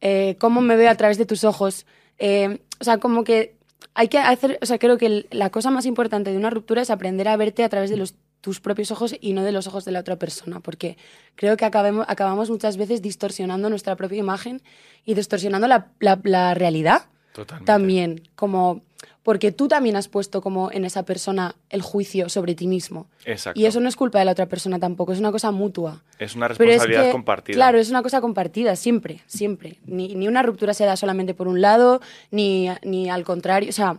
eh, 0.00 0.36
cómo 0.38 0.60
me 0.60 0.76
veo 0.76 0.90
a 0.90 0.94
través 0.96 1.18
de 1.18 1.26
tus 1.26 1.44
ojos. 1.44 1.86
Eh, 2.18 2.58
o 2.80 2.84
sea, 2.84 2.98
como 2.98 3.24
que 3.24 3.54
hay 3.94 4.08
que 4.08 4.18
hacer, 4.18 4.58
o 4.62 4.66
sea, 4.66 4.78
creo 4.78 4.98
que 4.98 5.26
la 5.30 5.50
cosa 5.50 5.70
más 5.70 5.86
importante 5.86 6.30
de 6.30 6.36
una 6.36 6.50
ruptura 6.50 6.82
es 6.82 6.90
aprender 6.90 7.28
a 7.28 7.36
verte 7.36 7.64
a 7.64 7.68
través 7.68 7.90
de 7.90 8.02
tus 8.40 8.60
propios 8.60 8.90
ojos 8.90 9.14
y 9.20 9.32
no 9.34 9.42
de 9.42 9.52
los 9.52 9.66
ojos 9.66 9.84
de 9.84 9.92
la 9.92 10.00
otra 10.00 10.16
persona, 10.16 10.60
porque 10.60 10.96
creo 11.34 11.56
que 11.56 11.64
acabemos, 11.66 12.06
acabamos 12.08 12.48
muchas 12.50 12.76
veces 12.76 13.02
distorsionando 13.02 13.68
nuestra 13.68 13.96
propia 13.96 14.18
imagen 14.18 14.62
y 15.04 15.14
distorsionando 15.14 15.66
la- 15.68 15.92
la 16.24 16.54
realidad 16.54 17.02
Totalmente. 17.32 17.66
también, 17.66 18.28
como 18.34 18.82
porque 19.22 19.52
tú 19.52 19.68
también 19.68 19.96
has 19.96 20.08
puesto 20.08 20.40
como 20.40 20.72
en 20.72 20.84
esa 20.84 21.04
persona 21.04 21.54
el 21.68 21.82
juicio 21.82 22.28
sobre 22.28 22.54
ti 22.54 22.66
mismo. 22.66 23.06
Exacto. 23.24 23.60
Y 23.60 23.66
eso 23.66 23.78
no 23.80 23.88
es 23.88 23.96
culpa 23.96 24.18
de 24.18 24.24
la 24.24 24.32
otra 24.32 24.46
persona 24.46 24.78
tampoco, 24.78 25.12
es 25.12 25.18
una 25.18 25.30
cosa 25.30 25.50
mutua. 25.50 26.02
Es 26.18 26.34
una 26.34 26.48
Pero 26.48 26.54
es 26.54 26.78
responsabilidad 26.78 27.06
que, 27.06 27.12
compartida. 27.12 27.54
Claro, 27.54 27.78
es 27.78 27.90
una 27.90 28.02
cosa 28.02 28.20
compartida, 28.20 28.76
siempre, 28.76 29.20
siempre. 29.26 29.78
Ni, 29.84 30.14
ni 30.14 30.26
una 30.26 30.42
ruptura 30.42 30.74
se 30.74 30.84
da 30.84 30.96
solamente 30.96 31.34
por 31.34 31.48
un 31.48 31.60
lado, 31.60 32.00
ni, 32.30 32.68
ni 32.82 33.10
al 33.10 33.24
contrario. 33.24 33.68
O 33.68 33.72
sea, 33.72 33.98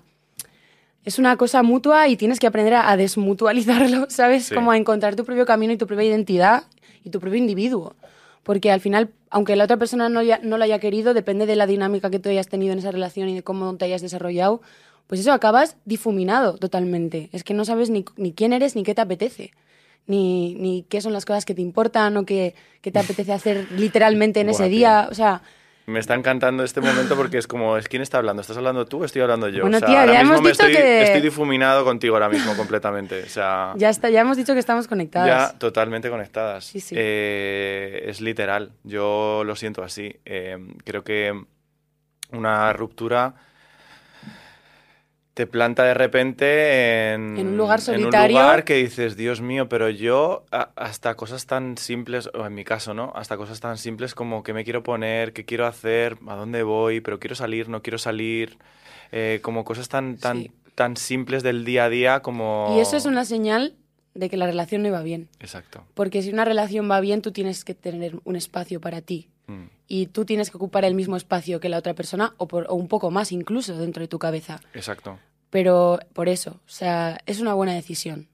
es 1.06 1.20
una 1.20 1.38
cosa 1.38 1.62
mutua 1.64 2.08
y 2.08 2.18
tienes 2.18 2.40
que 2.40 2.48
aprender 2.48 2.74
a, 2.74 2.90
a 2.90 2.98
desmutualizarlo, 2.98 4.06
¿sabes? 4.10 4.46
Sí. 4.46 4.56
Como 4.56 4.72
a 4.72 4.78
encontrar 4.78 5.16
tu 5.16 5.24
propio 5.24 5.46
camino 5.46 5.72
y 5.72 5.78
tu 5.78 5.88
propia 5.88 6.06
identidad 6.06 6.64
y 7.04 7.10
tu 7.12 7.20
propio 7.20 7.38
individuo. 7.38 7.96
Porque 8.44 8.72
al 8.72 8.82
final, 8.82 9.12
aunque 9.32 9.56
la 9.56 9.64
otra 9.64 9.78
persona 9.78 10.10
no, 10.10 10.22
ya- 10.22 10.40
no 10.44 10.58
lo 10.58 10.64
haya 10.64 10.78
querido, 10.80 11.14
depende 11.14 11.46
de 11.46 11.56
la 11.56 11.66
dinámica 11.66 12.10
que 12.12 12.20
tú 12.20 12.30
hayas 12.30 12.48
tenido 12.48 12.74
en 12.74 12.80
esa 12.80 12.92
relación 12.92 13.30
y 13.30 13.36
de 13.36 13.44
cómo 13.44 13.76
te 13.78 13.86
hayas 13.86 14.02
desarrollado, 14.02 14.62
pues 15.08 15.20
eso 15.22 15.32
acabas 15.34 15.78
difuminado 15.86 16.58
totalmente. 16.58 17.30
Es 17.34 17.44
que 17.44 17.54
no 17.54 17.66
sabes 17.66 17.90
ni, 17.90 18.06
ni 18.18 18.34
quién 18.34 18.54
eres 18.54 18.76
ni 18.76 18.84
qué 18.84 18.94
te 18.94 19.02
apetece. 19.02 19.52
Ni, 20.08 20.56
ni 20.56 20.84
qué 20.90 21.00
son 21.00 21.14
las 21.14 21.26
cosas 21.26 21.46
que 21.46 21.54
te 21.54 21.62
importan 21.62 22.18
o 22.18 22.26
que, 22.26 22.56
que 22.82 22.92
te 22.92 23.00
apetece 23.00 23.32
hacer 23.34 23.68
literalmente 23.78 24.40
en 24.42 24.48
Buah, 24.48 24.56
ese 24.56 24.64
tío. 24.64 24.78
día. 24.78 25.08
O 25.12 25.14
sea, 25.14 25.42
Me 25.88 26.00
está 26.00 26.14
encantando 26.14 26.64
este 26.64 26.80
momento 26.80 27.16
porque 27.16 27.38
es 27.40 27.48
como, 27.48 27.76
¿es 27.76 27.88
quién 27.88 28.02
está 28.02 28.18
hablando? 28.20 28.42
¿Estás 28.42 28.56
hablando 28.56 28.86
tú 28.86 29.02
o 29.02 29.06
estoy 29.06 29.22
hablando 29.24 29.50
yo? 29.50 29.62
Bueno, 29.64 29.78
o 29.78 29.80
sea, 29.80 29.90
tía, 29.90 30.02
ahora 30.02 30.14
ya 30.14 30.20
mismo 30.20 30.34
hemos 30.36 30.44
me 30.44 30.52
dicho 30.52 30.64
estoy, 30.68 30.76
que- 30.82 31.02
estoy 31.04 31.22
difuminado 31.22 31.84
contigo 31.84 32.16
ahora 32.16 32.30
mismo 32.30 32.56
completamente. 32.56 33.24
O 33.24 33.28
sea, 33.30 33.74
ya, 33.76 33.90
está, 33.90 34.10
ya 34.10 34.22
hemos 34.22 34.38
dicho 34.38 34.54
que 34.54 34.60
estamos 34.60 34.88
conectadas. 34.88 35.52
ya 35.54 35.58
totalmente 35.58 36.10
conectadas. 36.10 36.66
Sí, 36.66 36.80
sí. 36.80 36.96
Eh, 36.98 38.04
es 38.08 38.22
literal. 38.22 38.72
Yo 38.84 39.44
lo 39.46 39.56
siento 39.56 39.84
así. 39.84 40.16
Eh, 40.26 40.58
creo 40.86 41.04
que 41.04 41.34
una 42.32 42.72
ruptura 42.74 43.34
te 45.34 45.48
planta 45.48 45.84
de 45.84 45.94
repente 45.94 47.14
en, 47.14 47.38
En 47.38 47.48
un 47.48 47.58
lugar 47.58 47.80
en 47.80 47.86
solitario. 47.86 48.36
un 48.38 48.44
lugar 48.44 48.64
que 48.66 48.76
dices, 48.76 49.16
Dios 49.16 49.40
mío, 49.42 49.70
pero 49.70 49.90
yo 49.90 50.46
a- 50.52 50.72
hasta 50.76 51.16
cosas 51.16 51.46
tan 51.46 51.77
simples, 51.77 52.29
o 52.34 52.46
en 52.46 52.53
mi 52.53 52.64
caso, 52.66 52.94
¿no? 52.94 53.14
Hasta 53.16 53.38
cosas 53.38 53.60
tan 53.62 53.77
simples 53.77 54.14
como 54.14 54.44
qué 54.44 54.53
me 54.53 54.64
quiero 54.64 54.84
poner, 54.84 55.32
qué 55.34 55.46
quiero 55.46 55.66
hacer, 55.68 56.18
a 56.27 56.36
dónde 56.36 56.64
voy, 56.64 57.00
pero 57.01 57.20
quiero 57.20 57.36
salir, 57.36 57.70
no 57.70 57.82
quiero 57.82 57.98
salir, 57.98 58.58
eh, 59.14 59.40
como 59.42 59.64
cosas 59.64 59.88
tan, 59.90 60.18
tan, 60.18 60.38
Sí. 60.44 60.51
tan 60.75 60.98
simples 60.98 61.44
del 61.44 61.64
día 61.64 61.86
a 61.86 61.90
día 61.90 62.20
como... 62.22 62.74
Y 62.77 62.82
eso 62.82 62.98
es 62.98 63.05
una 63.05 63.24
señal 63.24 63.75
de 64.14 64.29
que 64.29 64.36
la 64.36 64.46
relación 64.48 64.82
no 64.82 64.90
iba 64.90 65.01
bien. 65.01 65.29
Exacto. 65.40 65.86
Porque 65.94 66.22
si 66.22 66.32
una 66.32 66.44
relación 66.44 66.92
va 66.92 67.00
bien, 67.00 67.22
tú 67.22 67.32
tienes 67.32 67.64
que 67.64 67.74
tener 67.74 68.20
un 68.25 68.36
espacio 68.36 68.82
para 68.82 69.00
ti. 69.01 69.29
Mm. 69.48 69.64
Y 69.88 70.08
tú 70.08 70.24
tienes 70.25 70.51
que 70.51 70.58
ocupar 70.58 70.86
el 70.86 70.96
mismo 70.96 71.16
espacio 71.18 71.60
que 71.60 71.68
la 71.70 71.77
otra 71.77 71.94
persona 71.94 72.34
o, 72.38 72.48
por- 72.48 72.66
o 72.70 72.75
un 72.75 72.88
poco 72.88 73.12
más 73.12 73.32
incluso 73.34 73.77
dentro 73.77 74.01
de 74.01 74.08
tu 74.08 74.20
cabeza. 74.20 74.60
Exacto. 74.74 75.18
Pero 75.51 76.00
por 76.14 76.27
eso, 76.29 76.59
o 76.66 76.70
sea, 76.70 77.20
es 77.27 77.40
una 77.40 77.53
buena 77.53 77.74
decisión. 77.75 78.27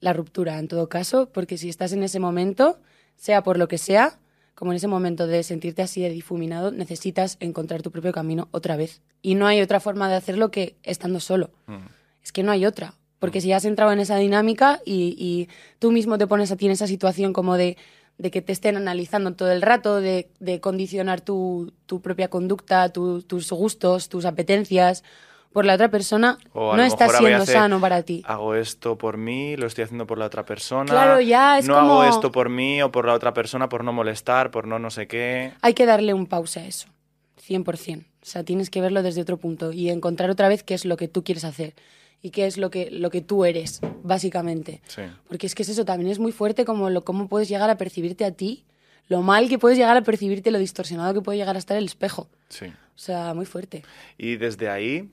La 0.00 0.12
ruptura, 0.12 0.58
en 0.58 0.68
todo 0.68 0.88
caso, 0.88 1.28
porque 1.32 1.58
si 1.58 1.68
estás 1.68 1.92
en 1.92 2.02
ese 2.04 2.20
momento, 2.20 2.78
sea 3.16 3.42
por 3.42 3.58
lo 3.58 3.66
que 3.68 3.78
sea, 3.78 4.18
como 4.54 4.72
en 4.72 4.76
ese 4.76 4.86
momento 4.86 5.26
de 5.26 5.42
sentirte 5.42 5.82
así 5.82 6.02
de 6.02 6.10
difuminado, 6.10 6.70
necesitas 6.70 7.36
encontrar 7.40 7.82
tu 7.82 7.90
propio 7.90 8.12
camino 8.12 8.48
otra 8.52 8.76
vez. 8.76 9.00
Y 9.22 9.34
no 9.34 9.46
hay 9.46 9.60
otra 9.60 9.80
forma 9.80 10.08
de 10.08 10.14
hacerlo 10.16 10.50
que 10.50 10.76
estando 10.82 11.18
solo. 11.20 11.50
Mm. 11.66 11.86
Es 12.22 12.32
que 12.32 12.42
no 12.42 12.52
hay 12.52 12.66
otra. 12.66 12.94
Porque 13.18 13.40
si 13.40 13.52
has 13.52 13.64
entrado 13.64 13.92
en 13.92 14.00
esa 14.00 14.16
dinámica 14.16 14.80
y, 14.84 15.14
y 15.18 15.48
tú 15.78 15.90
mismo 15.92 16.18
te 16.18 16.26
pones 16.26 16.50
a 16.52 16.56
ti 16.56 16.66
en 16.66 16.72
esa 16.72 16.86
situación 16.88 17.32
como 17.32 17.56
de, 17.56 17.76
de 18.18 18.30
que 18.30 18.42
te 18.42 18.52
estén 18.52 18.76
analizando 18.76 19.32
todo 19.34 19.52
el 19.52 19.62
rato, 19.62 20.00
de, 20.00 20.28
de 20.40 20.60
condicionar 20.60 21.20
tu, 21.20 21.72
tu 21.86 22.02
propia 22.02 22.28
conducta, 22.28 22.88
tu- 22.92 23.22
tus 23.22 23.50
gustos, 23.52 24.08
tus 24.08 24.24
apetencias 24.24 25.04
por 25.52 25.64
la 25.64 25.74
otra 25.74 25.88
persona, 25.90 26.38
O 26.52 26.74
no 26.76 26.82
está 26.82 27.08
siendo 27.08 27.44
sano 27.46 27.80
para 27.80 28.02
ti. 28.02 28.22
Hago 28.26 28.54
esto 28.54 28.96
por 28.98 29.16
mí, 29.18 29.56
lo 29.56 29.66
estoy 29.66 29.84
haciendo 29.84 30.06
por 30.06 30.18
la 30.18 30.26
otra 30.26 30.44
persona. 30.44 30.90
Claro, 30.90 31.20
ya 31.20 31.58
es 31.58 31.66
no 31.68 31.74
como- 31.74 32.00
hago 32.02 32.04
esto 32.10 32.32
por 32.32 32.48
mí 32.48 32.80
o 32.82 32.90
por 32.90 33.06
la 33.06 33.14
otra 33.14 33.34
persona, 33.34 33.68
por 33.68 33.84
no 33.84 33.92
molestar, 33.92 34.50
por 34.50 34.66
no 34.66 34.78
no 34.78 34.90
sé 34.90 35.06
qué. 35.06 35.52
Hay 35.60 35.74
que 35.74 35.86
darle 35.86 36.14
un 36.14 36.26
pausa 36.26 36.60
a 36.60 36.64
eso, 36.66 36.88
100%. 37.40 38.04
O 38.22 38.24
sea, 38.24 38.44
tienes 38.44 38.70
que 38.70 38.80
verlo 38.80 39.02
desde 39.02 39.20
otro 39.20 39.36
punto 39.36 39.72
y 39.72 39.90
encontrar 39.90 40.30
otra 40.30 40.48
vez 40.48 40.62
qué 40.62 40.74
es 40.74 40.84
lo 40.84 40.96
que 40.96 41.08
tú 41.08 41.24
quieres 41.24 41.44
hacer 41.44 41.74
y 42.22 42.30
qué 42.30 42.46
es 42.46 42.56
lo 42.56 42.70
que, 42.70 42.88
lo 42.90 43.10
que 43.10 43.20
tú 43.20 43.44
eres, 43.44 43.80
básicamente. 44.04 44.80
Sí. 44.86 45.02
Porque 45.26 45.46
es 45.46 45.54
que 45.56 45.62
es 45.64 45.68
eso, 45.68 45.84
también 45.84 46.10
es 46.10 46.18
muy 46.20 46.30
fuerte 46.32 46.64
como 46.64 46.88
lo, 46.88 47.02
cómo 47.04 47.26
puedes 47.28 47.48
llegar 47.48 47.68
a 47.68 47.76
percibirte 47.76 48.24
a 48.24 48.30
ti, 48.30 48.64
lo 49.08 49.22
mal 49.22 49.48
que 49.48 49.58
puedes 49.58 49.76
llegar 49.76 49.96
a 49.96 50.02
percibirte, 50.02 50.52
lo 50.52 50.58
distorsionado 50.58 51.12
que 51.14 51.20
puede 51.20 51.36
llegar 51.38 51.56
a 51.56 51.58
estar 51.58 51.76
el 51.76 51.84
espejo. 51.86 52.28
Sí. 52.48 52.66
O 52.66 52.98
sea, 52.98 53.34
muy 53.34 53.44
fuerte. 53.46 53.82
Y 54.18 54.36
desde 54.36 54.68
ahí, 54.70 55.10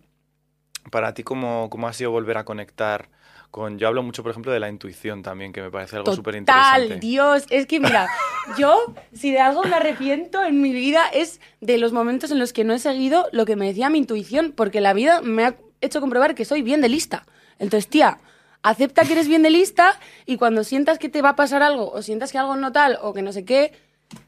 para 0.92 1.13
ti, 1.13 1.24
¿cómo, 1.24 1.70
cómo 1.70 1.88
ha 1.88 1.94
sido 1.94 2.12
volver 2.12 2.38
a 2.38 2.46
conectar 2.46 3.10
con... 3.52 3.80
Yo 3.80 3.88
hablo 3.88 4.04
mucho, 4.04 4.24
por 4.24 4.32
ejemplo, 4.32 4.52
de 4.52 4.60
la 4.60 4.70
intuición 4.70 5.24
también, 5.24 5.54
que 5.54 5.62
me 5.62 5.72
parece 5.72 5.96
algo 5.96 6.13
súper 6.13 6.36
Total, 6.39 6.84
interesante. 6.84 7.08
Dios, 7.08 7.46
es 7.50 7.65
que 7.65 7.80
mira, 7.80 8.08
yo 8.58 8.94
si 9.13 9.32
de 9.32 9.39
algo 9.39 9.63
me 9.63 9.76
arrepiento 9.76 10.44
en 10.44 10.62
mi 10.62 10.72
vida 10.72 11.08
es 11.12 11.39
de 11.62 11.78
los 11.78 11.92
momentos 11.92 12.32
en 12.32 12.39
los 12.39 12.54
que 12.54 12.63
no 12.63 12.74
he 12.74 12.80
seguido 12.80 13.28
lo 13.32 13.46
que 13.46 13.56
me 13.56 13.68
decía 13.68 13.89
mi 13.89 13.98
intuición, 13.98 14.54
porque 14.56 14.82
la 14.82 14.94
vida 14.94 15.22
me 15.22 15.46
ha 15.46 15.56
hecho 15.82 16.02
comprobar 16.02 16.36
que 16.36 16.46
soy 16.46 16.62
bien 16.62 16.82
de 16.82 16.89
lista. 16.89 17.26
Entonces, 17.58 17.89
tía, 17.89 18.20
acepta 18.62 19.04
que 19.04 19.13
eres 19.13 19.28
bien 19.28 19.44
de 19.44 19.50
lista 19.50 20.00
y 20.26 20.38
cuando 20.38 20.63
sientas 20.63 21.00
que 21.00 21.10
te 21.10 21.22
va 21.22 21.30
a 21.30 21.36
pasar 21.36 21.63
algo 21.63 21.92
o 21.92 22.02
sientas 22.02 22.32
que 22.32 22.38
algo 22.38 22.56
no 22.56 22.72
tal 22.72 22.98
o 23.02 23.13
que 23.13 23.22
no 23.22 23.32
sé 23.32 23.46
qué, 23.46 23.74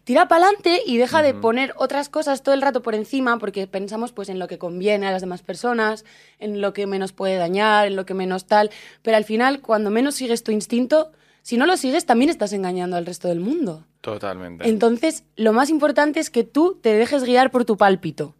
tira 0.03 0.27
para 0.27 0.45
adelante 0.45 0.81
y 0.85 0.97
deja 0.97 1.21
de 1.21 1.33
poner 1.33 1.73
otras 1.77 2.09
cosas 2.09 2.43
todo 2.43 2.53
el 2.53 2.61
rato 2.61 2.81
por 2.81 2.95
encima 2.95 3.37
porque 3.39 3.67
pensamos 3.67 4.11
pues 4.11 4.29
en 4.29 4.39
lo 4.39 4.47
que 4.47 4.57
conviene 4.57 5.07
a 5.07 5.11
las 5.11 5.21
demás 5.21 5.41
personas, 5.41 6.05
en 6.39 6.61
lo 6.61 6.73
que 6.73 6.87
menos 6.87 7.13
puede 7.13 7.37
dañar, 7.37 7.87
en 7.87 7.95
lo 7.95 8.05
que 8.05 8.13
menos 8.13 8.45
tal, 8.45 8.71
pero 9.01 9.17
al 9.17 9.25
final 9.25 9.61
cuando 9.61 9.89
menos 9.89 10.15
sigues 10.15 10.43
tu 10.43 10.51
instinto, 10.51 11.11
si 11.41 11.57
no 11.57 11.65
lo 11.65 11.77
sigues 11.77 12.05
también 12.05 12.29
estás 12.29 12.53
engañando 12.53 12.97
al 12.97 13.05
resto 13.05 13.27
del 13.27 13.39
mundo. 13.39 13.85
Totalmente. 14.01 14.67
Entonces, 14.67 15.23
lo 15.35 15.53
más 15.53 15.69
importante 15.69 16.19
es 16.19 16.29
que 16.29 16.43
tú 16.43 16.79
te 16.81 16.93
dejes 16.93 17.23
guiar 17.23 17.51
por 17.51 17.65
tu 17.65 17.77
pálpito. 17.77 18.35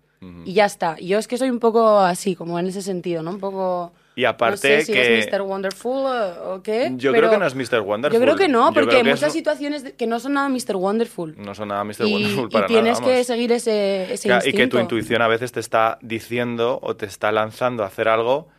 Y 0.45 0.53
ya 0.53 0.65
está. 0.65 0.99
Yo 0.99 1.17
es 1.17 1.27
que 1.27 1.39
soy 1.39 1.49
un 1.49 1.57
poco 1.57 1.97
así, 1.97 2.35
como 2.35 2.59
en 2.59 2.67
ese 2.67 2.83
sentido, 2.83 3.23
¿no? 3.23 3.31
Un 3.31 3.39
poco... 3.39 3.91
Y 4.13 4.25
aparte 4.25 4.55
no 4.75 4.79
sé 4.79 4.85
si 4.85 4.91
que- 4.93 5.19
es 5.19 5.27
Mr. 5.31 5.41
Wonderful 5.41 6.05
o, 6.05 6.61
qué. 6.61 6.91
Yo 6.97 7.11
pero 7.11 7.29
creo 7.29 7.31
que 7.31 7.37
no 7.37 7.45
es 7.47 7.55
Mr. 7.55 7.79
Wonderful. 7.81 8.19
Yo 8.19 8.21
creo 8.23 8.35
que 8.35 8.47
no, 8.49 8.73
porque 8.73 8.97
hay 8.97 9.03
muchas 9.03 9.23
es- 9.23 9.33
situaciones 9.33 9.93
que 9.97 10.05
no 10.07 10.19
son 10.19 10.33
nada 10.33 10.49
Mr. 10.49 10.75
Wonderful. 10.75 11.35
No 11.37 11.55
son 11.55 11.69
nada 11.69 11.83
Mr. 11.85 12.05
y, 12.07 12.13
Wonderful 12.13 12.47
y 12.49 12.51
para 12.53 12.67
tienes 12.67 12.99
nada, 12.99 13.13
que 13.13 13.23
seguir 13.23 13.51
ese, 13.53 14.11
ese 14.13 14.27
instinto. 14.27 14.49
y 14.49 14.53
que 14.53 14.67
tu 14.67 14.79
intuición 14.79 15.21
a 15.21 15.27
veces 15.29 15.51
te 15.53 15.61
está 15.61 15.97
diciendo 16.01 16.79
o 16.81 16.95
te 16.97 17.05
está 17.05 17.31
lanzando 17.31 17.83
a 17.83 17.87
hacer 17.87 18.09
algo 18.09 18.49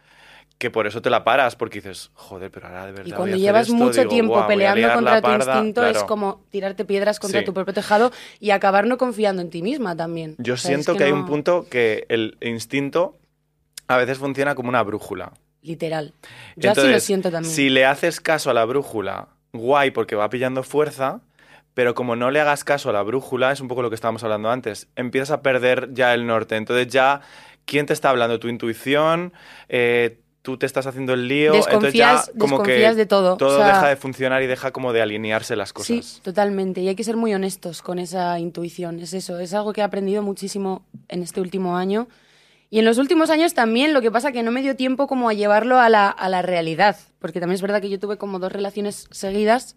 que 0.59 0.71
por 0.71 0.87
eso 0.87 1.03
te 1.03 1.11
la 1.11 1.25
paras, 1.25 1.57
porque 1.57 1.81
dices, 1.81 2.11
joder, 2.15 2.51
pero 2.51 2.69
ahora 2.69 2.87
de 2.87 2.93
verdad. 2.93 3.05
Y 3.07 3.11
voy 3.11 3.13
a 3.13 3.17
cuando 3.17 3.35
hacer 3.35 3.45
llevas 3.45 3.67
esto", 3.67 3.75
mucho 3.77 3.99
digo, 4.01 4.11
tiempo 4.11 4.33
"Buah, 4.35 4.45
voy 4.45 4.55
a 4.55 4.57
peleando 4.57 4.95
contra 4.95 5.17
tu 5.17 5.23
parda". 5.29 5.55
instinto, 5.57 5.85
es 5.87 6.05
como 6.05 6.45
tirarte 6.51 6.85
piedras 6.85 7.19
contra 7.19 7.41
Sí. 7.41 7.45
tu 7.47 7.53
propio 7.53 7.75
tejado 7.75 8.11
y 8.39 8.51
acabar 8.51 8.87
no 8.87 8.97
confiando 8.97 9.43
en 9.43 9.51
ti 9.51 9.61
misma 9.61 9.97
también. 9.97 10.37
Yo 10.39 10.55
O 10.55 10.57
sea, 10.57 10.71
es 10.71 10.77
siento 10.85 10.97
que, 10.97 11.05
hay 11.05 11.13
un 11.13 11.27
punto 11.27 11.67
que 11.69 12.07
el 12.09 12.37
instinto 12.41 13.19
a 13.89 13.97
veces 13.97 14.19
funciona 14.19 14.55
como 14.55 14.69
una 14.69 14.83
brújula. 14.85 15.33
Literal. 15.63 16.13
Yo 16.57 16.71
así 16.73 16.81
lo 16.81 16.87
Entonces, 16.87 17.05
siento 17.05 17.31
también. 17.31 17.55
Si 17.55 17.71
le 17.71 17.87
haces 17.87 18.21
caso 18.21 18.51
a 18.51 18.55
la 18.55 18.65
brújula 18.65 19.29
guay 19.53 19.91
porque 19.91 20.17
va 20.17 20.29
pillando 20.29 20.63
fuerza, 20.63 21.21
pero 21.75 21.95
como 21.95 22.17
no 22.17 22.31
le 22.31 22.41
hagas 22.41 22.65
caso 22.65 22.91
a 22.91 22.93
la 22.93 23.03
brújula, 23.03 23.53
es 23.53 23.61
un 23.61 23.69
poco 23.69 23.83
lo 23.83 23.89
que 23.91 23.95
estábamos 23.95 24.23
hablando 24.25 24.51
antes, 24.51 24.89
empiezas 24.97 25.31
a 25.31 25.43
perder 25.43 25.91
ya 25.93 26.13
el 26.15 26.27
norte. 26.27 26.57
Entonces 26.57 26.89
ya, 26.89 27.21
¿quién 27.65 27.87
te 27.87 27.93
está 27.93 28.11
hablando? 28.11 28.39
¿Tu 28.41 28.49
intuición? 28.49 29.33
Eh, 29.69 30.19
tú 30.43 30.57
te 30.59 30.67
estás 30.67 30.87
haciendo 30.89 31.13
el 31.15 31.29
lío, 31.29 31.55
entonces 31.55 31.93
ya 31.95 32.17
Desconfías- 32.17 32.33
como 32.39 32.63
que 32.65 32.73
desconfías 32.73 32.97
de 32.97 33.07
todo, 33.07 33.37
todo 33.37 33.55
o 33.55 33.59
sea- 33.59 33.67
deja 33.69 33.89
de 33.89 33.97
funcionar 33.97 34.43
y 34.43 34.47
deja 34.49 34.73
como 34.73 34.93
de 34.93 35.01
alinearse 35.01 35.55
las 35.55 35.69
Sí, 35.69 35.75
cosas. 35.75 36.21
totalmente. 36.25 36.81
Y 36.81 36.89
hay 36.89 36.97
que 36.97 37.05
ser 37.05 37.17
muy 37.17 37.33
honestos 37.33 37.81
con 37.83 38.01
esa 38.01 38.39
intuición. 38.41 38.99
Es 38.99 39.13
eso, 39.15 39.39
es 39.39 39.55
algo 39.55 39.73
que 39.73 39.83
he 39.83 39.85
aprendido 39.85 40.21
muchísimo 40.23 40.85
en 41.09 41.23
este 41.23 41.41
último 41.41 41.77
año. 41.77 42.09
Y 42.75 42.79
en 42.79 42.87
los 42.87 42.97
últimos 42.97 43.29
años 43.29 43.53
también, 43.53 43.93
lo 43.93 44.01
que 44.01 44.11
pasa 44.11 44.33
que 44.33 44.43
no 44.43 44.51
me 44.51 44.63
dio 44.63 44.75
tiempo 44.77 45.07
como 45.07 45.29
a 45.29 45.35
llevarlo 45.35 45.79
a 45.79 45.91
la, 45.91 46.09
a 46.09 46.31
la 46.31 46.41
realidad. 46.41 46.97
Porque 47.19 47.39
también 47.39 47.57
es 47.57 47.61
verdad 47.61 47.83
que 47.83 47.91
yo 47.91 48.01
tuve 48.01 48.17
como 48.17 48.39
dos 48.39 48.51
relaciones 48.51 49.09
seguidas 49.11 49.77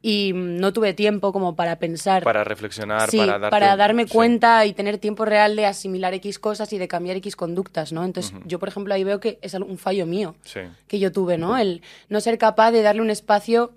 y 0.00 0.32
no 0.34 0.72
tuve 0.72 0.94
tiempo 0.94 1.30
como 1.30 1.56
para 1.56 1.78
pensar. 1.78 2.22
Para 2.22 2.42
reflexionar, 2.42 3.10
Sí, 3.10 3.18
para 3.18 3.38
darte... 3.50 3.76
darme 3.76 4.06
sí. 4.06 4.14
cuenta 4.14 4.64
y 4.64 4.72
tener 4.72 4.96
tiempo 4.96 5.26
real 5.26 5.56
de 5.56 5.66
asimilar 5.66 6.14
X 6.14 6.38
cosas 6.38 6.72
y 6.72 6.78
de 6.78 6.88
cambiar 6.88 7.18
X 7.18 7.36
conductas, 7.36 7.92
¿no? 7.92 8.02
Entonces, 8.02 8.32
yo, 8.46 8.58
por 8.58 8.70
ejemplo, 8.70 8.94
ahí 8.94 9.04
veo 9.04 9.20
que 9.20 9.38
es 9.42 9.52
un 9.52 9.76
fallo 9.76 10.06
mío 10.06 10.36
Sí. 10.44 10.60
que 10.88 10.98
yo 10.98 11.12
tuve, 11.12 11.36
¿no? 11.36 11.58
El 11.58 11.82
no 12.08 12.22
ser 12.22 12.38
capaz 12.38 12.70
de 12.70 12.80
darle 12.80 13.02
un 13.02 13.10
espacio 13.10 13.72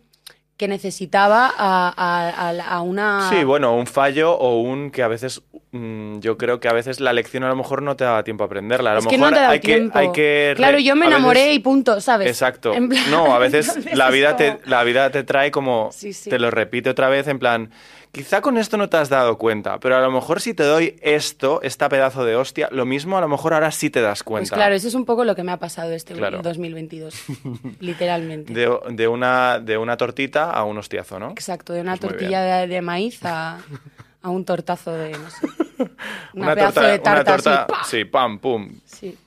que 0.56 0.68
necesitaba 0.70 1.48
a, 1.58 1.94
a- 1.96 2.50
a- 2.50 2.68
a 2.78 2.82
una... 2.82 3.30
Sí, 3.30 3.44
bueno, 3.44 3.76
un 3.76 3.86
fallo 3.88 4.34
o 4.38 4.60
un 4.62 4.92
que 4.92 5.04
a 5.04 5.08
veces, 5.08 5.42
yo 5.72 6.38
creo 6.38 6.60
que 6.60 6.68
a 6.68 6.74
veces 6.74 7.00
la 7.00 7.14
lección 7.14 7.44
a 7.44 7.48
lo 7.50 7.56
mejor 7.56 7.82
no 7.84 7.96
te 7.96 8.04
daba 8.04 8.24
tiempo 8.24 8.44
a 8.44 8.48
aprenderla. 8.48 8.92
A 8.92 8.94
lo 8.96 9.00
es 9.02 9.06
que 9.08 9.18
mejor 9.18 9.32
no 9.32 9.38
te 9.38 9.42
da 9.44 9.50
hay, 9.52 9.60
tiempo. 9.60 9.94
que, 9.94 10.00
hay 10.00 10.12
que... 10.12 10.54
Claro, 10.56 10.80
yo 10.80 10.96
me 10.96 11.02
veces- 11.06 11.16
enamoré 11.18 11.54
y 11.54 11.60
punto, 11.60 12.02
¿sabes? 12.02 12.28
Exacto. 12.28 12.72
Plan- 12.72 12.90
No, 13.12 13.34
a 13.36 13.40
veces 13.40 13.78
la 13.96 14.10
vida, 14.10 14.36
te, 14.36 14.58
la 14.66 14.84
vida 14.84 15.12
te 15.12 15.24
trae 15.24 15.52
como, 15.52 15.90
Sí, 15.92 16.14
sí. 16.14 16.30
te 16.30 16.40
lo 16.40 16.50
repite 16.50 16.90
otra 16.90 17.08
vez 17.10 17.28
en 17.28 17.38
plan, 17.38 17.70
quizá 18.12 18.42
con 18.42 18.58
esto 18.58 18.78
no 18.78 18.90
te 18.90 18.98
has 18.98 19.10
dado 19.10 19.38
cuenta, 19.38 19.80
pero 19.80 19.96
a 19.96 20.02
lo 20.02 20.10
mejor 20.10 20.42
si 20.42 20.56
te 20.56 20.64
doy 20.64 20.96
esto, 21.04 21.60
esta 21.62 21.88
pedazo 21.88 22.26
de 22.26 22.36
hostia, 22.36 22.68
lo 22.72 22.86
mismo 22.88 23.20
a 23.20 23.22
lo 23.22 23.28
mejor 23.28 23.54
ahora 23.54 23.70
sí 23.72 23.92
te 23.92 24.02
das 24.02 24.24
Pues 24.24 24.28
cuenta. 24.50 24.56
claro, 24.56 24.74
eso 24.74 24.88
es 24.88 24.96
un 24.96 25.06
poco 25.06 25.24
lo 25.24 25.36
que 25.36 25.44
me 25.44 25.52
ha 25.52 25.58
pasado 25.58 25.92
este 25.92 26.16
Claro. 26.16 26.42
2022, 26.42 27.14
literalmente. 27.80 28.52
de, 28.54 28.76
de 28.90 29.08
una, 29.08 29.60
de 29.60 29.78
una 29.78 29.98
tortita 29.98 30.50
a 30.50 30.64
un 30.64 30.78
hostiazo, 30.80 31.20
¿no? 31.20 31.30
Exacto, 31.32 31.74
de 31.74 31.82
una 31.82 31.96
Pues 31.98 32.12
tortilla 32.12 32.42
de, 32.42 32.68
de 32.68 32.82
maíz 32.82 33.20
a, 33.24 33.60
a 34.22 34.30
un 34.30 34.46
tortazo 34.46 34.92
de, 34.94 35.12
no 35.12 35.30
sé, 35.30 35.48
una, 36.34 36.46
Una 36.48 36.56
pedazo 36.56 36.74
torta, 36.76 36.88
de 36.90 36.94
una 36.96 37.04
tarta 37.04 37.36
torta, 37.38 37.64
así, 37.64 37.72
¡pa! 37.74 37.84
sí, 37.86 38.06
pam, 38.06 38.40
pum. 38.40 38.70
Sí, 38.86 39.18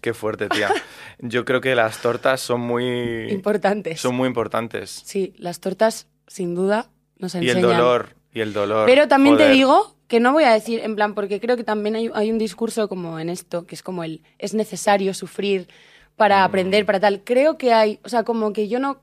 Qué 0.00 0.14
fuerte, 0.14 0.48
tía. 0.50 0.70
Yo 1.18 1.44
creo 1.44 1.60
que 1.60 1.74
las 1.74 1.98
tortas 1.98 2.40
son 2.40 2.60
muy 2.60 3.30
importantes. 3.30 4.00
son 4.00 4.14
muy 4.14 4.28
importantes. 4.28 5.02
Sí, 5.04 5.34
las 5.38 5.60
tortas, 5.60 6.06
sin 6.28 6.54
duda, 6.54 6.90
nos 7.18 7.34
Y 7.34 7.38
enseñan. 7.38 7.56
el 7.56 7.62
dolor, 7.62 8.16
y 8.32 8.40
el 8.40 8.52
dolor. 8.52 8.86
Pero 8.86 9.08
también 9.08 9.36
te 9.36 9.48
digo 9.50 9.96
que 10.06 10.20
no 10.20 10.32
voy 10.32 10.44
a 10.44 10.52
decir, 10.52 10.80
en 10.80 10.94
plan, 10.94 11.14
porque 11.14 11.40
creo 11.40 11.56
que 11.56 11.64
también 11.64 11.96
hay, 11.96 12.10
hay 12.14 12.30
un 12.30 12.38
discurso 12.38 12.88
como 12.88 13.18
en 13.18 13.28
esto, 13.28 13.66
que 13.66 13.74
es 13.74 13.82
como 13.82 14.04
el, 14.04 14.22
es 14.38 14.54
necesario 14.54 15.12
sufrir 15.14 15.66
Mm. 16.16 16.16
para 16.16 16.44
aprender, 16.44 16.86
para 16.86 16.98
tal. 16.98 17.22
Creo 17.24 17.58
que 17.58 17.74
hay, 17.74 18.00
o 18.02 18.08
sea, 18.08 18.22
como 18.24 18.52
que 18.54 18.68
yo 18.68 18.78
no, 18.80 19.00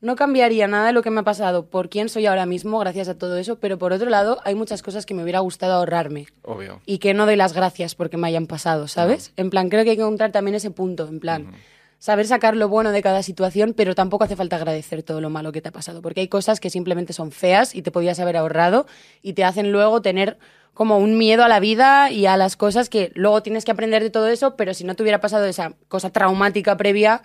no 0.00 0.16
cambiaría 0.16 0.68
nada 0.68 0.88
de 0.88 0.92
lo 0.92 1.02
que 1.02 1.10
me 1.10 1.20
ha 1.20 1.24
pasado 1.24 1.66
por 1.66 1.88
quién 1.88 2.08
soy 2.08 2.26
ahora 2.26 2.46
mismo, 2.46 2.78
gracias 2.78 3.08
a 3.08 3.16
todo 3.16 3.36
eso, 3.38 3.58
pero 3.58 3.78
por 3.78 3.92
otro 3.92 4.10
lado, 4.10 4.40
hay 4.44 4.54
muchas 4.54 4.82
cosas 4.82 5.06
que 5.06 5.14
me 5.14 5.22
hubiera 5.22 5.40
gustado 5.40 5.74
ahorrarme 5.74 6.26
Obvio. 6.42 6.80
y 6.86 6.98
que 6.98 7.14
no 7.14 7.26
doy 7.26 7.36
las 7.36 7.52
gracias 7.52 7.94
porque 7.94 8.16
me 8.16 8.28
hayan 8.28 8.46
pasado, 8.46 8.88
¿sabes? 8.88 9.32
En 9.36 9.50
plan, 9.50 9.68
creo 9.68 9.84
que 9.84 9.90
hay 9.90 9.96
que 9.96 10.02
encontrar 10.02 10.32
también 10.32 10.54
ese 10.54 10.70
punto, 10.70 11.08
en 11.08 11.20
plan, 11.20 11.52
saber 11.98 12.26
sacar 12.26 12.56
lo 12.56 12.68
bueno 12.68 12.92
de 12.92 13.02
cada 13.02 13.22
situación, 13.22 13.72
pero 13.74 13.94
tampoco 13.94 14.24
hace 14.24 14.36
falta 14.36 14.56
agradecer 14.56 15.02
todo 15.02 15.20
lo 15.20 15.30
malo 15.30 15.52
que 15.52 15.62
te 15.62 15.70
ha 15.70 15.72
pasado, 15.72 16.02
porque 16.02 16.20
hay 16.20 16.28
cosas 16.28 16.60
que 16.60 16.70
simplemente 16.70 17.12
son 17.12 17.32
feas 17.32 17.74
y 17.74 17.82
te 17.82 17.90
podías 17.90 18.20
haber 18.20 18.36
ahorrado 18.36 18.86
y 19.22 19.32
te 19.32 19.44
hacen 19.44 19.72
luego 19.72 20.02
tener 20.02 20.38
como 20.74 20.98
un 20.98 21.16
miedo 21.16 21.42
a 21.42 21.48
la 21.48 21.58
vida 21.58 22.10
y 22.10 22.26
a 22.26 22.36
las 22.36 22.54
cosas 22.54 22.90
que 22.90 23.10
luego 23.14 23.42
tienes 23.42 23.64
que 23.64 23.70
aprender 23.70 24.02
de 24.02 24.10
todo 24.10 24.28
eso, 24.28 24.56
pero 24.56 24.74
si 24.74 24.84
no 24.84 24.94
te 24.94 25.02
hubiera 25.02 25.22
pasado 25.22 25.46
esa 25.46 25.72
cosa 25.88 26.10
traumática 26.10 26.76
previa, 26.76 27.22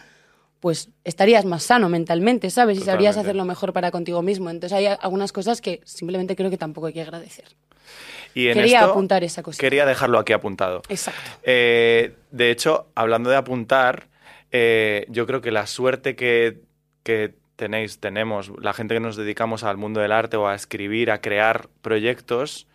pues 0.62 0.90
estarías 1.04 1.44
más 1.44 1.64
sano 1.64 1.90
mentalmente, 1.90 2.50
¿sabes? 2.52 2.78
Y 2.78 2.82
sabrías 2.82 3.16
Totalmente. 3.16 3.30
hacer 3.32 3.36
lo 3.36 3.46
mejor 3.46 3.74
para 3.74 3.92
contigo 3.92 4.22
mismo. 4.22 4.50
Entonces 4.50 4.78
hay 4.78 4.86
algunas 4.86 5.34
cosas 5.34 5.60
que 5.60 5.82
simplemente 5.84 6.36
creo 6.36 6.50
que 6.50 6.58
tampoco 6.58 6.88
hay 6.88 6.94
que 6.94 7.02
agradecer. 7.02 7.46
Y 8.36 8.48
en 8.48 8.54
Quería 8.54 8.80
esto 8.80 8.92
apuntar 8.92 9.24
esa 9.24 9.44
cosita. 9.44 9.60
Quería 9.60 9.86
dejarlo 9.86 10.20
aquí 10.20 10.34
apuntado. 10.34 10.84
Exacto. 10.88 11.20
Eh, 11.44 12.14
de 12.30 12.52
hecho, 12.52 12.88
hablando 12.96 13.32
de 13.32 13.36
apuntar, 13.36 14.08
eh, 14.52 15.06
yo 15.10 15.26
creo 15.26 15.42
que 15.42 15.52
la 15.52 15.66
suerte 15.66 16.16
que, 16.16 16.62
que 17.04 17.34
tenéis, 17.56 18.00
tenemos, 18.00 18.52
la 18.62 18.74
gente 18.74 18.94
que 18.94 19.00
nos 19.00 19.16
dedicamos 19.16 19.64
al 19.64 19.78
mundo 19.78 20.00
del 20.00 20.12
arte 20.12 20.38
o 20.38 20.48
a 20.48 20.54
escribir, 20.54 21.10
a 21.10 21.22
crear 21.22 21.70
proyectos, 21.82 22.68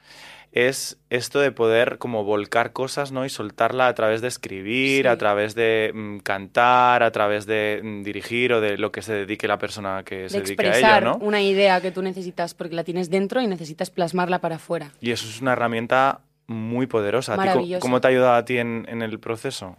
es 0.57 0.97
esto 1.11 1.39
de 1.41 1.53
poder 1.53 1.99
como 1.99 2.25
volcar 2.25 2.73
cosas, 2.73 3.13
¿no? 3.13 3.27
Y 3.27 3.29
soltarla 3.29 3.89
a 3.89 3.95
través 3.95 4.23
de 4.23 4.29
escribir, 4.29 5.03
Sí. 5.03 5.09
a 5.09 5.19
través 5.19 5.55
de 5.55 5.93
mm, 5.95 6.19
cantar, 6.21 7.03
a 7.03 7.11
través 7.13 7.45
de 7.45 7.81
mm, 7.85 8.03
dirigir 8.03 8.55
o 8.55 8.63
de 8.63 8.79
lo 8.79 8.91
que 8.91 9.03
se 9.03 9.13
dedique 9.13 9.47
la 9.47 9.59
persona 9.59 10.03
que 10.03 10.31
se 10.31 10.39
de 10.39 10.45
dedique 10.45 10.67
a 10.67 10.79
ello, 10.79 11.01
¿no? 11.03 11.17
una 11.19 11.43
idea 11.43 11.81
que 11.83 11.91
tú 11.93 12.01
necesitas 12.01 12.55
porque 12.55 12.75
la 12.75 12.85
tienes 12.85 13.11
dentro 13.11 13.43
y 13.43 13.47
necesitas 13.47 13.91
plasmarla 13.91 14.39
para 14.41 14.57
afuera. 14.57 14.93
Y 15.01 15.11
eso 15.11 15.29
es 15.29 15.43
una 15.43 15.53
herramienta 15.53 16.21
muy 16.47 16.87
poderosa. 16.87 17.35
¿A 17.35 17.37
ti 17.37 17.41
co- 17.43 17.47
Maravillosa. 17.49 17.81
¿Cómo 17.81 18.01
te 18.01 18.07
ha 18.07 18.11
ayudado 18.11 18.35
a 18.35 18.45
ti 18.47 18.57
en, 18.57 18.87
en 18.89 19.03
el 19.03 19.19
proceso? 19.21 19.77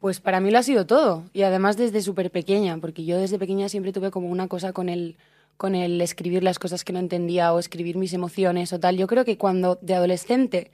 Pues 0.00 0.20
para 0.20 0.40
mí 0.40 0.50
lo 0.50 0.58
ha 0.58 0.62
sido 0.62 0.84
todo. 0.84 1.22
Y 1.32 1.42
además 1.44 1.78
desde 1.78 2.02
súper 2.02 2.30
pequeña, 2.30 2.76
porque 2.78 3.04
yo 3.06 3.18
desde 3.18 3.38
pequeña 3.38 3.70
siempre 3.70 3.92
tuve 3.92 4.10
como 4.10 4.28
una 4.28 4.46
cosa 4.48 4.72
con 4.74 4.88
el, 4.90 5.16
con 5.56 5.74
el 5.74 6.00
escribir 6.00 6.42
las 6.42 6.58
cosas 6.58 6.84
que 6.84 6.92
no 6.92 6.98
entendía 6.98 7.52
o 7.52 7.58
escribir 7.58 7.96
mis 7.96 8.12
emociones 8.12 8.72
o 8.72 8.80
tal. 8.80 8.96
Yo 8.96 9.06
creo 9.06 9.24
que 9.24 9.38
cuando 9.38 9.78
de 9.80 9.94
adolescente 9.94 10.70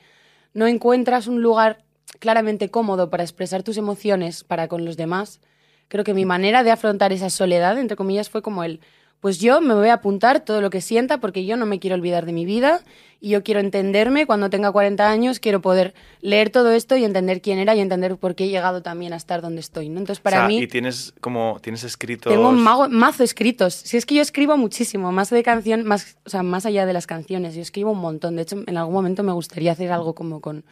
no 0.54 0.66
encuentras 0.66 1.26
un 1.26 1.42
lugar 1.42 1.84
claramente 2.18 2.70
cómodo 2.70 3.10
para 3.10 3.22
expresar 3.22 3.62
tus 3.62 3.76
emociones 3.76 4.44
para 4.44 4.68
con 4.68 4.84
los 4.84 4.96
demás, 4.96 5.40
creo 5.88 6.04
que 6.04 6.14
mi 6.14 6.24
manera 6.24 6.62
de 6.62 6.70
afrontar 6.70 7.12
esa 7.12 7.30
soledad, 7.30 7.78
entre 7.78 7.96
comillas, 7.96 8.30
fue 8.30 8.42
como 8.42 8.64
el, 8.64 8.80
pues 9.20 9.38
yo 9.38 9.60
me 9.60 9.74
voy 9.74 9.88
a 9.88 9.94
apuntar 9.94 10.40
todo 10.40 10.60
lo 10.60 10.70
que 10.70 10.80
sienta 10.80 11.18
porque 11.18 11.44
yo 11.44 11.56
no 11.56 11.66
me 11.66 11.78
quiero 11.78 11.96
olvidar 11.96 12.24
de 12.26 12.32
mi 12.32 12.44
vida 12.44 12.80
y 13.20 13.30
yo 13.30 13.42
quiero 13.42 13.58
entenderme 13.60 14.26
cuando 14.26 14.48
tenga 14.48 14.70
40 14.70 15.10
años, 15.10 15.40
quiero 15.40 15.60
poder 15.60 15.92
leer 16.20 16.50
todo 16.50 16.70
esto 16.70 16.96
y 16.96 17.04
entender 17.04 17.40
quién 17.42 17.58
era 17.58 17.74
y 17.74 17.80
entender 17.80 18.16
por 18.16 18.34
qué 18.36 18.44
he 18.44 18.48
llegado 18.48 18.80
también 18.82 19.12
a 19.12 19.16
estar 19.16 19.42
donde 19.42 19.60
estoy, 19.60 19.88
¿no? 19.88 19.98
Entonces, 19.98 20.20
para 20.22 20.36
O 20.36 20.40
sea, 20.42 20.48
mí 20.48 20.58
Y 20.58 20.68
tienes 20.68 21.12
como, 21.20 21.58
tienes 21.60 21.82
escritos... 21.84 22.32
tengo 22.32 22.48
un 22.48 22.60
mago- 22.62 22.88
mazo 22.88 23.24
escritos. 23.24 23.74
Si 23.74 23.96
es 23.96 24.06
que 24.06 24.14
yo 24.14 24.22
escribo 24.22 24.56
muchísimo, 24.56 25.10
más 25.10 25.30
de 25.30 25.42
canción, 25.42 25.84
más, 25.84 26.16
o 26.26 26.30
sea, 26.30 26.42
más 26.44 26.64
allá 26.64 26.86
de 26.86 26.92
las 26.92 27.06
canciones, 27.08 27.54
yo 27.56 27.62
escribo 27.62 27.90
un 27.90 27.98
montón. 27.98 28.36
De 28.36 28.42
hecho, 28.42 28.62
en 28.66 28.76
algún 28.76 28.94
momento 28.94 29.22
me 29.24 29.32
gustaría 29.32 29.72
hacer 29.72 29.90
algo 29.90 30.14
como 30.14 30.40
con 30.40 30.64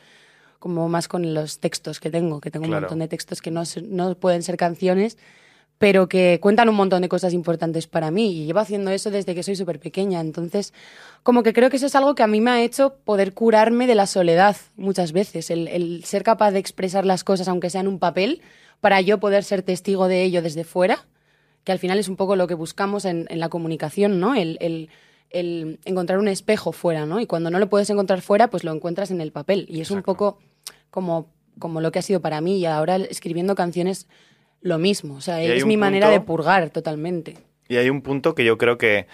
como 0.58 0.88
más 0.88 1.06
con 1.06 1.34
los 1.34 1.58
textos 1.60 2.00
que 2.00 2.10
tengo, 2.10 2.40
que 2.40 2.50
tengo 2.50 2.64
un 2.64 2.70
montón 2.72 2.98
de 3.00 3.08
textos 3.08 3.42
que 3.42 3.50
no, 3.50 3.62
no 3.88 4.14
pueden 4.16 4.42
ser 4.42 4.56
canciones, 4.56 5.18
pero 5.78 6.08
que 6.08 6.38
cuentan 6.40 6.68
un 6.68 6.74
montón 6.74 7.02
de 7.02 7.08
cosas 7.08 7.34
importantes 7.34 7.86
para 7.86 8.10
mí. 8.10 8.32
Y 8.32 8.46
llevo 8.46 8.60
haciendo 8.60 8.90
eso 8.90 9.10
desde 9.10 9.34
que 9.34 9.42
soy 9.42 9.56
súper 9.56 9.78
pequeña. 9.78 10.20
Entonces, 10.20 10.72
como 11.22 11.42
que 11.42 11.52
creo 11.52 11.68
que 11.68 11.76
eso 11.76 11.86
es 11.86 11.94
algo 11.94 12.14
que 12.14 12.22
a 12.22 12.26
mí 12.26 12.40
me 12.40 12.50
ha 12.50 12.62
hecho 12.62 12.94
poder 13.04 13.34
curarme 13.34 13.86
de 13.86 13.94
la 13.94 14.06
soledad 14.06 14.56
muchas 14.76 15.12
veces. 15.12 15.50
El, 15.50 15.68
el 15.68 16.04
ser 16.04 16.22
capaz 16.22 16.52
de 16.52 16.58
expresar 16.60 17.04
las 17.04 17.24
cosas, 17.24 17.48
aunque 17.48 17.68
sea 17.70 17.82
en 17.82 17.88
un 17.88 17.98
papel, 17.98 18.40
para 18.80 19.00
yo 19.00 19.20
poder 19.20 19.44
ser 19.44 19.62
testigo 19.62 20.08
de 20.08 20.22
ello 20.22 20.40
desde 20.42 20.64
fuera, 20.64 21.06
que 21.64 21.72
al 21.72 21.78
final 21.78 21.98
es 21.98 22.08
un 22.08 22.16
poco 22.16 22.36
lo 22.36 22.46
que 22.46 22.54
buscamos 22.54 23.04
en, 23.04 23.26
en 23.28 23.40
la 23.40 23.48
comunicación, 23.48 24.18
¿no? 24.20 24.34
El, 24.34 24.56
el- 24.60 24.88
el 25.30 25.80
encontrar 25.84 26.20
un 26.20 26.28
espejo 26.28 26.70
fuera, 26.70 27.04
¿no? 27.04 27.18
Y 27.20 27.26
cuando 27.26 27.50
no 27.50 27.58
lo 27.58 27.68
puedes 27.68 27.90
encontrar 27.90 28.20
fuera, 28.22 28.48
pues 28.48 28.62
lo 28.62 28.72
encuentras 28.72 29.10
en 29.10 29.20
el 29.20 29.32
papel. 29.32 29.66
Y 29.68 29.80
es 29.80 29.90
un 29.90 30.02
poco 30.02 30.38
como, 30.90 31.26
como 31.58 31.80
lo 31.80 31.90
que 31.90 31.98
ha 31.98 32.02
sido 32.02 32.20
para 32.20 32.40
mí. 32.40 32.58
Y 32.58 32.64
ahora 32.66 32.94
escribiendo 32.96 33.56
canciones, 33.56 34.06
lo 34.60 34.78
mismo. 34.78 35.14
O 35.16 35.20
sea, 35.20 35.40
es 35.42 35.64
mi 35.66 35.76
manera 35.76 36.10
de 36.10 36.20
purgar 36.20 36.70
totalmente. 36.70 37.36
Y 37.68 37.76
hay 37.78 37.90
un 37.90 38.00
punto 38.00 38.34
que 38.36 38.44
yo 38.44 38.58
creo 38.58 38.78
que 38.78 39.06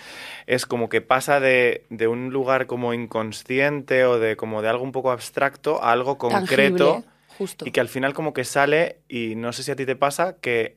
es 0.46 0.66
como 0.66 0.88
que 0.90 1.00
pasa 1.00 1.40
de, 1.40 1.84
de 1.88 2.06
un 2.06 2.30
lugar 2.30 2.66
como 2.66 2.92
inconsciente 2.92 4.04
o 4.04 4.18
de 4.18 4.36
como 4.36 4.60
de 4.60 4.68
algo 4.68 4.84
un 4.84 4.92
poco 4.92 5.10
abstracto 5.10 5.82
a 5.82 5.92
algo 5.92 6.18
concreto 6.18 6.92
Tangible, 6.92 7.10
justo. 7.38 7.66
y 7.66 7.70
que 7.70 7.80
al 7.80 7.88
final 7.88 8.12
como 8.12 8.34
que 8.34 8.44
sale 8.44 8.98
y 9.08 9.36
no 9.36 9.54
sé 9.54 9.62
si 9.62 9.70
a 9.70 9.76
ti 9.76 9.86
te 9.86 9.96
pasa 9.96 10.36
que 10.40 10.76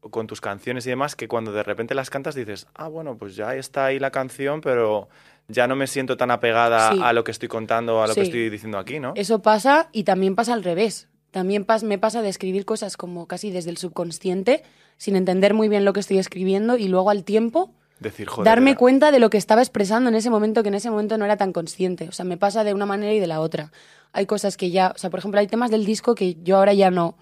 con 0.00 0.26
tus 0.26 0.40
canciones 0.40 0.86
y 0.86 0.90
demás 0.90 1.14
que 1.14 1.28
cuando 1.28 1.52
de 1.52 1.62
repente 1.62 1.94
las 1.94 2.08
cantas 2.08 2.34
dices, 2.34 2.66
ah, 2.74 2.88
bueno, 2.88 3.18
pues 3.18 3.36
ya 3.36 3.54
está 3.54 3.84
ahí 3.84 3.98
la 3.98 4.10
canción, 4.10 4.62
pero 4.62 5.10
ya 5.46 5.66
no 5.66 5.76
me 5.76 5.86
siento 5.86 6.16
tan 6.16 6.30
apegada 6.30 6.92
Sí. 6.92 7.00
a 7.04 7.12
lo 7.12 7.22
que 7.22 7.32
estoy 7.32 7.48
contando 7.48 7.98
o 7.98 8.02
a 8.02 8.06
lo 8.06 8.14
que 8.14 8.22
estoy 8.22 8.48
diciendo 8.48 8.78
aquí, 8.78 8.98
¿no? 8.98 9.12
Eso 9.14 9.42
pasa 9.42 9.90
y 9.92 10.04
también 10.04 10.36
pasa 10.36 10.54
al 10.54 10.64
revés. 10.64 11.09
También 11.30 11.66
pas- 11.66 11.82
me 11.84 11.98
pasa 11.98 12.22
de 12.22 12.28
escribir 12.28 12.64
cosas 12.64 12.96
como 12.96 13.26
casi 13.26 13.50
desde 13.50 13.70
el 13.70 13.76
subconsciente, 13.76 14.62
sin 14.96 15.16
entender 15.16 15.54
muy 15.54 15.68
bien 15.68 15.84
lo 15.84 15.92
que 15.92 16.00
estoy 16.00 16.18
escribiendo 16.18 16.76
y 16.76 16.88
luego 16.88 17.10
al 17.10 17.24
tiempo 17.24 17.70
Decir, 18.00 18.26
joder. 18.28 18.44
darme 18.44 18.70
era- 18.72 18.78
cuenta 18.78 19.12
de 19.12 19.18
lo 19.20 19.30
que 19.30 19.38
estaba 19.38 19.60
expresando 19.62 20.08
en 20.08 20.16
ese 20.16 20.30
momento, 20.30 20.62
que 20.62 20.68
en 20.68 20.74
ese 20.74 20.90
momento 20.90 21.18
no 21.18 21.24
era 21.24 21.36
tan 21.36 21.52
consciente. 21.52 22.08
O 22.08 22.12
sea, 22.12 22.24
me 22.24 22.36
pasa 22.36 22.64
de 22.64 22.74
una 22.74 22.86
manera 22.86 23.12
y 23.12 23.20
de 23.20 23.26
la 23.26 23.40
otra. 23.40 23.70
Hay 24.12 24.26
cosas 24.26 24.56
que 24.56 24.70
ya, 24.70 24.92
o 24.94 24.98
sea, 24.98 25.10
por 25.10 25.18
ejemplo, 25.20 25.38
hay 25.40 25.46
temas 25.46 25.70
del 25.70 25.84
disco 25.84 26.14
que 26.14 26.36
yo 26.42 26.56
ahora 26.56 26.72
ya 26.74 26.90
no, 26.90 27.16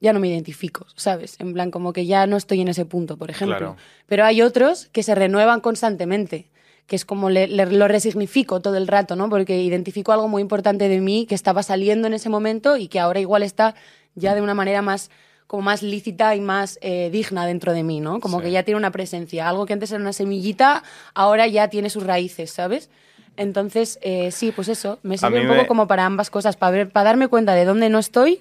ya 0.00 0.12
no 0.12 0.20
me 0.20 0.28
identifico, 0.28 0.86
¿sabes? 0.94 1.36
En 1.40 1.52
plan, 1.52 1.70
como 1.70 1.92
que 1.92 2.06
ya 2.06 2.26
no 2.26 2.36
estoy 2.36 2.60
en 2.60 2.68
ese 2.68 2.84
punto, 2.84 3.16
por 3.16 3.30
ejemplo. 3.30 3.56
Claro. 3.56 3.76
Pero 4.06 4.24
hay 4.24 4.42
otros 4.42 4.88
que 4.92 5.02
se 5.02 5.14
renuevan 5.14 5.60
constantemente, 5.60 6.49
que 6.90 6.96
es 6.96 7.04
como 7.04 7.30
le- 7.30 7.46
le- 7.46 7.66
lo 7.66 7.86
resignifico 7.86 8.58
todo 8.58 8.76
el 8.76 8.88
rato, 8.88 9.14
¿no? 9.14 9.30
Porque 9.30 9.62
identifico 9.62 10.10
algo 10.10 10.26
muy 10.26 10.42
importante 10.42 10.88
de 10.88 11.00
mí 11.00 11.24
que 11.24 11.36
estaba 11.36 11.62
saliendo 11.62 12.08
en 12.08 12.14
ese 12.14 12.28
momento 12.28 12.76
y 12.76 12.88
que 12.88 12.98
ahora 12.98 13.20
igual 13.20 13.44
está 13.44 13.76
ya 14.16 14.34
de 14.34 14.42
una 14.42 14.54
manera 14.54 14.82
más 14.82 15.08
como 15.46 15.62
más 15.62 15.84
lícita 15.84 16.34
y 16.34 16.40
más 16.40 16.80
eh, 16.82 17.08
digna 17.12 17.46
dentro 17.46 17.72
de 17.74 17.84
mí, 17.84 18.00
¿no? 18.00 18.18
Como 18.18 18.38
Sí. 18.38 18.46
que 18.46 18.50
ya 18.50 18.64
tiene 18.64 18.76
una 18.76 18.90
presencia. 18.90 19.48
Algo 19.48 19.66
que 19.66 19.72
antes 19.72 19.92
era 19.92 20.00
una 20.00 20.12
semillita, 20.12 20.82
ahora 21.14 21.46
ya 21.46 21.68
tiene 21.68 21.90
sus 21.90 22.02
raíces, 22.04 22.50
¿sabes? 22.50 22.90
Entonces, 23.36 24.00
eh, 24.02 24.32
sí, 24.32 24.50
pues 24.50 24.66
eso, 24.66 24.98
me 25.04 25.16
sirve 25.16 25.42
un 25.42 25.46
poco 25.46 25.60
me- 25.62 25.66
como 25.68 25.86
para 25.86 26.04
ambas 26.06 26.28
cosas, 26.28 26.56
para, 26.56 26.72
ver, 26.72 26.90
para 26.90 27.04
darme 27.04 27.28
cuenta 27.28 27.54
de 27.54 27.64
dónde 27.66 27.88
no 27.88 28.00
estoy 28.00 28.40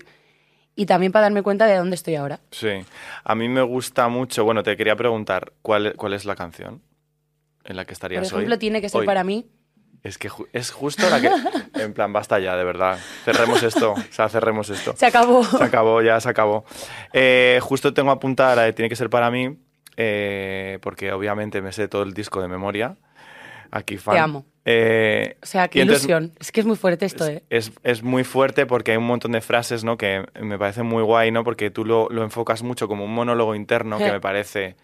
y 0.75 0.87
también 0.87 1.11
para 1.11 1.23
darme 1.23 1.43
cuenta 1.43 1.67
de 1.67 1.75
dónde 1.77 1.95
estoy 1.95 2.15
ahora. 2.15 2.39
Sí. 2.49 2.69
A 3.23 3.35
mí 3.35 3.47
me 3.47 3.61
gusta 3.61 4.07
mucho. 4.07 4.43
Bueno, 4.43 4.63
te 4.63 4.75
quería 4.75 4.95
preguntar, 4.95 5.53
¿cuál, 5.61 5.93
cuál 5.97 6.13
es 6.13 6.25
la 6.25 6.35
canción 6.35 6.81
en 7.69 7.75
la 7.77 7.83
que 7.85 7.89
Por 7.89 7.93
estarías 7.93 8.27
ejemplo, 8.27 8.53
hoy? 8.55 8.59
tiene 8.59 8.81
que 8.81 8.89
ser 8.89 8.99
Hoy. 8.99 9.05
para 9.05 9.23
mí. 9.23 9.49
Es 10.03 10.17
que 10.17 10.29
ju- 10.29 10.47
es 10.53 10.71
justo 10.71 11.09
la 11.09 11.19
que. 11.21 11.29
En 11.81 11.93
plan, 11.93 12.11
basta 12.11 12.39
ya, 12.39 12.55
de 12.57 12.63
verdad. 12.65 12.97
Cerremos 13.25 13.63
esto. 13.63 13.93
O 13.93 13.97
sea, 14.11 14.27
cerremos 14.29 14.69
esto. 14.69 14.93
Se 14.97 15.05
acabó. 15.05 15.43
Se 15.43 15.63
acabó, 15.63 16.01
ya 16.01 16.19
se 16.19 16.29
acabó. 16.29 16.65
Eh, 17.13 17.59
justo 17.61 17.93
tengo 17.93 18.11
apuntada 18.11 18.55
la 18.55 18.61
de 18.63 18.73
Tiene 18.73 18.89
que 18.89 18.95
ser 18.97 19.09
para 19.09 19.29
mí, 19.31 19.57
eh, 19.97 20.79
porque 20.81 21.11
obviamente 21.11 21.61
me 21.61 21.71
sé 21.71 21.87
todo 21.87 22.03
el 22.03 22.13
disco 22.13 22.41
de 22.41 22.47
memoria. 22.47 22.97
Aquí 23.71 23.97
fan. 23.97 24.15
Te 24.15 24.19
amo. 24.19 24.45
Eh, 24.65 25.37
O 25.43 25.45
sea, 25.45 25.67
qué 25.67 25.81
entonces- 25.81 26.05
ilusión. 26.05 26.33
Es 26.39 26.51
que 26.51 26.61
es 26.61 26.65
muy 26.65 26.75
fuerte 26.75 27.05
esto, 27.05 27.25
es, 27.25 27.37
¿eh? 27.37 27.43
es- 27.49 27.71
es 27.83 28.01
muy 28.03 28.23
fuerte 28.23 28.65
porque 28.65 28.91
hay 28.91 28.97
un 28.97 29.05
montón 29.05 29.31
de 29.33 29.41
frases 29.41 29.83
¿no? 29.83 29.97
que 29.97 30.25
me 30.41 30.57
parece 30.57 30.81
muy 30.83 31.03
guay, 31.03 31.31
¿no? 31.31 31.43
Porque 31.43 31.69
tú 31.71 31.85
lo, 31.85 32.07
lo 32.09 32.23
enfocas 32.23 32.63
mucho 32.63 32.87
como 32.87 33.03
un 33.05 33.13
monólogo 33.13 33.53
interno 33.53 33.97
que 33.97 34.11
me 34.11 34.19
parece 34.21 34.75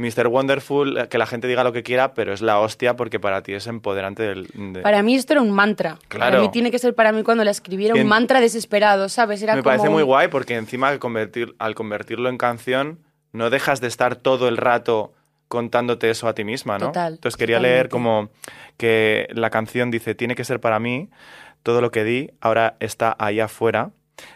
Mr. 0.00 0.26
Wonderful, 0.28 0.98
eh, 0.98 1.08
que 1.08 1.18
la 1.18 1.26
gente 1.26 1.46
diga 1.46 1.62
lo 1.62 1.72
que 1.72 1.82
quiera, 1.82 2.14
pero 2.14 2.32
es 2.32 2.40
la 2.42 2.58
hostia 2.58 2.96
porque 2.96 3.20
para 3.20 3.42
ti 3.42 3.52
es 3.52 3.66
empoderante 3.66 4.22
del... 4.22 4.48
de- 4.54 4.80
Para 4.80 5.02
mí 5.02 5.14
esto 5.14 5.34
era 5.34 5.42
un 5.42 5.50
mantra. 5.52 5.98
Claro. 6.08 6.30
Para 6.32 6.42
mí 6.42 6.50
tiene 6.50 6.70
que 6.70 6.78
ser 6.78 6.94
para 6.94 7.12
mí 7.12 7.22
cuando 7.22 7.44
la 7.44 7.50
escribiera 7.50 7.94
un 7.94 8.00
en- 8.00 8.06
mantra 8.08 8.40
desesperado, 8.40 9.08
¿sabes? 9.08 9.42
Era 9.42 9.54
me 9.54 9.62
como 9.62 9.70
parece 9.76 9.88
muy 9.90 10.02
guay 10.02 10.28
porque 10.28 10.56
encima 10.56 10.88
al, 10.88 10.98
convertir, 10.98 11.54
al 11.58 11.74
convertirlo 11.74 12.28
en 12.28 12.38
canción 12.38 12.98
no 13.32 13.50
dejas 13.50 13.80
de 13.80 13.86
estar 13.88 14.16
todo 14.16 14.48
el 14.48 14.56
rato 14.56 15.12
contándote 15.48 16.10
eso 16.10 16.28
a 16.28 16.34
ti 16.34 16.44
misma, 16.44 16.78
¿no? 16.78 16.86
Total, 16.86 17.14
Entonces 17.14 17.36
quería 17.36 17.58
leer 17.60 17.88
como 17.88 18.30
que 18.76 19.26
la 19.32 19.50
canción 19.50 19.90
dice, 19.90 20.14
tiene 20.14 20.34
que 20.34 20.44
ser 20.44 20.60
para 20.60 20.78
mí, 20.78 21.10
todo 21.62 21.80
lo 21.80 21.90
que 21.90 22.04
di 22.04 22.30
ahora 22.40 22.76
está 22.80 23.16
ahí 23.18 23.40
afuera, 23.40 23.90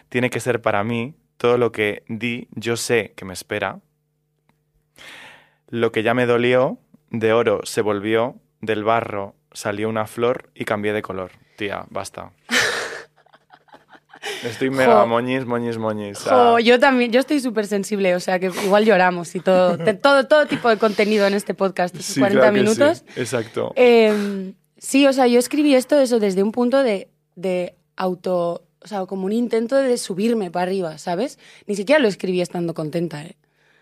tiene 0.09 0.29
que 0.29 0.39
ser 0.39 0.61
para 0.61 0.83
mí, 0.83 1.15
todo 1.37 1.57
lo 1.57 1.71
que 1.71 2.03
di 2.07 2.47
yo 2.51 2.75
sé 2.77 3.13
que 3.15 3.25
me 3.25 3.33
espera, 3.33 3.79
lo 5.69 5.91
que 5.91 6.03
ya 6.03 6.13
me 6.13 6.25
dolió, 6.25 6.77
de 7.11 7.33
oro 7.33 7.61
se 7.63 7.81
volvió, 7.81 8.35
del 8.61 8.83
barro 8.83 9.35
salió 9.51 9.89
una 9.89 10.05
flor 10.07 10.49
y 10.55 10.65
cambié 10.65 10.93
de 10.93 11.01
color. 11.01 11.31
Tía, 11.57 11.85
basta. 11.89 12.31
Estoy 14.43 14.69
mega 14.71 15.01
Jo. 15.01 15.07
moñis, 15.07 15.45
moñis, 15.45 15.77
moñis. 15.77 16.17
Jo, 16.19 16.55
Ah, 16.55 16.59
yo 16.61 16.79
también, 16.79 17.11
yo 17.11 17.19
estoy 17.19 17.39
súper 17.39 17.67
sensible, 17.67 18.15
o 18.15 18.19
sea 18.19 18.39
que 18.39 18.47
igual 18.65 18.83
lloramos 18.85 19.35
y 19.35 19.39
todo, 19.39 19.77
te- 19.77 19.93
todo, 20.05 20.27
todo 20.27 20.47
tipo 20.47 20.67
de 20.69 20.77
contenido 20.77 21.27
en 21.27 21.33
este 21.35 21.53
podcast, 21.53 21.95
estos 21.95 22.13
sí, 22.15 22.19
40 22.19 22.41
claro 22.41 22.53
que 22.53 22.59
sí. 22.59 22.63
minutos. 22.63 23.03
Exacto. 23.15 23.73
Eh, 23.75 24.53
sí, 24.77 25.05
o 25.05 25.13
sea, 25.13 25.27
yo 25.27 25.37
escribí 25.39 25.75
esto 25.75 25.99
eso 25.99 26.19
desde 26.19 26.41
un 26.41 26.51
punto 26.51 26.81
de, 26.83 27.09
de 27.35 27.75
auto, 27.95 28.63
o 28.83 28.87
sea, 28.87 29.05
como 29.05 29.25
un 29.25 29.31
intento 29.31 29.75
de 29.75 29.97
subirme 29.97 30.49
para 30.49 30.63
arriba, 30.63 30.97
¿sabes? 30.97 31.37
Ni 31.67 31.75
siquiera 31.75 31.99
lo 32.01 32.07
escribí 32.07 32.41
estando 32.41 32.73
contenta, 32.73 33.23
¿eh? 33.23 33.35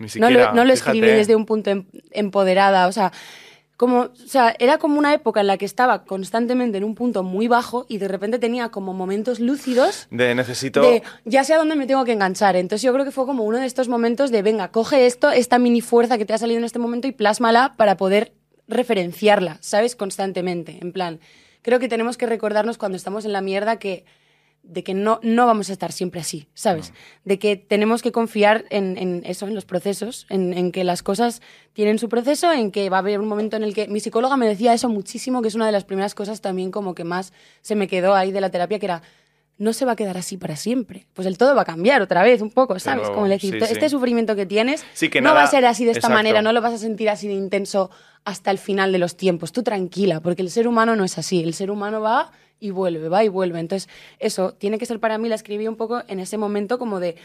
Ni 0.03 0.19
No 0.19 0.29
lo, 0.29 0.53
no 0.53 0.65
lo 0.65 0.73
escribí 0.73 1.07
desde 1.07 1.35
un 1.35 1.45
punto 1.45 1.69
em- 1.69 1.85
empoderada, 2.11 2.87
o 2.87 2.91
sea, 2.91 3.11
como, 3.77 4.01
o 4.01 4.27
sea, 4.27 4.55
era 4.59 4.77
como 4.77 4.99
una 4.99 5.13
época 5.13 5.41
en 5.41 5.47
la 5.47 5.57
que 5.57 5.65
estaba 5.65 6.05
constantemente 6.05 6.77
en 6.77 6.83
un 6.83 6.95
punto 6.95 7.23
muy 7.23 7.47
bajo 7.47 7.85
y 7.89 7.97
de 7.97 8.07
repente 8.07 8.37
tenía 8.39 8.69
como 8.69 8.93
momentos 8.93 9.39
lúcidos 9.39 10.07
De 10.11 10.35
necesito... 10.35 10.81
de 10.81 11.03
ya 11.25 11.43
sé 11.43 11.53
a 11.53 11.57
dónde 11.57 11.75
me 11.75 11.87
tengo 11.87 12.05
que 12.05 12.13
enganchar. 12.13 12.55
Entonces 12.55 12.83
yo 12.83 12.93
creo 12.93 13.03
que 13.03 13.11
fue 13.11 13.25
como 13.25 13.43
uno 13.43 13.57
de 13.59 13.65
estos 13.65 13.89
momentos 13.89 14.31
de 14.31 14.41
venga, 14.41 14.69
coge 14.69 15.05
esto, 15.07 15.31
esta 15.31 15.57
mini 15.57 15.81
fuerza 15.81 16.17
que 16.17 16.25
te 16.25 16.33
ha 16.33 16.37
salido 16.37 16.59
en 16.59 16.65
este 16.65 16.79
momento 16.79 17.07
y 17.07 17.11
plásmala 17.11 17.73
para 17.75 17.97
poder 17.97 18.33
referenciarla, 18.67 19.57
¿sabes? 19.59 19.95
Constantemente. 19.95 20.77
En 20.81 20.93
plan, 20.93 21.19
creo 21.61 21.79
que 21.79 21.89
tenemos 21.89 22.15
que 22.15 22.27
recordarnos 22.27 22.77
cuando 22.77 22.95
estamos 22.95 23.25
en 23.25 23.33
la 23.33 23.41
mierda 23.41 23.79
que 23.79 24.05
de 24.63 24.83
que 24.83 24.93
no, 24.93 25.19
no 25.21 25.45
vamos 25.45 25.69
a 25.69 25.73
estar 25.73 25.91
siempre 25.91 26.21
así, 26.21 26.47
¿sabes? 26.53 26.93
De 27.25 27.37
que 27.37 27.57
tenemos 27.57 28.01
que 28.01 28.11
confiar 28.11 28.65
en, 28.69 28.97
en 28.97 29.21
eso, 29.25 29.45
en 29.45 29.55
los 29.55 29.65
procesos, 29.65 30.25
en, 30.29 30.53
en 30.53 30.71
que 30.71 30.83
las 30.83 31.03
cosas 31.03 31.41
tienen 31.73 31.99
su 31.99 32.07
proceso, 32.07 32.51
en 32.51 32.71
que 32.71 32.89
va 32.89 32.97
a 32.97 32.99
haber 33.01 33.19
un 33.19 33.27
momento 33.27 33.57
en 33.57 33.63
el 33.63 33.73
que... 33.73 33.87
Mi 33.87 33.99
psicóloga 33.99 34.37
me 34.37 34.47
decía 34.47 34.73
eso 34.73 34.87
muchísimo, 34.87 35.41
que 35.41 35.49
es 35.49 35.55
una 35.55 35.65
de 35.65 35.73
las 35.73 35.83
primeras 35.83 36.15
cosas 36.15 36.41
también 36.41 36.71
como 36.71 36.95
que 36.95 37.03
más 37.03 37.33
se 37.61 37.75
me 37.75 37.87
quedó 37.87 38.15
ahí 38.15 38.31
de 38.31 38.41
la 38.41 38.51
terapia, 38.51 38.79
que 38.79 38.85
era, 38.85 39.03
no 39.57 39.71
se 39.73 39.85
va 39.85 39.91
a 39.93 39.95
quedar 39.95 40.17
así 40.17 40.37
para 40.37 40.55
siempre. 40.55 41.05
Pues 41.13 41.27
el 41.27 41.37
todo 41.37 41.55
va 41.55 41.61
a 41.61 41.65
cambiar 41.65 42.01
otra 42.01 42.23
vez, 42.23 42.41
un 42.41 42.49
poco, 42.49 42.79
¿sabes? 42.79 43.09
Como 43.09 43.27
decir, 43.27 43.53
sí, 43.53 43.59
"To- 43.59 43.65
sí. 43.65 43.73
este 43.73 43.87
sufrimiento 43.89 44.35
que 44.35 44.45
tienes 44.45 44.83
Sí, 44.93 45.09
que 45.09 45.21
no 45.21 45.29
nada- 45.29 45.41
va 45.41 45.43
a 45.43 45.47
ser 45.51 45.65
así 45.65 45.85
de 45.85 45.91
esta 45.91 45.99
Exacto. 46.07 46.15
manera, 46.15 46.41
no 46.41 46.51
lo 46.53 46.61
vas 46.61 46.73
a 46.73 46.77
sentir 46.77 47.09
así 47.09 47.27
de 47.27 47.33
intenso 47.35 47.89
hasta 48.25 48.51
el 48.51 48.57
final 48.57 48.91
de 48.91 48.97
los 48.99 49.15
tiempos. 49.15 49.51
Tú 49.51 49.63
tranquila, 49.63 50.19
porque 50.21 50.41
el 50.41 50.49
ser 50.49 50.67
humano 50.67 50.95
no 50.95 51.03
es 51.03 51.17
así. 51.17 51.43
El 51.43 51.53
ser 51.53 51.69
humano 51.71 52.01
va 52.01 52.31
y 52.59 52.71
vuelve, 52.71 53.09
va 53.09 53.23
y 53.23 53.27
vuelve. 53.27 53.59
Entonces, 53.59 53.89
eso 54.19 54.53
tiene 54.53 54.77
que 54.77 54.85
ser 54.85 54.99
para 54.99 55.17
mí, 55.17 55.27
la 55.29 55.35
escribí 55.35 55.67
un 55.67 55.75
poco 55.75 56.01
en 56.07 56.19
ese 56.19 56.37
momento 56.37 56.79
como 56.79 56.99
de 56.99 57.15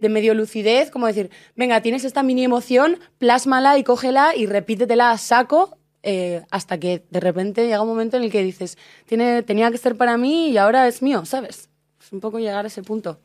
de 0.00 0.08
medio 0.08 0.32
lucidez, 0.32 0.92
como 0.92 1.08
decir, 1.08 1.28
venga, 1.56 1.80
tienes 1.80 2.04
esta 2.04 2.22
mini 2.22 2.44
emoción, 2.44 3.00
plásmala 3.18 3.78
y 3.78 3.82
cógela 3.82 4.36
y 4.36 4.46
repítetela 4.46 5.10
a 5.10 5.18
saco 5.18 5.76
eh, 6.02 6.42
hasta 6.50 6.78
que 6.78 7.04
de 7.10 7.20
repente 7.20 7.64
llega 7.66 7.80
un 7.82 7.88
momento 7.88 8.16
en 8.16 8.24
el 8.24 8.30
que 8.30 8.42
dices, 8.42 8.78
Tiene, 9.06 9.42
tenía 9.42 9.70
que 9.70 9.78
ser 9.78 9.96
para 9.96 10.16
mí 10.16 10.50
y 10.50 10.58
ahora 10.58 10.86
es 10.88 11.02
mío, 11.02 11.24
¿sabes? 11.24 11.68
Es 12.00 12.12
un 12.12 12.20
poco 12.20 12.38
llegar 12.38 12.64
a 12.64 12.68
ese 12.68 12.82
punto. 12.82 13.18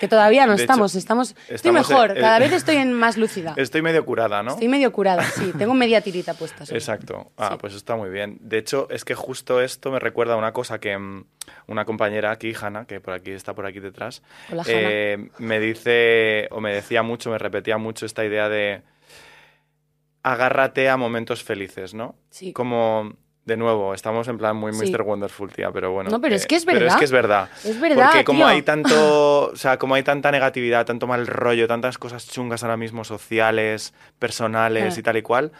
Que 0.00 0.08
todavía 0.08 0.46
no 0.46 0.56
De 0.56 0.62
estamos, 0.62 0.92
hecho, 0.92 0.98
estamos, 0.98 1.36
estoy 1.48 1.70
mejor, 1.70 2.14
cada 2.14 2.38
vez 2.38 2.52
estoy 2.62 2.76
en 2.76 2.92
más 2.94 3.18
lúcida. 3.18 3.52
Estoy 3.56 3.82
medio 3.82 4.04
curada, 4.06 4.42
¿no? 4.42 4.52
Estoy 4.52 4.68
medio 4.68 4.90
curada, 4.92 5.22
sí, 5.24 5.52
tengo 5.58 5.74
media 5.74 6.00
tirita 6.00 6.32
puesta. 6.34 6.64
solo. 6.64 6.78
Exacto. 6.78 7.32
Ah, 7.36 7.50
Sí. 7.52 7.58
pues 7.60 7.74
está 7.74 7.94
muy 7.94 8.08
bien. 8.08 8.38
De 8.40 8.56
hecho, 8.58 8.88
es 8.90 9.04
que 9.04 9.14
justo 9.14 9.60
esto 9.60 9.90
me 9.90 9.98
recuerda 9.98 10.34
a 10.34 10.36
una 10.36 10.52
cosa 10.52 10.78
que 10.80 10.96
mm, 10.96 11.24
una 11.66 11.84
compañera 11.84 12.30
aquí, 12.30 12.54
Hanna, 12.58 12.86
que 12.86 13.00
por 13.00 13.12
aquí 13.12 13.32
está 13.32 13.54
por 13.54 13.66
aquí 13.66 13.78
detrás, 13.80 14.22
Hola, 14.50 14.62
eh, 14.66 15.28
me 15.38 15.60
dice 15.60 16.48
o 16.50 16.60
me 16.60 16.72
decía 16.72 17.02
mucho, 17.02 17.30
me 17.30 17.38
repetía 17.38 17.76
mucho 17.76 18.06
esta 18.06 18.24
idea 18.24 18.48
de 18.48 18.82
agárrate 20.24 20.88
a 20.88 20.96
momentos 20.96 21.44
felices, 21.44 21.94
¿no? 21.94 22.16
Sí. 22.30 22.52
Como 22.52 23.12
de 23.44 23.58
nuevo, 23.58 23.92
estamos 23.92 24.26
en 24.28 24.38
plan 24.38 24.56
muy 24.56 24.72
Sí. 24.72 24.90
Mr. 24.90 25.02
Wonderful, 25.02 25.52
tía, 25.52 25.70
pero 25.70 25.92
bueno. 25.92 26.08
No, 26.10 26.18
pero 26.20 26.34
es 26.34 26.46
que 26.46 26.56
es 26.56 26.64
Pero 26.64 26.78
es 26.78 26.82
verdad. 26.84 26.98
que 26.98 27.04
es 27.04 27.10
verdad. 27.12 27.48
Es 27.62 27.78
verdad, 27.78 28.06
Porque 28.06 28.24
como 28.24 28.38
tío. 28.40 28.46
hay 28.48 28.62
tanto, 28.62 29.50
o 29.50 29.56
sea, 29.56 29.78
como 29.78 29.94
hay 29.96 30.02
tanta 30.02 30.32
negatividad, 30.32 30.86
tanto 30.86 31.06
mal 31.06 31.26
rollo, 31.26 31.68
tantas 31.68 31.98
cosas 31.98 32.26
chungas 32.26 32.62
ahora 32.64 32.78
mismo 32.78 33.04
sociales, 33.04 33.92
personales 34.18 34.96
y 34.96 35.02
tal 35.02 35.18
y 35.18 35.22
cual, 35.22 35.52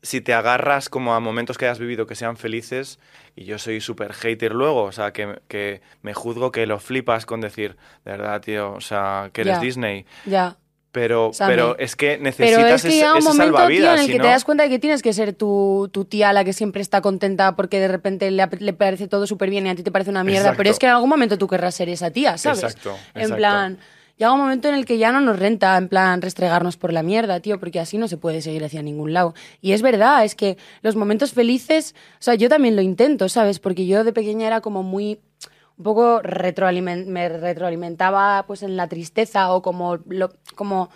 si 0.00 0.20
te 0.22 0.32
agarras 0.34 0.88
como 0.88 1.14
a 1.14 1.20
momentos 1.20 1.58
que 1.58 1.66
hayas 1.66 1.78
vivido 1.78 2.06
que 2.06 2.14
sean 2.16 2.36
felices, 2.38 2.98
y 3.36 3.44
yo 3.44 3.58
soy 3.58 3.80
súper 3.82 4.14
hater 4.14 4.52
luego, 4.52 4.82
o 4.84 4.92
sea, 4.92 5.12
que, 5.12 5.40
que 5.48 5.80
me 6.00 6.14
juzgo 6.14 6.50
que 6.52 6.66
lo 6.66 6.80
flipas 6.80 7.24
con 7.26 7.40
decir, 7.42 7.76
de 8.06 8.12
verdad, 8.12 8.40
tío, 8.40 8.72
o 8.72 8.80
sea, 8.80 9.28
que 9.34 9.42
eres. 9.42 9.60
Disney, 9.60 10.06
Ya. 10.24 10.56
Pero, 10.92 11.30
pero 11.38 11.76
es 11.78 11.96
que 11.96 12.18
necesitas 12.18 12.60
Pero 12.62 12.74
es 12.76 12.82
que 12.82 12.90
llega 12.90 13.14
un 13.16 13.24
momento, 13.24 13.66
tío, 13.66 13.92
en 13.94 13.98
el 13.98 14.06
que 14.06 14.18
no- 14.18 14.24
te 14.24 14.28
das 14.28 14.44
cuenta 14.44 14.64
de 14.64 14.68
que 14.70 14.78
tienes 14.78 15.02
que 15.02 15.12
ser 15.12 15.32
tu, 15.32 15.88
tu 15.90 16.04
tía 16.04 16.32
la 16.32 16.44
que 16.44 16.52
siempre 16.52 16.82
está 16.82 17.00
contenta 17.00 17.56
porque 17.56 17.80
de 17.80 17.88
repente 17.88 18.30
le, 18.30 18.46
le 18.60 18.72
parece 18.74 19.08
todo 19.08 19.26
súper 19.26 19.48
bien 19.50 19.66
y 19.66 19.70
a 19.70 19.74
ti 19.74 19.82
te 19.82 19.90
parece 19.90 20.10
una 20.10 20.22
mierda. 20.22 20.40
Exacto. 20.40 20.58
Pero 20.58 20.70
es 20.70 20.78
que 20.78 20.86
en 20.86 20.92
algún 20.92 21.08
momento 21.08 21.38
tú 21.38 21.48
querrás 21.48 21.74
ser 21.74 21.88
esa 21.88 22.10
tía, 22.10 22.36
¿sabes? 22.38 22.62
Exacto, 22.62 22.90
En 23.14 23.22
exacto. 23.22 23.36
plan, 23.36 23.78
llega 24.18 24.32
un 24.34 24.40
momento 24.40 24.68
en 24.68 24.74
el 24.74 24.84
que 24.84 24.98
ya 24.98 25.10
no 25.12 25.20
nos 25.22 25.38
renta, 25.38 25.76
en 25.78 25.88
plan, 25.88 26.20
restregarnos 26.20 26.76
por 26.76 26.92
la 26.92 27.02
mierda, 27.02 27.40
tío, 27.40 27.58
porque 27.58 27.80
así 27.80 27.96
no 27.96 28.06
se 28.06 28.18
puede 28.18 28.42
seguir 28.42 28.62
hacia 28.62 28.82
ningún 28.82 29.14
lado. 29.14 29.34
Y 29.62 29.72
es 29.72 29.80
verdad, 29.82 30.24
es 30.24 30.34
que 30.34 30.58
los 30.82 30.94
momentos 30.94 31.32
felices, 31.32 31.94
o 32.20 32.22
sea, 32.22 32.34
yo 32.34 32.48
también 32.50 32.76
lo 32.76 32.82
intento, 32.82 33.28
¿sabes? 33.30 33.58
Porque 33.58 33.86
yo 33.86 34.04
de 34.04 34.12
pequeña 34.12 34.46
era 34.46 34.60
como 34.60 34.82
muy 34.82 35.18
un 35.82 35.84
poco 35.84 36.22
me 36.22 37.28
retroalimentaba 37.28 38.44
pues 38.46 38.62
en 38.62 38.76
la 38.76 38.86
tristeza 38.86 39.52
o 39.52 39.62
como 39.62 39.96
lo, 40.06 40.30
como 40.54 40.90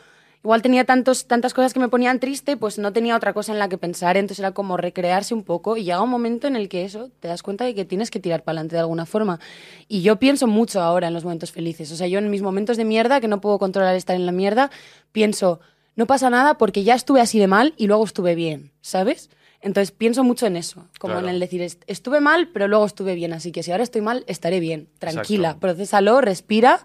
igual 0.45 0.63
tenía 0.63 0.85
tantos 0.85 1.27
tantas 1.27 1.55
cosas 1.55 1.75
que 1.75 1.81
me 1.81 1.89
ponían 1.89 2.21
triste 2.21 2.57
pues 2.57 2.79
no 2.79 2.93
tenía 2.93 3.17
otra 3.17 3.33
cosa 3.33 3.53
en 3.53 3.59
la 3.59 3.69
que 3.69 3.79
pensar. 3.79 4.17
Entonces 4.17 4.39
era 4.39 4.53
como 4.53 4.77
recrearse 4.77 5.35
un 5.35 5.43
poco 5.43 5.77
y 5.77 5.83
llega 5.83 6.01
un 6.01 6.09
momento 6.09 6.47
en 6.47 6.55
el 6.55 6.69
que 6.69 6.85
eso 6.85 7.11
te 7.19 7.27
das 7.27 7.43
cuenta 7.43 7.65
de 7.65 7.75
que 7.75 7.85
tienes 7.85 8.13
que 8.13 8.21
tirar 8.21 8.45
para 8.45 8.59
adelante 8.59 8.77
de 8.77 8.81
alguna 8.81 9.07
forma. 9.07 9.41
Y 9.89 10.03
yo 10.03 10.21
pienso 10.21 10.47
mucho 10.47 10.81
ahora 10.81 11.09
en 11.09 11.15
los 11.15 11.25
momentos 11.25 11.51
felices. 11.51 11.91
O 11.91 11.97
sea 11.97 12.07
yo 12.07 12.21
en 12.21 12.31
mis 12.31 12.43
momentos 12.43 12.77
de 12.77 12.85
mierda 12.85 13.21
que 13.21 13.27
no 13.27 13.41
puedo 13.41 13.59
controlar 13.59 13.97
estar 13.97 14.15
en 14.15 14.25
la 14.25 14.33
mierda 14.33 14.71
pienso 15.11 15.59
no 15.97 16.07
pasa 16.07 16.31
nada 16.31 16.59
porque 16.59 16.85
ya 16.85 16.95
estuve 16.95 17.21
así 17.21 17.41
de 17.41 17.49
mal 17.49 17.75
y 17.77 17.89
luego 17.89 18.05
estuve 18.05 18.37
bien 18.37 18.71
sabes 18.83 19.31
entonces 19.61 19.91
pienso 19.91 20.23
mucho 20.25 20.47
en 20.47 20.57
eso, 20.57 20.87
como 20.99 21.15
Claro. 21.15 21.29
en 21.29 21.35
el 21.35 21.41
decir, 21.41 21.63
est- 21.63 21.83
estuve 21.87 22.21
mal, 22.21 22.49
pero 22.53 22.69
luego 22.69 22.85
estuve 22.87 23.15
bien, 23.15 23.33
así 23.33 23.53
que 23.53 23.63
si 23.63 23.71
ahora 23.73 23.83
estoy 23.85 24.01
mal, 24.03 24.25
estaré 24.27 24.61
bien, 24.61 24.89
tranquila, 24.99 25.49
Exacto. 25.49 25.61
procésalo, 25.61 26.21
respira 26.21 26.81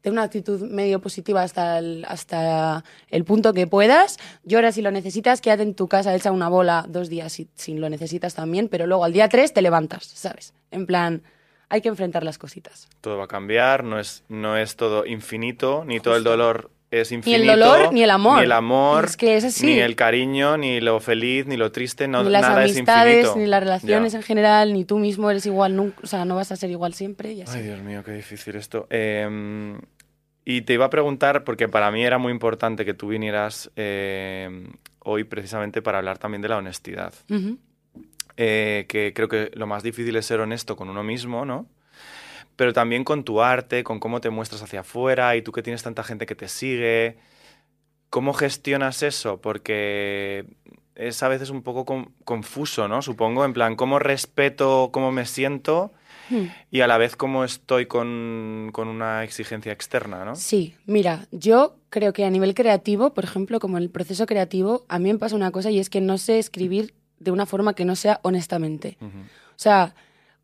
ten 0.00 0.12
una 0.12 0.24
actitud 0.24 0.60
medio 0.70 1.00
positiva 1.00 1.42
hasta 1.42 1.78
el, 1.78 2.04
hasta 2.06 2.84
el 3.08 3.24
punto 3.24 3.54
que 3.54 3.66
puedas. 3.66 4.18
Llora 4.42 4.70
si 4.70 4.82
lo 4.82 4.90
necesitas, 4.90 5.40
quédate 5.40 5.62
en 5.62 5.74
tu 5.74 5.88
casa, 5.88 6.14
echa 6.14 6.30
una 6.30 6.50
bola 6.50 6.84
dos 6.86 7.08
días 7.08 7.32
si, 7.32 7.48
si 7.54 7.72
lo 7.72 7.88
necesitas 7.88 8.34
también, 8.34 8.68
pero 8.68 8.86
luego 8.86 9.04
al 9.06 9.14
día 9.14 9.30
tres 9.30 9.54
te 9.54 9.62
levantas, 9.62 10.04
¿sabes? 10.04 10.52
En 10.70 10.84
plan, 10.84 11.22
hay 11.70 11.80
que 11.80 11.88
enfrentar 11.88 12.22
las 12.22 12.36
cositas. 12.36 12.86
Todo 13.00 13.16
va 13.16 13.24
a 13.24 13.28
cambiar, 13.28 13.82
no 13.82 13.98
es, 13.98 14.24
no 14.28 14.58
es 14.58 14.76
todo 14.76 15.06
infinito, 15.06 15.86
ni 15.86 16.00
todo 16.00 16.16
el 16.16 16.22
dolor 16.24 16.70
es 17.00 17.10
Ni 17.12 17.34
el 17.34 17.46
dolor 17.46 17.92
ni 17.92 18.02
el 18.02 18.10
amor. 18.10 18.38
Ni 18.38 18.44
el 18.44 18.52
amor, 18.52 19.04
Es 19.06 19.16
que 19.16 19.36
es 19.36 19.44
así. 19.44 19.66
ni 19.66 19.78
el 19.80 19.96
cariño, 19.96 20.56
ni 20.56 20.80
lo 20.80 21.00
feliz, 21.00 21.46
ni 21.46 21.56
lo 21.56 21.72
triste, 21.72 22.08
no, 22.08 22.22
ni 22.24 22.30
las 22.30 22.42
nada 22.42 22.64
es 22.64 22.72
amistades, 22.76 23.14
infinito. 23.16 23.36
ni 23.38 23.46
las 23.46 23.60
relaciones 23.62 24.12
Ya. 24.12 24.18
en 24.18 24.22
general, 24.24 24.72
ni 24.72 24.84
tú 24.84 24.98
mismo 24.98 25.30
eres 25.30 25.46
igual 25.46 25.76
nunca, 25.76 25.96
o 26.02 26.06
sea, 26.06 26.24
no 26.24 26.36
vas 26.36 26.52
a 26.52 26.56
ser 26.56 26.70
igual 26.70 26.94
siempre 26.94 27.32
y 27.32 27.42
así. 27.42 27.58
Ay, 27.58 27.64
Dios 27.64 27.80
mío, 27.82 28.02
qué 28.04 28.12
difícil 28.12 28.56
esto. 28.56 28.86
Eh, 28.90 29.76
y 30.44 30.62
te 30.62 30.74
iba 30.74 30.84
a 30.84 30.90
preguntar, 30.90 31.42
porque 31.44 31.68
para 31.68 31.90
mí 31.90 32.04
era 32.04 32.18
muy 32.18 32.30
importante 32.30 32.84
que 32.84 32.92
tú 32.94 33.08
vinieras 33.08 33.70
eh, 33.76 34.68
hoy 35.00 35.24
precisamente 35.24 35.80
para 35.82 35.98
hablar 35.98 36.18
también 36.18 36.42
de 36.42 36.48
la 36.48 36.58
honestidad. 36.58 37.14
Eh, 38.36 38.86
que 38.88 39.12
creo 39.14 39.28
que 39.28 39.50
lo 39.54 39.66
más 39.66 39.82
difícil 39.82 40.16
es 40.16 40.26
ser 40.26 40.40
honesto 40.40 40.74
con 40.76 40.88
uno 40.90 41.02
mismo, 41.04 41.44
¿no? 41.44 41.66
Pero 42.56 42.72
también 42.72 43.04
con 43.04 43.24
tu 43.24 43.40
arte, 43.42 43.82
con 43.84 43.98
cómo 44.00 44.20
te 44.20 44.30
muestras 44.30 44.62
hacia 44.62 44.80
afuera 44.80 45.34
y 45.36 45.42
tú 45.42 45.50
que 45.52 45.62
tienes 45.62 45.82
tanta 45.82 46.04
gente 46.04 46.26
que 46.26 46.34
te 46.34 46.48
sigue. 46.48 47.18
¿Cómo 48.10 48.32
gestionas 48.32 49.02
eso? 49.02 49.40
Porque 49.40 50.44
es 50.94 51.22
a 51.24 51.28
veces 51.28 51.50
un 51.50 51.62
poco 51.62 51.84
con- 51.84 52.12
confuso, 52.24 52.86
¿no? 52.86 53.02
Supongo, 53.02 53.44
en 53.44 53.52
plan, 53.52 53.74
¿cómo 53.74 53.98
respeto 53.98 54.90
cómo 54.92 55.10
me 55.10 55.26
siento 55.26 55.92
Hmm. 56.30 56.44
y 56.70 56.80
a 56.80 56.86
la 56.86 56.96
vez 56.96 57.16
cómo 57.16 57.44
estoy 57.44 57.84
con, 57.84 58.70
con 58.72 58.88
una 58.88 59.24
exigencia 59.24 59.72
externa, 59.72 60.24
¿no? 60.24 60.36
Sí, 60.36 60.74
mira, 60.86 61.26
yo 61.32 61.76
creo 61.90 62.14
que 62.14 62.24
a 62.24 62.30
nivel 62.30 62.54
creativo, 62.54 63.12
por 63.12 63.24
ejemplo, 63.24 63.60
como 63.60 63.76
el 63.76 63.90
proceso 63.90 64.24
creativo, 64.24 64.86
a 64.88 64.98
mí 64.98 65.12
me 65.12 65.18
pasa 65.18 65.36
una 65.36 65.50
cosa 65.50 65.70
y 65.70 65.80
es 65.80 65.90
que 65.90 66.00
no 66.00 66.16
sé 66.16 66.38
escribir 66.38 66.94
de 67.18 67.30
una 67.30 67.44
forma 67.44 67.74
que 67.74 67.84
no 67.84 67.94
sea 67.94 68.20
honestamente. 68.22 68.96
O 69.02 69.08
sea, 69.56 69.94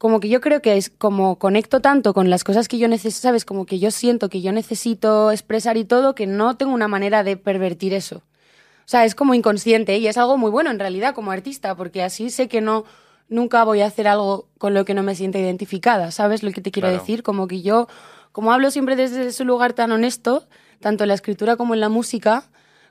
como 0.01 0.19
que 0.19 0.31
yo 0.31 0.41
creo 0.41 0.63
que 0.63 0.79
es 0.79 0.89
como 0.89 1.39
conecto 1.39 1.81
tanto 1.81 2.15
con 2.15 2.31
las 2.31 2.43
cosas 2.43 2.69
que 2.69 2.79
yo 2.79 2.89
necesito, 2.89 3.21
¿sabes? 3.21 3.45
Como 3.45 3.67
que 3.67 3.79
yo 3.79 3.91
siento 3.91 4.31
que 4.31 4.41
yo 4.41 4.51
necesito 4.51 5.31
expresar 5.31 5.77
y 5.77 5.85
todo, 5.85 6.15
que 6.15 6.27
no 6.27 6.57
tengo 6.57 6.73
una 6.73 6.89
manera 6.89 7.23
de 7.23 7.37
pervertir 7.37 7.93
eso. 7.93 8.17
O 8.17 8.87
sea, 8.87 9.05
es 9.05 9.15
como 9.15 9.35
inconsciente 9.35 9.99
y 9.99 10.07
es 10.07 10.17
algo 10.17 10.39
muy 10.39 10.51
bueno 10.51 10.71
en 10.71 10.79
realidad 10.79 11.15
como 11.15 11.33
artista, 11.33 11.75
porque 11.77 12.03
así 12.03 12.31
sé 12.31 12.49
que 12.49 12.63
no 12.63 12.87
nunca 13.29 13.63
voy 13.63 13.83
a 13.83 13.87
hacer 13.89 14.09
algo 14.09 14.49
con 14.57 14.73
lo 14.73 14.87
que 14.87 14.95
no 14.95 15.03
me 15.03 15.15
sienta 15.15 15.39
identificada, 15.39 16.11
¿sabes 16.13 16.43
lo 16.43 16.51
que 16.51 16.63
te 16.63 16.71
quiero 16.71 16.89
Claro. 16.89 16.99
decir? 17.03 17.23
Como 17.23 17.47
que 17.47 17.61
yo, 17.61 17.87
como 18.33 18.53
hablo 18.55 18.71
siempre 18.71 18.97
desde 18.97 19.27
ese 19.27 19.45
lugar 19.45 19.75
tan 19.75 19.93
honesto, 19.93 20.49
tanto 20.81 21.05
en 21.05 21.09
la 21.09 21.15
escritura 21.15 21.57
como 21.57 21.75
en 21.75 21.81
la 21.81 21.91
música, 21.91 22.50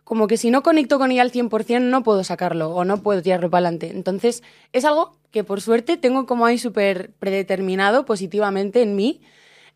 como 0.09 0.25
que 0.25 0.37
si 0.37 0.49
no 0.49 0.63
conecto 0.63 0.97
con 0.97 1.11
ella 1.11 1.21
al 1.21 1.31
100% 1.31 1.81
no 1.81 2.01
puedo 2.01 2.23
sacarlo 2.23 2.71
o 2.71 2.83
no 2.83 3.03
puedo 3.03 3.21
tirarlo 3.21 3.51
para 3.51 3.67
adelante. 3.67 3.91
Entonces, 3.93 4.41
es 4.73 4.83
algo 4.83 5.15
que 5.29 5.43
por 5.43 5.61
suerte 5.61 5.97
tengo 5.97 6.25
como 6.25 6.47
ahí 6.47 6.57
súper 6.57 7.11
predeterminado 7.19 8.05
positivamente 8.05 8.81
en 8.81 8.95
mí. 8.95 9.21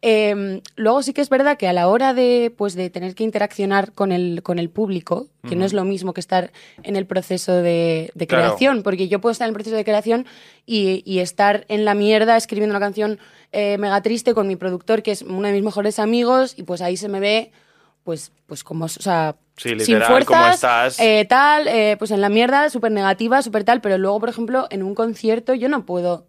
Eh, 0.01 0.61
luego 0.75 1.03
sí 1.03 1.13
que 1.13 1.21
es 1.21 1.29
verdad 1.29 1.55
que 1.55 1.67
a 1.67 1.71
la 1.73 1.87
hora 1.87 2.15
de, 2.15 2.51
pues, 2.57 2.73
de 2.73 2.89
tener 2.89 3.13
que 3.13 3.23
interaccionar 3.23 3.91
con 3.91 4.11
el, 4.11 4.41
con 4.41 4.57
el 4.57 4.71
público, 4.71 5.27
que 5.47 5.55
no 5.55 5.65
es 5.65 5.73
lo 5.73 5.85
mismo 5.85 6.13
que 6.13 6.19
estar 6.21 6.51
en 6.81 6.95
el 6.95 7.05
proceso 7.05 7.53
de, 7.53 8.09
de 8.15 8.25
Claro. 8.25 8.45
creación, 8.45 8.81
porque 8.81 9.07
yo 9.07 9.21
puedo 9.21 9.33
estar 9.33 9.45
en 9.45 9.49
el 9.49 9.53
proceso 9.53 9.75
de 9.75 9.85
creación 9.85 10.25
y, 10.65 11.03
y 11.05 11.19
estar 11.19 11.63
en 11.67 11.85
la 11.85 11.93
mierda 11.93 12.37
escribiendo 12.37 12.73
una 12.75 12.83
canción 12.83 13.19
eh, 13.51 13.77
mega 13.77 14.01
triste 14.01 14.33
con 14.33 14.47
mi 14.47 14.55
productor, 14.55 15.03
que 15.03 15.11
es 15.11 15.21
uno 15.21 15.47
de 15.47 15.53
mis 15.53 15.61
mejores 15.63 15.99
amigos, 15.99 16.55
y 16.57 16.63
pues 16.63 16.81
ahí 16.81 16.97
se 16.97 17.07
me 17.07 17.19
ve, 17.19 17.51
pues, 18.03 18.31
pues 18.47 18.63
como, 18.63 18.85
o 18.85 18.89
sea, 18.89 19.35
Sí, 19.55 19.69
sin 19.69 19.77
literal, 19.77 20.07
fuerzas, 20.07 20.25
como 20.27 20.47
estás. 20.47 20.99
eh, 20.99 21.25
tal, 21.29 21.67
eh, 21.67 21.95
pues 21.99 22.11
en 22.11 22.21
la 22.21 22.29
mierda, 22.29 22.69
súper 22.69 22.91
negativa, 22.91 23.41
súper 23.41 23.63
tal, 23.63 23.81
pero 23.81 23.97
luego, 23.97 24.19
por 24.19 24.29
ejemplo, 24.29 24.67
en 24.71 24.81
un 24.83 24.95
concierto 24.95 25.53
yo 25.53 25.69
no 25.69 25.85
puedo, 25.85 26.25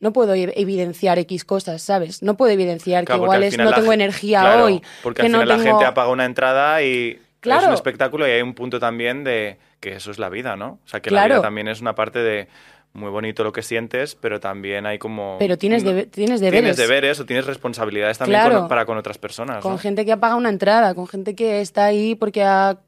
no 0.00 0.12
puedo 0.12 0.34
ev- 0.34 0.52
evidenciar 0.56 1.18
X 1.18 1.44
cosas, 1.44 1.82
¿sabes? 1.82 2.22
No 2.22 2.36
puedo 2.36 2.52
evidenciar 2.52 3.04
Claro, 3.04 3.20
que 3.20 3.24
igual 3.24 3.38
al 3.38 3.44
es, 3.44 3.58
no 3.58 3.64
la 3.64 3.76
tengo 3.76 3.92
energía 3.92 4.40
claro, 4.40 4.64
hoy, 4.64 4.82
Porque 5.02 5.20
que 5.22 5.26
al 5.26 5.32
no 5.32 5.38
final 5.40 5.48
la 5.48 5.62
tengo... 5.62 5.70
gente 5.78 5.84
apaga 5.86 6.08
una 6.10 6.24
entrada 6.24 6.82
y 6.82 7.18
es 7.42 7.64
un 7.66 7.72
espectáculo 7.74 8.26
y 8.26 8.30
hay 8.32 8.42
un 8.42 8.54
punto 8.54 8.80
también 8.80 9.22
de 9.22 9.58
que 9.80 9.92
eso 9.96 10.10
es 10.10 10.18
la 10.18 10.28
vida, 10.30 10.56
¿no? 10.56 10.80
O 10.84 10.88
sea, 10.88 11.00
que 11.00 11.10
la 11.10 11.26
vida 11.26 11.42
también 11.42 11.68
es 11.68 11.80
una 11.80 11.94
parte 11.94 12.18
de 12.20 12.48
muy 12.96 13.10
bonito 13.10 13.44
lo 13.44 13.52
que 13.52 13.62
sientes, 13.62 14.14
pero 14.14 14.40
también 14.40 14.86
hay 14.86 14.98
como... 14.98 15.36
Pero 15.38 15.56
tienes, 15.58 15.84
debe- 15.84 16.06
tienes 16.10 16.40
deberes. 16.40 16.60
Tienes 16.62 16.76
deberes 16.76 17.20
o 17.20 17.26
tienes 17.26 17.46
responsabilidades 17.46 18.18
también 18.18 18.40
Claro. 18.40 18.60
con- 18.60 18.68
para 18.68 18.84
con 18.86 18.96
otras 18.98 19.18
personas, 19.18 19.62
Con 19.62 19.72
¿no? 19.72 19.78
gente 19.78 20.04
que 20.04 20.12
apaga 20.12 20.34
una 20.36 20.48
entrada, 20.48 20.94
con 20.94 21.06
gente 21.06 21.34
que 21.34 21.60
está 21.60 21.84
ahí 21.84 22.14
porque 22.14 22.42
ha 22.42 22.78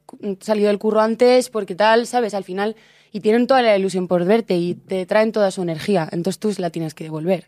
salido 0.41 0.67
del 0.67 0.79
curro 0.79 0.99
antes, 1.01 1.49
porque 1.49 1.75
tal, 1.75 2.07
¿sabes? 2.07 2.33
Al 2.33 2.43
final, 2.43 2.75
y 3.11 3.19
tienen 3.21 3.47
toda 3.47 3.61
la 3.61 3.77
ilusión 3.77 4.07
por 4.07 4.25
verte 4.25 4.55
y 4.57 4.75
te 4.75 5.05
traen 5.05 5.31
toda 5.31 5.51
su 5.51 5.61
energía, 5.61 6.07
entonces 6.11 6.39
tú 6.39 6.53
la 6.61 6.69
tienes 6.69 6.93
que 6.93 7.03
devolver. 7.05 7.47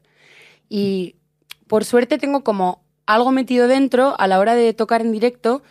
Y 0.70 1.16
por 1.68 1.84
suerte 1.86 2.18
tengo 2.18 2.44
como 2.44 2.84
algo 3.06 3.32
metido 3.32 3.68
dentro 3.68 4.16
a 4.20 4.28
la 4.28 4.40
hora 4.40 4.56
de 4.56 4.74
tocar 4.74 5.02
en 5.02 5.12
directo, 5.12 5.64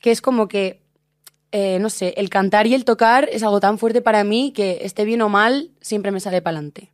que 0.00 0.10
es 0.10 0.20
como 0.22 0.48
que, 0.48 0.80
eh, 1.52 1.78
no 1.80 1.88
sé, 1.90 2.14
el 2.16 2.28
cantar 2.30 2.66
y 2.66 2.74
el 2.74 2.84
tocar 2.84 3.28
es 3.32 3.42
algo 3.42 3.60
tan 3.60 3.78
fuerte 3.78 4.00
para 4.02 4.22
mí 4.24 4.52
que 4.54 4.80
esté 4.82 5.04
bien 5.04 5.22
o 5.22 5.28
mal, 5.28 5.70
siempre 5.80 6.10
me 6.10 6.20
sale 6.20 6.42
para 6.42 6.56
adelante, 6.58 6.90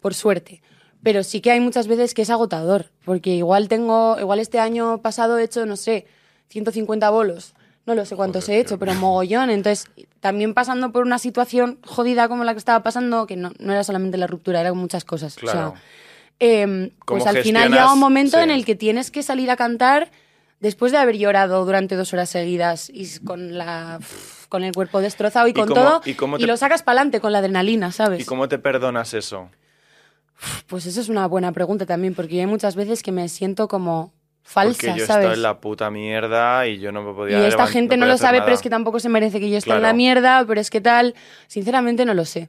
por 0.00 0.14
suerte. 0.14 0.62
Pero 1.02 1.22
sí 1.22 1.40
que 1.40 1.50
hay 1.50 1.60
muchas 1.60 1.86
veces 1.88 2.14
que 2.14 2.22
es 2.22 2.30
agotador, 2.30 2.90
porque 3.04 3.30
igual 3.34 3.68
tengo, 3.68 4.16
igual 4.18 4.38
este 4.38 4.58
año 4.60 5.02
pasado 5.02 5.38
he 5.38 5.44
hecho, 5.44 5.66
no 5.66 5.76
sé, 5.76 6.06
150 6.48 7.08
bolos. 7.10 7.54
No 7.84 7.94
lo 7.94 8.04
sé 8.04 8.16
cuántos 8.16 8.46
Joder, 8.46 8.58
he 8.58 8.60
hecho, 8.62 8.78
pero 8.80 8.94
mogollón. 8.94 9.48
Entonces, 9.50 9.88
también 10.18 10.54
pasando 10.54 10.90
por 10.90 11.04
una 11.04 11.20
situación 11.20 11.78
jodida 11.86 12.28
como 12.28 12.42
la 12.42 12.52
que 12.52 12.58
estaba 12.58 12.82
pasando, 12.82 13.28
que 13.28 13.36
no, 13.36 13.52
no 13.60 13.72
era 13.72 13.84
solamente 13.84 14.16
la 14.18 14.26
ruptura, 14.26 14.60
eran 14.60 14.76
muchas 14.76 15.04
cosas. 15.04 15.36
O 15.36 15.40
sea, 15.40 15.50
Claro. 15.52 15.74
em, 16.40 16.90
¿Cómo 17.04 17.18
pues 17.20 17.26
al 17.28 17.42
final 17.44 17.70
llega 17.70 17.92
un 17.92 18.00
momento 18.00 18.38
Sí. 18.38 18.42
en 18.42 18.50
el 18.50 18.64
que 18.64 18.74
tienes 18.74 19.12
que 19.12 19.22
salir 19.22 19.50
a 19.52 19.56
cantar 19.56 20.10
después 20.60 20.92
de 20.92 20.98
haber 20.98 21.16
llorado 21.16 21.64
durante 21.64 21.96
dos 21.96 22.12
horas 22.12 22.30
seguidas 22.30 22.90
y 22.92 23.18
con 23.20 23.56
la 23.58 23.98
con 24.48 24.62
el 24.64 24.72
cuerpo 24.72 25.00
destrozado 25.00 25.46
y, 25.48 25.50
¿Y 25.50 25.54
con 25.54 25.68
cómo- 25.68 25.80
todo 25.80 26.00
y 26.04 26.14
cómo 26.14 26.36
y 26.36 26.40
te- 26.40 26.46
lo 26.46 26.56
sacas 26.56 26.82
para 26.82 27.00
adelante 27.00 27.20
con 27.20 27.32
la 27.32 27.38
adrenalina, 27.38 27.90
¿sabes? 27.92 28.20
¿Y 28.22 28.24
cómo 28.24 28.48
te 28.48 28.58
perdonas 28.58 29.12
eso? 29.14 29.50
Pues 30.66 30.86
eso 30.86 31.00
es 31.00 31.08
una 31.08 31.26
buena 31.26 31.52
pregunta 31.52 31.86
también 31.86 32.14
porque 32.14 32.38
hay 32.40 32.46
muchas 32.46 32.76
veces 32.76 33.02
que 33.02 33.10
me 33.10 33.28
siento 33.28 33.68
como 33.68 34.12
falsa, 34.42 34.86
Porque 34.88 35.00
yo 35.00 35.06
¿sabes? 35.06 35.24
estoy 35.24 35.34
en 35.36 35.42
la 35.42 35.60
puta 35.60 35.90
mierda 35.90 36.66
y 36.68 36.78
yo 36.78 36.92
no 36.92 37.02
me 37.02 37.10
Y 37.10 37.14
podía 37.14 37.48
esta 37.48 37.64
levan- 37.64 37.72
gente 37.72 37.96
no, 37.96 38.02
podía 38.02 38.12
lo 38.12 38.18
sabe, 38.18 38.38
nada. 38.38 38.44
pero 38.46 38.54
es 38.54 38.62
que 38.62 38.70
tampoco 38.70 39.00
se 39.00 39.08
merece 39.08 39.40
que 39.40 39.50
yo 39.50 39.56
esté 39.58 39.70
en 39.70 39.76
la 39.76 39.80
Claro. 39.88 39.96
mierda, 39.96 40.44
pero 40.46 40.60
es 40.60 40.70
que 40.70 40.80
tal. 40.80 41.14
Sinceramente 41.48 42.04
no 42.04 42.14
lo 42.14 42.24
sé. 42.24 42.48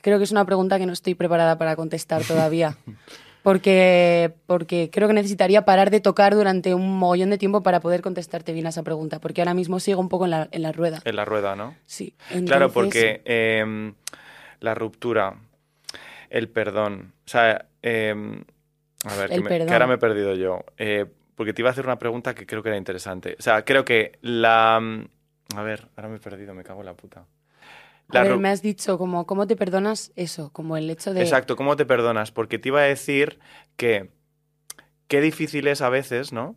Creo 0.00 0.16
que 0.18 0.24
es 0.24 0.30
una 0.30 0.44
pregunta 0.46 0.78
que 0.78 0.86
no 0.86 0.92
estoy 0.92 1.14
preparada 1.14 1.58
para 1.58 1.76
contestar 1.76 2.22
todavía. 2.22 2.76
Porque, 3.48 4.34
porque 4.46 4.90
creo 4.92 5.08
que 5.08 5.14
necesitaría 5.14 5.64
parar 5.64 5.90
de 5.90 6.00
tocar 6.00 6.34
durante 6.34 6.74
un 6.74 6.98
mogollón 6.98 7.30
de 7.30 7.38
tiempo 7.38 7.62
para 7.62 7.80
poder 7.80 8.02
contestarte 8.02 8.52
bien 8.52 8.66
a 8.66 8.68
esa 8.68 8.82
pregunta. 8.82 9.20
Porque 9.20 9.40
ahora 9.40 9.54
mismo 9.54 9.80
sigo 9.80 10.00
un 10.00 10.10
poco 10.10 10.26
en 10.26 10.32
la, 10.32 10.48
en 10.52 10.60
la 10.62 10.70
rueda. 10.72 11.00
En 11.04 11.16
la 11.16 11.24
rueda, 11.24 11.56
¿no? 11.56 11.74
Sí. 11.86 12.14
Claro, 12.46 12.70
porque 12.70 13.22
em, 13.24 13.94
la 14.60 14.74
ruptura, 14.74 15.34
el 16.28 16.50
perdón, 16.50 17.14
o 17.26 17.28
sea, 17.28 17.66
em, 17.80 18.44
a 19.04 19.14
ver, 19.16 19.30
que, 19.30 19.40
me- 19.40 19.48
que 19.48 19.72
ahora 19.72 19.86
me 19.86 19.94
he 19.94 19.98
perdido 19.98 20.34
yo, 20.34 20.64
eh, 20.76 21.06
porque 21.34 21.54
te 21.54 21.62
iba 21.62 21.70
a 21.70 21.72
hacer 21.72 21.86
una 21.86 21.98
pregunta 21.98 22.34
que 22.34 22.44
creo 22.46 22.62
que 22.62 22.68
era 22.68 22.76
interesante. 22.78 23.34
O 23.38 23.42
sea, 23.42 23.64
creo 23.64 23.84
que 23.84 24.18
la... 24.20 24.76
A 25.56 25.62
ver, 25.62 25.88
ahora 25.96 26.08
me 26.10 26.16
he 26.16 26.20
perdido, 26.20 26.52
me 26.52 26.64
cago 26.64 26.80
en 26.80 26.86
la 26.86 26.94
puta. 26.94 27.24
La 28.10 28.20
A 28.20 28.24
ver, 28.24 28.38
me 28.38 28.48
has 28.48 28.62
dicho 28.62 28.96
como, 28.96 29.26
¿cómo 29.26 29.46
te 29.46 29.54
perdonas 29.56 30.12
eso? 30.16 30.50
Como 30.52 30.76
el 30.76 30.88
hecho 30.88 31.12
de... 31.12 31.20
Exacto, 31.20 31.56
¿cómo 31.56 31.76
te 31.76 31.84
perdonas? 31.84 32.32
Porque 32.32 32.58
te 32.58 32.68
iba 32.68 32.80
a 32.80 32.84
decir 32.84 33.38
que 33.76 34.10
qué 35.08 35.20
difícil 35.20 35.66
es 35.66 35.82
a 35.82 35.90
veces, 35.90 36.32
¿no? 36.32 36.56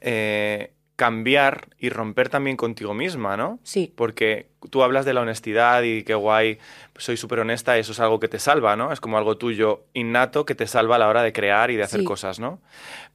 Eh, 0.00 0.74
cambiar 0.96 1.68
y 1.78 1.88
romper 1.88 2.28
también 2.28 2.56
contigo 2.56 2.92
misma, 2.92 3.36
¿no? 3.36 3.58
Sí, 3.62 3.92
Porque 3.96 4.50
tú 4.70 4.82
hablas 4.82 5.04
de 5.04 5.14
la 5.14 5.22
honestidad 5.22 5.82
y 5.82 6.02
qué 6.04 6.14
guay, 6.14 6.58
soy 6.96 7.16
súper 7.16 7.40
honesta, 7.40 7.78
eso 7.78 7.92
es 7.92 8.00
algo 8.00 8.20
que 8.20 8.28
te 8.28 8.38
salva, 8.38 8.76
¿no? 8.76 8.92
Es 8.92 9.00
como 9.00 9.16
algo 9.16 9.38
tuyo 9.38 9.86
innato 9.94 10.44
que 10.44 10.54
te 10.54 10.66
salva 10.66 10.96
a 10.96 10.98
la 10.98 11.08
hora 11.08 11.22
de 11.22 11.32
crear 11.32 11.70
y 11.70 11.76
de 11.76 11.82
hacer 11.82 12.00
Sí. 12.00 12.04
cosas, 12.06 12.38
¿no? 12.40 12.60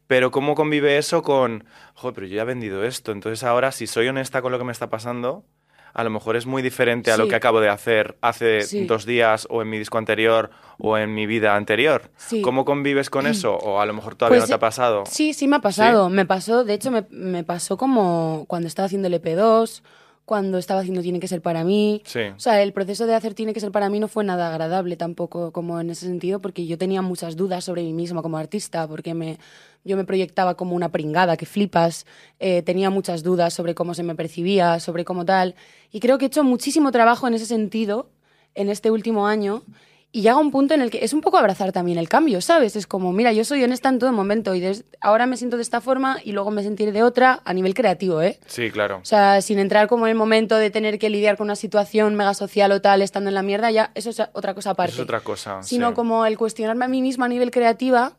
Pero 0.07 0.31
¿cómo 0.31 0.55
convive 0.55 0.97
eso 0.97 1.21
con, 1.21 1.65
joder, 1.93 2.15
pero 2.15 2.27
yo 2.27 2.35
ya 2.35 2.41
he 2.41 2.45
vendido 2.45 2.83
esto, 2.83 3.11
entonces 3.11 3.43
ahora 3.43 3.71
si 3.71 3.85
soy 3.85 4.07
honesta 4.07 4.41
con 4.41 4.51
lo 4.51 4.57
que 4.57 4.65
me 4.65 4.71
está 4.71 4.89
pasando, 4.89 5.45
a 5.93 6.03
lo 6.03 6.09
mejor 6.09 6.35
es 6.35 6.45
muy 6.45 6.61
diferente 6.61 7.11
a 7.11 7.17
lo 7.17 7.27
que 7.27 7.35
acabo 7.35 7.59
de 7.59 7.69
hacer 7.69 8.17
hace 8.21 8.61
Sí. 8.61 8.85
dos 8.85 9.05
días 9.05 9.47
o 9.49 9.61
en 9.61 9.69
mi 9.69 9.77
disco 9.79 9.97
anterior 9.97 10.49
o 10.79 10.97
en 10.97 11.13
mi 11.13 11.25
vida 11.25 11.55
anterior. 11.55 12.11
Sí. 12.17 12.41
¿Cómo 12.41 12.65
convives 12.65 13.09
con 13.09 13.25
eso? 13.27 13.55
O 13.55 13.79
a 13.81 13.85
lo 13.85 13.93
mejor 13.93 14.15
todavía 14.15 14.39
Pues, 14.39 14.49
no 14.49 14.53
te 14.53 14.55
ha 14.55 14.59
pasado. 14.59 15.03
Sí, 15.07 15.33
sí 15.33 15.47
me 15.47 15.55
ha 15.57 15.59
pasado. 15.61 16.09
Me 16.09 16.25
pasó, 16.25 16.63
de 16.63 16.73
hecho, 16.75 16.91
me, 16.91 17.05
me 17.09 17.43
pasó 17.43 17.77
como 17.77 18.45
cuando 18.47 18.67
estaba 18.67 18.85
haciendo 18.85 19.07
el 19.07 19.15
EP2, 19.15 19.81
cuando 20.25 20.57
estaba 20.57 20.81
haciendo 20.81 21.01
Tiene 21.01 21.21
que 21.21 21.27
ser 21.29 21.41
para 21.41 21.63
mí. 21.63 22.03
O 22.35 22.39
sea, 22.39 22.61
el 22.61 22.73
proceso 22.73 23.05
de 23.07 23.15
hacer 23.15 23.33
Tiene 23.33 23.53
que 23.53 23.61
ser 23.61 23.71
para 23.71 23.89
mí 23.89 23.99
no 23.99 24.07
fue 24.09 24.23
nada 24.25 24.49
agradable 24.49 24.97
tampoco, 24.97 25.51
como 25.53 25.79
en 25.79 25.89
ese 25.89 26.05
sentido, 26.05 26.39
porque 26.41 26.65
yo 26.67 26.77
tenía 26.77 27.01
muchas 27.01 27.37
dudas 27.37 27.63
sobre 27.63 27.81
mí 27.83 27.93
misma 27.93 28.21
como 28.21 28.37
artista, 28.37 28.87
porque 28.87 29.13
me, 29.13 29.39
yo 29.87 29.97
me 29.97 30.03
proyectaba 30.03 30.55
como 30.55 30.75
una 30.75 30.89
pringada 30.89 31.37
que 31.37 31.45
flipas, 31.47 32.05
eh, 32.39 32.61
tenía 32.61 32.89
muchas 32.91 33.23
dudas 33.23 33.53
sobre 33.53 33.73
cómo 33.73 33.93
se 33.93 34.03
me 34.03 34.13
percibía, 34.13 34.79
sobre 34.79 35.05
cómo 35.05 35.25
tal. 35.25 35.55
Y 35.91 35.99
creo 35.99 36.17
que 36.17 36.25
he 36.25 36.27
hecho 36.27 36.43
muchísimo 36.43 36.91
trabajo 36.91 37.27
en 37.27 37.33
ese 37.33 37.45
sentido 37.45 38.09
en 38.53 38.69
este 38.69 38.91
último 38.91 39.25
año 39.27 39.63
y 40.11 40.21
llega 40.21 40.37
un 40.37 40.51
punto 40.51 40.73
en 40.73 40.81
el 40.81 40.89
que 40.89 41.03
es 41.03 41.11
un 41.13 41.19
poco 41.21 41.37
abrazar 41.37 41.73
también 41.73 41.97
el 41.97 42.07
cambio, 42.07 42.39
¿sabes? 42.41 42.75
Es 42.77 42.87
como, 42.87 43.11
mira, 43.11 43.33
yo 43.33 43.43
soy 43.43 43.61
honesta 43.63 43.89
en 43.89 43.99
todo 43.99 44.11
momento 44.13 44.55
y 44.55 44.61
des- 44.61 44.85
ahora 45.01 45.25
me 45.27 45.35
siento 45.35 45.57
de 45.57 45.63
esta 45.63 45.81
forma 45.81 46.19
y 46.23 46.31
luego 46.31 46.49
me 46.49 46.63
sentiré 46.63 46.91
de 46.93 47.03
otra 47.03 47.41
a 47.43 47.53
nivel 47.53 47.73
creativo, 47.73 48.21
¿eh? 48.21 48.39
Sí, 48.47 48.71
claro. 48.71 48.97
O 49.01 49.05
sea, 49.05 49.41
sin 49.41 49.59
entrar 49.59 49.87
como 49.89 50.07
en 50.07 50.11
el 50.11 50.17
momento 50.17 50.55
de 50.55 50.69
tener 50.71 50.97
que 50.97 51.09
lidiar 51.09 51.35
con 51.37 51.45
una 51.45 51.57
situación 51.57 52.15
mega 52.15 52.33
social 52.33 52.71
o 52.71 52.81
tal, 52.81 53.01
estando 53.01 53.29
en 53.29 53.35
la 53.35 53.43
mierda, 53.43 53.69
ya 53.69 53.91
eso 53.95 54.09
es 54.09 54.21
otra 54.33 54.53
cosa 54.53 54.71
aparte. 54.71 54.93
Es 54.93 54.99
otra 54.99 55.19
cosa. 55.19 55.61
Sino 55.61 55.89
sí. 55.89 55.93
como 55.95 56.25
el 56.25 56.37
cuestionarme 56.37 56.85
a 56.85 56.87
mí 56.87 57.01
misma 57.01 57.25
a 57.25 57.29
nivel 57.29 57.51
creativa, 57.51 58.13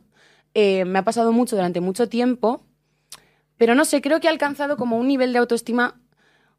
eh, 0.54 0.84
me 0.84 0.98
ha 0.98 1.04
pasado 1.04 1.32
mucho 1.32 1.56
durante 1.56 1.80
mucho 1.80 2.08
tiempo, 2.08 2.64
pero 3.56 3.74
no 3.74 3.84
sé, 3.84 4.00
creo 4.00 4.20
que 4.20 4.26
he 4.26 4.30
alcanzado 4.30 4.76
como 4.76 4.96
un 4.96 5.08
nivel 5.08 5.32
de 5.32 5.38
autoestima 5.38 6.00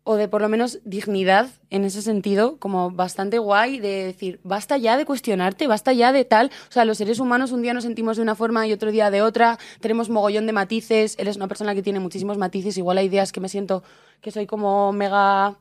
o 0.03 0.15
de 0.15 0.27
por 0.27 0.41
lo 0.41 0.49
menos 0.49 0.79
dignidad 0.85 1.49
en 1.69 1.83
ese 1.83 2.01
sentido, 2.01 2.57
como 2.57 2.89
bastante 2.89 3.37
guay 3.37 3.79
de 3.79 4.05
decir, 4.05 4.39
basta 4.43 4.77
ya 4.77 4.97
de 4.97 5.05
cuestionarte, 5.05 5.67
basta 5.67 5.93
ya 5.93 6.11
de 6.11 6.25
tal. 6.25 6.51
O 6.69 6.71
sea, 6.71 6.85
los 6.85 6.97
seres 6.97 7.19
humanos 7.19 7.51
un 7.51 7.61
día 7.61 7.73
nos 7.73 7.83
sentimos 7.83 8.17
de 8.17 8.23
una 8.23 8.35
forma 8.35 8.65
y 8.65 8.73
otro 8.73 8.91
día 8.91 9.11
de 9.11 9.21
otra, 9.21 9.59
tenemos 9.81 10.09
mogollón 10.09 10.45
de 10.47 10.53
matices, 10.53 11.15
eres 11.19 11.35
una 11.35 11.47
persona 11.47 11.75
que 11.75 11.83
tiene 11.83 11.99
muchísimos 11.99 12.37
matices, 12.37 12.77
igual 12.77 12.97
hay 12.97 13.09
días 13.09 13.31
que 13.31 13.39
me 13.39 13.49
siento 13.49 13.83
que 14.21 14.31
soy 14.31 14.47
como 14.47 14.91
mega 14.93 15.57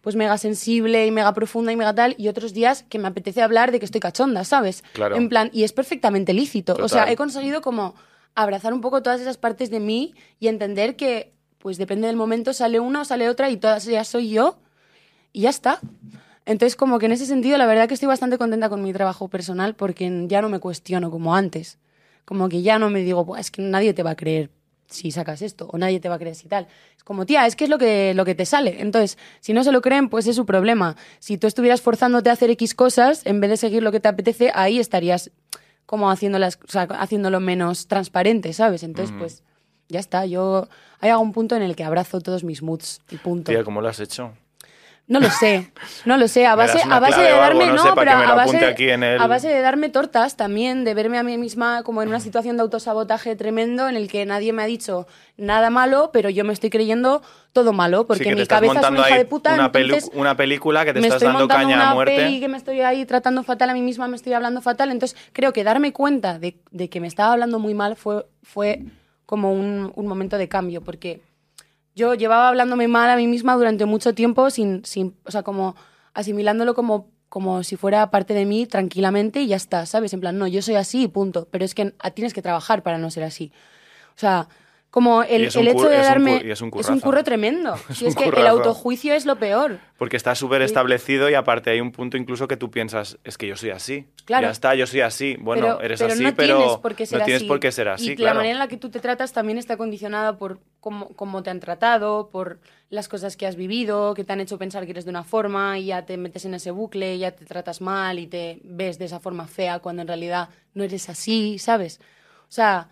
pues 0.00 0.16
mega 0.16 0.38
sensible 0.38 1.06
y 1.06 1.10
mega 1.10 1.32
profunda 1.34 1.72
y 1.72 1.76
mega 1.76 1.94
tal, 1.94 2.14
y 2.18 2.28
otros 2.28 2.54
días 2.54 2.84
que 2.88 2.98
me 2.98 3.08
apetece 3.08 3.42
hablar 3.42 3.72
de 3.72 3.78
que 3.78 3.84
estoy 3.84 4.00
cachonda, 4.00 4.44
¿sabes? 4.44 4.82
Claro. 4.92 5.16
En 5.16 5.28
plan, 5.28 5.50
y 5.52 5.64
es 5.64 5.72
perfectamente 5.72 6.32
lícito. 6.32 6.76
O 6.80 6.88
sea, 6.88 7.10
he 7.10 7.16
conseguido 7.16 7.60
como 7.60 7.94
abrazar 8.34 8.72
un 8.72 8.80
poco 8.80 9.02
todas 9.02 9.20
esas 9.20 9.36
partes 9.36 9.70
de 9.70 9.80
mí 9.80 10.14
y 10.38 10.48
entender 10.48 10.96
que, 10.96 11.32
pues 11.58 11.76
depende 11.76 12.06
del 12.06 12.16
momento, 12.16 12.52
sale 12.52 12.78
una 12.78 13.00
o 13.02 13.04
sale 13.04 13.28
otra 13.28 13.50
y 13.50 13.56
todas 13.56 13.86
ellas 13.88 14.06
soy 14.06 14.30
yo 14.30 14.58
y 15.32 15.42
ya 15.42 15.50
está. 15.50 15.80
Entonces, 16.46 16.76
como 16.76 16.98
que 16.98 17.06
en 17.06 17.12
ese 17.12 17.26
sentido, 17.26 17.58
la 17.58 17.66
verdad 17.66 17.88
que 17.88 17.94
estoy 17.94 18.06
bastante 18.06 18.38
contenta 18.38 18.68
con 18.68 18.82
mi 18.82 18.92
trabajo 18.92 19.28
personal 19.28 19.74
porque 19.74 20.26
ya 20.28 20.40
no 20.40 20.48
me 20.48 20.60
cuestiono 20.60 21.10
como 21.10 21.34
antes. 21.34 21.78
Como 22.24 22.48
que 22.48 22.62
ya 22.62 22.78
no 22.78 22.88
me 22.90 23.00
digo, 23.00 23.24
"Buah, 23.24 23.40
es 23.40 23.50
que 23.50 23.60
nadie 23.60 23.92
te 23.92 24.02
va 24.02 24.10
a 24.10 24.16
creer 24.16 24.50
si 24.88 25.10
sacas 25.10 25.42
esto 25.42 25.68
o 25.70 25.78
nadie 25.78 26.00
te 26.00 26.08
va 26.08 26.16
a 26.16 26.18
creer 26.18 26.34
si 26.34 26.48
tal. 26.48 26.66
Es 26.96 27.04
como, 27.04 27.26
tía, 27.26 27.46
es 27.46 27.56
que 27.56 27.64
es 27.64 27.70
lo 27.70 27.78
que, 27.78 28.14
lo 28.14 28.24
que 28.24 28.34
te 28.34 28.46
sale. 28.46 28.80
Entonces, 28.80 29.18
si 29.40 29.52
no 29.52 29.64
se 29.64 29.72
lo 29.72 29.80
creen, 29.80 30.08
pues 30.08 30.26
es 30.26 30.36
su 30.36 30.46
problema. 30.46 30.96
Si 31.18 31.38
tú 31.38 31.46
estuvieras 31.46 31.80
forzándote 31.80 32.30
a 32.30 32.32
hacer 32.32 32.50
X 32.50 32.74
cosas, 32.74 33.24
en 33.26 33.40
vez 33.40 33.50
de 33.50 33.56
seguir 33.56 33.82
lo 33.82 33.92
que 33.92 34.00
te 34.00 34.08
apetece, 34.08 34.50
ahí 34.54 34.78
estarías 34.78 35.30
como 35.86 36.10
haciéndolas, 36.10 36.58
o 36.66 36.70
sea, 36.70 36.82
haciéndolo 36.82 37.40
menos 37.40 37.86
transparente, 37.86 38.52
¿sabes? 38.52 38.82
Entonces, 38.82 39.14
pues 39.18 39.42
ya 39.88 40.00
está. 40.00 40.26
Yo 40.26 40.68
hay 41.00 41.10
algún 41.10 41.32
punto 41.32 41.56
en 41.56 41.62
el 41.62 41.76
que 41.76 41.84
abrazo 41.84 42.20
todos 42.20 42.44
mis 42.44 42.62
moods 42.62 43.00
y 43.10 43.16
punto. 43.16 43.52
Tía, 43.52 43.64
¿cómo 43.64 43.80
lo 43.80 43.88
has 43.88 44.00
hecho? 44.00 44.32
No 45.08 45.20
lo 45.20 45.30
sé, 45.30 45.72
no 46.04 46.18
lo 46.18 46.28
sé. 46.28 46.44
A 46.46 46.54
base, 46.54 46.82
a 46.82 47.00
de 47.00 47.06
algo, 47.06 47.40
darme, 47.40 47.66
no 47.72 47.94
pero 47.94 48.10
a 48.10 48.34
base, 48.34 48.40
apunte 48.42 48.66
aquí 48.66 48.90
en 48.90 49.02
el- 49.02 49.20
a 49.20 49.26
base 49.26 49.48
de 49.48 49.60
darme 49.62 49.88
tortas 49.88 50.36
también, 50.36 50.84
de 50.84 50.92
verme 50.92 51.16
a 51.16 51.22
mí 51.22 51.38
misma 51.38 51.82
como 51.82 52.02
en 52.02 52.10
una 52.10 52.20
situación 52.20 52.58
de 52.58 52.62
autosabotaje 52.62 53.34
tremendo 53.34 53.88
en 53.88 53.96
el 53.96 54.08
que 54.08 54.26
nadie 54.26 54.52
me 54.52 54.62
ha 54.62 54.66
dicho 54.66 55.06
nada 55.38 55.70
malo, 55.70 56.10
pero 56.12 56.28
yo 56.28 56.44
me 56.44 56.52
estoy 56.52 56.68
creyendo 56.68 57.22
todo 57.54 57.72
malo, 57.72 58.06
porque 58.06 58.24
sí, 58.24 58.34
mi 58.34 58.46
cabeza 58.46 58.80
es 58.80 58.90
una 58.90 59.00
hija 59.00 59.16
de 59.16 59.24
puta. 59.24 59.54
una, 59.54 59.70
entonces 59.74 60.10
una 60.12 60.36
película 60.36 60.84
que 60.84 60.92
te 60.92 61.00
me 61.00 61.06
estás 61.06 61.22
estoy 61.22 61.32
dando 61.32 61.48
caña 61.48 61.76
una 61.76 61.90
a 61.90 61.94
muerte. 61.94 62.14
peli 62.16 62.38
que 62.40 62.48
me 62.48 62.58
estoy 62.58 62.82
ahí 62.82 63.06
tratando 63.06 63.42
fatal 63.42 63.70
a 63.70 63.72
mí 63.74 63.80
misma, 63.80 64.08
me 64.08 64.16
estoy 64.16 64.34
hablando 64.34 64.60
fatal. 64.60 64.90
Entonces, 64.90 65.18
creo 65.32 65.54
que 65.54 65.64
darme 65.64 65.94
cuenta 65.94 66.38
de, 66.38 66.58
de 66.70 66.90
que 66.90 67.00
me 67.00 67.06
estaba 67.06 67.32
hablando 67.32 67.58
muy 67.58 67.72
mal 67.72 67.96
fue, 67.96 68.26
fue 68.42 68.82
como 69.24 69.52
un, 69.54 69.90
un 69.94 70.06
momento 70.06 70.36
de 70.36 70.48
cambio, 70.48 70.82
porque 70.82 71.22
yo 71.98 72.14
llevaba 72.14 72.48
hablándome 72.48 72.86
mal 72.86 73.10
a 73.10 73.16
mí 73.16 73.26
misma 73.26 73.56
durante 73.56 73.84
mucho 73.84 74.14
tiempo, 74.14 74.50
sin, 74.50 74.84
sin, 74.84 75.16
o 75.24 75.32
sea, 75.32 75.42
como 75.42 75.74
asimilándolo 76.14 76.72
como, 76.74 77.10
como 77.28 77.64
si 77.64 77.76
fuera 77.76 78.10
parte 78.12 78.34
de 78.34 78.44
mí 78.44 78.66
tranquilamente 78.66 79.40
y 79.40 79.48
ya 79.48 79.56
está, 79.56 79.84
¿sabes? 79.84 80.12
En 80.14 80.20
plan, 80.20 80.38
no, 80.38 80.46
yo 80.46 80.62
soy 80.62 80.76
así 80.76 81.08
punto. 81.08 81.48
Pero 81.50 81.64
es 81.64 81.74
que 81.74 81.92
tienes 82.14 82.34
que 82.34 82.40
trabajar 82.40 82.84
para 82.84 82.98
no 82.98 83.10
ser 83.10 83.24
así. 83.24 83.50
O 84.16 84.18
sea, 84.18 84.48
como 84.90 85.22
el, 85.22 85.42
Y 85.42 85.44
es 85.46 85.56
un 85.56 85.62
el 85.62 85.68
hecho 85.68 85.88
de 85.88 85.98
darme... 85.98 86.50
es 86.50 86.62
un 86.62 86.70
es 86.78 86.88
un 86.88 87.00
curro 87.00 87.22
tremendo. 87.22 87.74
Es 87.90 88.00
es 88.00 88.16
que 88.16 88.28
el 88.28 88.46
autojuicio 88.46 89.12
es 89.12 89.26
lo 89.26 89.36
peor. 89.36 89.78
Porque 89.98 90.16
está 90.16 90.34
súper 90.34 90.62
establecido 90.62 91.28
y 91.28 91.34
aparte 91.34 91.70
hay 91.70 91.80
un 91.80 91.92
punto 91.92 92.16
incluso 92.16 92.48
que 92.48 92.56
tú 92.56 92.70
piensas, 92.70 93.18
es 93.22 93.36
que 93.36 93.46
yo 93.46 93.56
soy 93.56 93.70
así. 93.70 94.06
Claro. 94.24 94.46
Ya 94.46 94.50
está, 94.50 94.74
yo 94.74 94.86
soy 94.86 95.00
así. 95.00 95.36
Bueno, 95.40 95.62
pero, 95.62 95.80
eres 95.82 96.00
pero 96.00 96.12
así, 96.14 96.22
no 96.22 96.34
pero 96.34 96.56
tienes 96.56 96.76
por 96.78 96.94
qué 96.94 97.06
ser 97.06 97.18
no 97.18 97.24
tienes 97.26 97.42
así. 97.42 97.48
por 97.48 97.60
qué 97.60 97.72
ser 97.72 97.88
así, 97.88 98.12
y 98.12 98.16
claro. 98.16 98.34
la 98.34 98.38
manera 98.38 98.52
en 98.52 98.58
la 98.60 98.68
que 98.68 98.76
tú 98.78 98.88
te 98.90 99.00
tratas 99.00 99.32
también 99.32 99.58
está 99.58 99.76
condicionada 99.76 100.38
por 100.38 100.60
cómo, 100.80 101.08
cómo 101.16 101.42
te 101.42 101.50
han 101.50 101.60
tratado, 101.60 102.30
por 102.30 102.60
las 102.88 103.08
cosas 103.08 103.36
que 103.36 103.46
has 103.46 103.56
vivido, 103.56 104.14
que 104.14 104.24
te 104.24 104.32
han 104.32 104.40
hecho 104.40 104.56
pensar 104.56 104.86
que 104.86 104.92
eres 104.92 105.04
de 105.04 105.10
una 105.10 105.24
forma 105.24 105.78
y 105.78 105.86
ya 105.86 106.06
te 106.06 106.16
metes 106.16 106.46
en 106.46 106.54
ese 106.54 106.70
bucle, 106.70 107.18
ya 107.18 107.32
te 107.32 107.44
tratas 107.44 107.82
mal 107.82 108.18
y 108.18 108.26
te 108.26 108.60
ves 108.64 108.98
de 108.98 109.04
esa 109.04 109.20
forma 109.20 109.46
fea 109.46 109.80
cuando 109.80 110.02
en 110.02 110.08
realidad 110.08 110.48
no 110.72 110.84
eres 110.84 111.08
así, 111.10 111.58
¿sabes? 111.58 112.00
O 112.48 112.52
sea, 112.52 112.88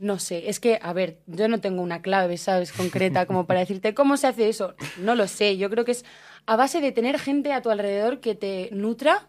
no 0.00 0.18
sé, 0.18 0.48
es 0.48 0.60
que, 0.60 0.78
a 0.82 0.92
ver, 0.92 1.20
yo 1.26 1.48
no 1.48 1.60
tengo 1.60 1.82
una 1.82 2.02
clave, 2.02 2.36
¿sabes? 2.38 2.72
Concreta 2.72 3.26
como 3.26 3.46
para 3.46 3.60
decirte 3.60 3.94
cómo 3.94 4.16
se 4.16 4.26
hace 4.26 4.48
eso. 4.48 4.74
No 4.98 5.14
lo 5.14 5.26
sé, 5.28 5.56
yo 5.56 5.70
creo 5.70 5.84
que 5.84 5.92
es 5.92 6.04
a 6.46 6.56
base 6.56 6.80
de 6.80 6.92
tener 6.92 7.18
gente 7.18 7.52
a 7.52 7.62
tu 7.62 7.70
alrededor 7.70 8.20
que 8.20 8.34
te 8.34 8.68
nutra 8.72 9.28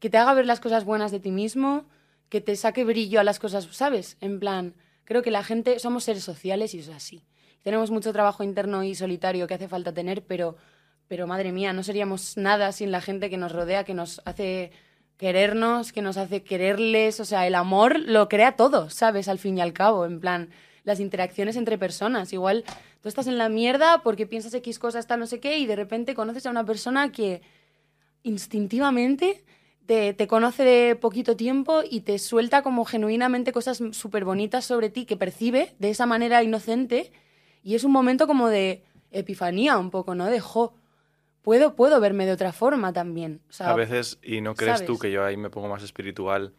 que 0.00 0.10
te 0.10 0.18
haga 0.18 0.34
ver 0.34 0.46
las 0.46 0.60
cosas 0.60 0.84
buenas 0.84 1.12
de 1.12 1.20
ti 1.20 1.30
mismo, 1.30 1.84
que 2.28 2.40
te 2.40 2.56
saque 2.56 2.84
brillo 2.84 3.20
a 3.20 3.24
las 3.24 3.38
cosas, 3.38 3.68
¿sabes? 3.70 4.16
En 4.20 4.40
plan, 4.40 4.74
creo 5.04 5.22
que 5.22 5.30
la 5.30 5.44
gente, 5.44 5.78
somos 5.78 6.04
seres 6.04 6.24
sociales 6.24 6.74
y 6.74 6.80
eso 6.80 6.90
es 6.90 6.96
así. 6.96 7.26
Tenemos 7.62 7.90
mucho 7.90 8.12
trabajo 8.12 8.42
interno 8.42 8.82
y 8.82 8.94
solitario 8.94 9.46
que 9.46 9.54
hace 9.54 9.68
falta 9.68 9.92
tener, 9.92 10.24
pero, 10.24 10.56
pero 11.06 11.26
madre 11.26 11.52
mía, 11.52 11.74
no 11.74 11.82
seríamos 11.82 12.38
nada 12.38 12.72
sin 12.72 12.90
la 12.90 13.02
gente 13.02 13.28
que 13.28 13.36
nos 13.36 13.52
rodea, 13.52 13.84
que 13.84 13.92
nos 13.92 14.22
hace 14.24 14.72
querernos, 15.20 15.92
que 15.92 16.00
nos 16.00 16.16
hace 16.16 16.42
quererles, 16.42 17.20
o 17.20 17.26
sea, 17.26 17.46
el 17.46 17.54
amor 17.54 18.00
lo 18.00 18.26
crea 18.30 18.56
todo, 18.56 18.88
¿sabes? 18.88 19.28
Al 19.28 19.38
fin 19.38 19.58
y 19.58 19.60
al 19.60 19.74
cabo, 19.74 20.06
en 20.06 20.18
plan, 20.18 20.48
las 20.84 20.98
interacciones 20.98 21.56
entre 21.56 21.76
personas. 21.76 22.32
Igual 22.32 22.64
tú 23.02 23.10
estás 23.10 23.26
en 23.26 23.36
la 23.36 23.50
mierda 23.50 24.02
porque 24.02 24.26
piensas 24.26 24.54
X 24.54 24.78
cosas, 24.78 25.06
tal, 25.06 25.20
no 25.20 25.26
sé 25.26 25.38
qué, 25.38 25.58
y 25.58 25.66
de 25.66 25.76
repente 25.76 26.14
conoces 26.14 26.46
a 26.46 26.50
una 26.50 26.64
persona 26.64 27.12
que 27.12 27.42
instintivamente 28.22 29.44
te, 29.84 30.14
te 30.14 30.26
conoce 30.26 30.64
de 30.64 30.96
poquito 30.96 31.36
tiempo 31.36 31.82
y 31.88 32.00
te 32.00 32.18
suelta 32.18 32.62
como 32.62 32.86
genuinamente 32.86 33.52
cosas 33.52 33.82
súper 33.92 34.24
bonitas 34.24 34.64
sobre 34.64 34.88
ti 34.88 35.04
que 35.04 35.18
percibe 35.18 35.74
de 35.78 35.90
esa 35.90 36.06
manera 36.06 36.42
inocente 36.42 37.12
y 37.62 37.74
es 37.74 37.84
un 37.84 37.92
momento 37.92 38.26
como 38.26 38.48
de 38.48 38.84
epifanía 39.10 39.76
un 39.76 39.90
poco, 39.90 40.14
¿no? 40.14 40.24
De, 40.24 40.40
jo, 40.40 40.72
puedo, 41.42 41.74
puedo 41.74 42.00
verme 42.00 42.26
de 42.26 42.32
otra 42.32 42.52
forma 42.52 42.92
también. 42.92 43.40
O 43.48 43.52
sea, 43.52 43.70
a 43.70 43.74
veces, 43.74 44.18
y 44.22 44.40
no 44.40 44.54
crees 44.54 44.84
tú 44.84 44.98
que 44.98 45.10
yo 45.10 45.24
ahí 45.24 45.36
me 45.36 45.50
pongo 45.50 45.68
más 45.68 45.82
espiritual, 45.82 46.54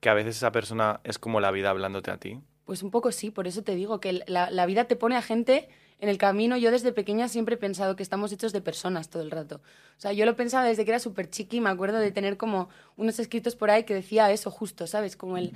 que 0.00 0.08
a 0.08 0.14
veces 0.14 0.36
esa 0.36 0.52
persona 0.52 1.00
es 1.04 1.18
como 1.18 1.40
la 1.40 1.50
vida 1.50 1.70
hablándote 1.70 2.10
a 2.10 2.18
ti. 2.18 2.40
Pues 2.64 2.82
un 2.82 2.90
poco 2.90 3.12
sí, 3.12 3.30
por 3.30 3.46
eso 3.46 3.62
te 3.62 3.74
digo 3.74 4.00
que 4.00 4.24
la, 4.26 4.50
la 4.50 4.66
vida 4.66 4.84
te 4.84 4.96
pone 4.96 5.16
a 5.16 5.22
gente 5.22 5.68
en 5.98 6.08
el 6.08 6.18
camino. 6.18 6.56
Yo 6.56 6.70
desde 6.70 6.92
pequeña 6.92 7.28
siempre 7.28 7.54
he 7.54 7.58
pensado 7.58 7.96
que 7.96 8.02
estamos 8.02 8.32
hechos 8.32 8.52
de 8.52 8.60
personas 8.60 9.08
todo 9.10 9.22
el 9.22 9.30
rato. 9.30 9.56
O 9.96 10.00
sea, 10.00 10.12
yo 10.12 10.26
lo 10.26 10.36
pensaba 10.36 10.64
desde 10.64 10.84
que 10.84 10.90
era 10.90 10.98
súper 10.98 11.30
chiqui, 11.30 11.60
me 11.60 11.70
acuerdo 11.70 11.98
de 11.98 12.10
tener 12.12 12.36
como 12.36 12.68
unos 12.96 13.18
escritos 13.18 13.56
por 13.56 13.70
ahí 13.70 13.84
que 13.84 13.94
decía 13.94 14.30
eso 14.30 14.50
justo, 14.50 14.86
¿sabes? 14.86 15.16
Como 15.16 15.38
el, 15.38 15.52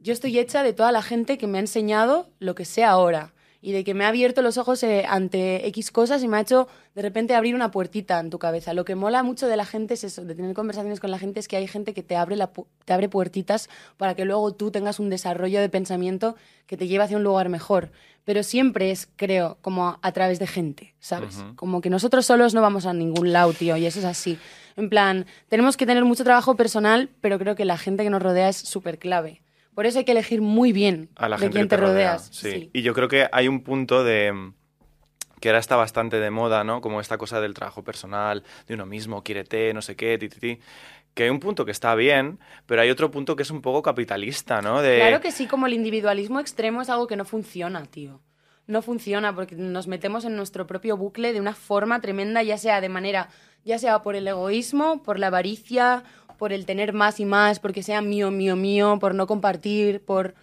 yo 0.00 0.12
estoy 0.12 0.38
hecha 0.38 0.62
de 0.62 0.72
toda 0.72 0.92
la 0.92 1.02
gente 1.02 1.38
que 1.38 1.46
me 1.46 1.58
ha 1.58 1.60
enseñado 1.60 2.30
lo 2.38 2.54
que 2.54 2.64
sé 2.64 2.84
ahora 2.84 3.32
y 3.64 3.70
de 3.72 3.84
que 3.84 3.94
me 3.94 4.04
ha 4.04 4.08
abierto 4.08 4.42
los 4.42 4.58
ojos 4.58 4.82
eh, 4.82 5.04
ante 5.08 5.66
X 5.68 5.92
cosas 5.92 6.22
y 6.24 6.28
me 6.28 6.36
ha 6.36 6.40
hecho 6.40 6.66
de 6.96 7.00
repente 7.00 7.34
abrir 7.36 7.54
una 7.54 7.70
puertita 7.70 8.18
en 8.18 8.28
tu 8.28 8.38
cabeza. 8.40 8.74
Lo 8.74 8.84
que 8.84 8.96
mola 8.96 9.22
mucho 9.22 9.46
de 9.46 9.56
la 9.56 9.64
gente 9.64 9.94
es 9.94 10.02
eso, 10.04 10.24
de 10.24 10.34
tener 10.34 10.52
conversaciones 10.54 10.98
con 10.98 11.10
la 11.12 11.18
gente, 11.18 11.38
es 11.40 11.46
que 11.46 11.56
hay 11.56 11.68
gente 11.68 11.94
que 11.94 12.02
te 12.02 12.16
abre, 12.16 12.34
la, 12.36 12.52
pu- 12.52 12.66
te 12.84 12.92
abre 12.92 13.08
puertitas 13.08 13.70
para 13.96 14.14
que 14.16 14.24
luego 14.24 14.52
tú 14.52 14.72
tengas 14.72 14.98
un 14.98 15.08
desarrollo 15.10 15.60
de 15.60 15.68
pensamiento 15.68 16.34
que 16.66 16.76
te 16.76 16.88
lleve 16.88 17.04
hacia 17.04 17.16
un 17.16 17.22
lugar 17.22 17.48
mejor. 17.48 17.92
Pero 18.24 18.42
siempre 18.42 18.90
es, 18.90 19.08
creo, 19.16 19.58
como 19.62 19.88
a, 19.88 19.98
a 20.02 20.12
través 20.12 20.38
de 20.38 20.46
gente, 20.46 20.94
¿sabes? 21.00 21.36
Como 21.56 21.80
que 21.80 21.90
nosotros 21.90 22.26
solos 22.26 22.54
no 22.54 22.62
vamos 22.62 22.84
a 22.86 22.92
ningún 22.92 23.32
lado, 23.32 23.52
tío, 23.52 23.76
y 23.76 23.86
eso 23.86 24.00
es 24.00 24.04
así. 24.04 24.38
En 24.76 24.88
plan, 24.88 25.26
tenemos 25.48 25.76
que 25.76 25.86
tener 25.86 26.04
mucho 26.04 26.24
trabajo 26.24 26.56
personal, 26.56 27.10
pero 27.20 27.38
creo 27.38 27.54
que 27.54 27.64
la 27.64 27.78
gente 27.78 28.02
que 28.04 28.10
nos 28.10 28.22
rodea 28.22 28.48
es 28.48 28.56
súper 28.56 28.98
clave. 28.98 29.40
Por 29.74 29.86
eso 29.86 29.98
hay 29.98 30.04
que 30.04 30.12
elegir 30.12 30.42
muy 30.42 30.72
bien 30.72 31.08
A 31.16 31.28
la 31.28 31.36
de 31.36 31.42
gente 31.42 31.58
quién 31.58 31.68
te, 31.68 31.76
rodea, 31.76 31.92
rodeas. 32.16 32.28
sí. 32.30 32.70
Y 32.72 32.82
yo 32.82 32.92
creo 32.94 33.08
que 33.08 33.28
hay 33.32 33.48
un 33.48 33.62
punto 33.62 34.04
de 34.04 34.32
mm, 34.32 34.54
que 35.40 35.48
ahora 35.48 35.58
está 35.58 35.76
bastante 35.76 36.20
de 36.20 36.30
moda, 36.30 36.62
¿no? 36.62 36.80
Como 36.80 37.00
esta 37.00 37.18
cosa 37.18 37.40
del 37.40 37.54
trabajo 37.54 37.82
personal, 37.82 38.44
de 38.68 38.74
uno 38.74 38.86
mismo, 38.86 39.22
quiérete, 39.24 39.74
no 39.74 39.82
sé 39.82 39.96
qué, 39.96 40.16
ti, 40.18 40.28
ti, 40.28 40.38
ti. 40.38 40.58
Que 41.14 41.24
hay 41.24 41.30
un 41.30 41.40
punto 41.40 41.64
que 41.64 41.72
está 41.72 41.94
bien, 41.94 42.38
pero 42.66 42.80
hay 42.80 42.90
otro 42.90 43.10
punto 43.10 43.34
que 43.36 43.42
es 43.42 43.50
un 43.50 43.60
poco 43.60 43.82
capitalista, 43.82 44.62
¿no? 44.62 44.80
De, 44.80 44.96
Claro 44.98 45.20
que 45.20 45.32
sí, 45.32 45.46
como 45.46 45.66
el 45.66 45.74
individualismo 45.74 46.38
extremo 46.40 46.80
es 46.80 46.88
algo 46.88 47.06
que 47.06 47.16
no 47.16 47.24
funciona, 47.24 47.84
tío. 47.86 48.20
No 48.66 48.80
funciona 48.80 49.34
porque 49.34 49.56
nos 49.56 49.88
metemos 49.88 50.24
en 50.24 50.36
nuestro 50.36 50.66
propio 50.68 50.96
bucle 50.96 51.32
de 51.32 51.40
una 51.40 51.54
forma 51.54 52.00
tremenda, 52.00 52.42
ya 52.44 52.56
sea 52.56 52.80
de 52.80 52.88
manera, 52.88 53.28
ya 53.64 53.78
sea 53.78 54.02
por 54.02 54.14
el 54.14 54.28
egoísmo, 54.28 55.02
por 55.02 55.18
la 55.18 55.26
avaricia, 55.26 56.04
por 56.42 56.52
el 56.52 56.66
tener 56.66 56.92
más 56.92 57.20
y 57.20 57.24
más, 57.24 57.60
porque 57.60 57.84
sea 57.84 58.02
mío, 58.02 58.32
mío, 58.32 58.56
mío, 58.56 58.98
por 59.00 59.14
no 59.14 59.28
compartir, 59.28 60.04
por... 60.04 60.34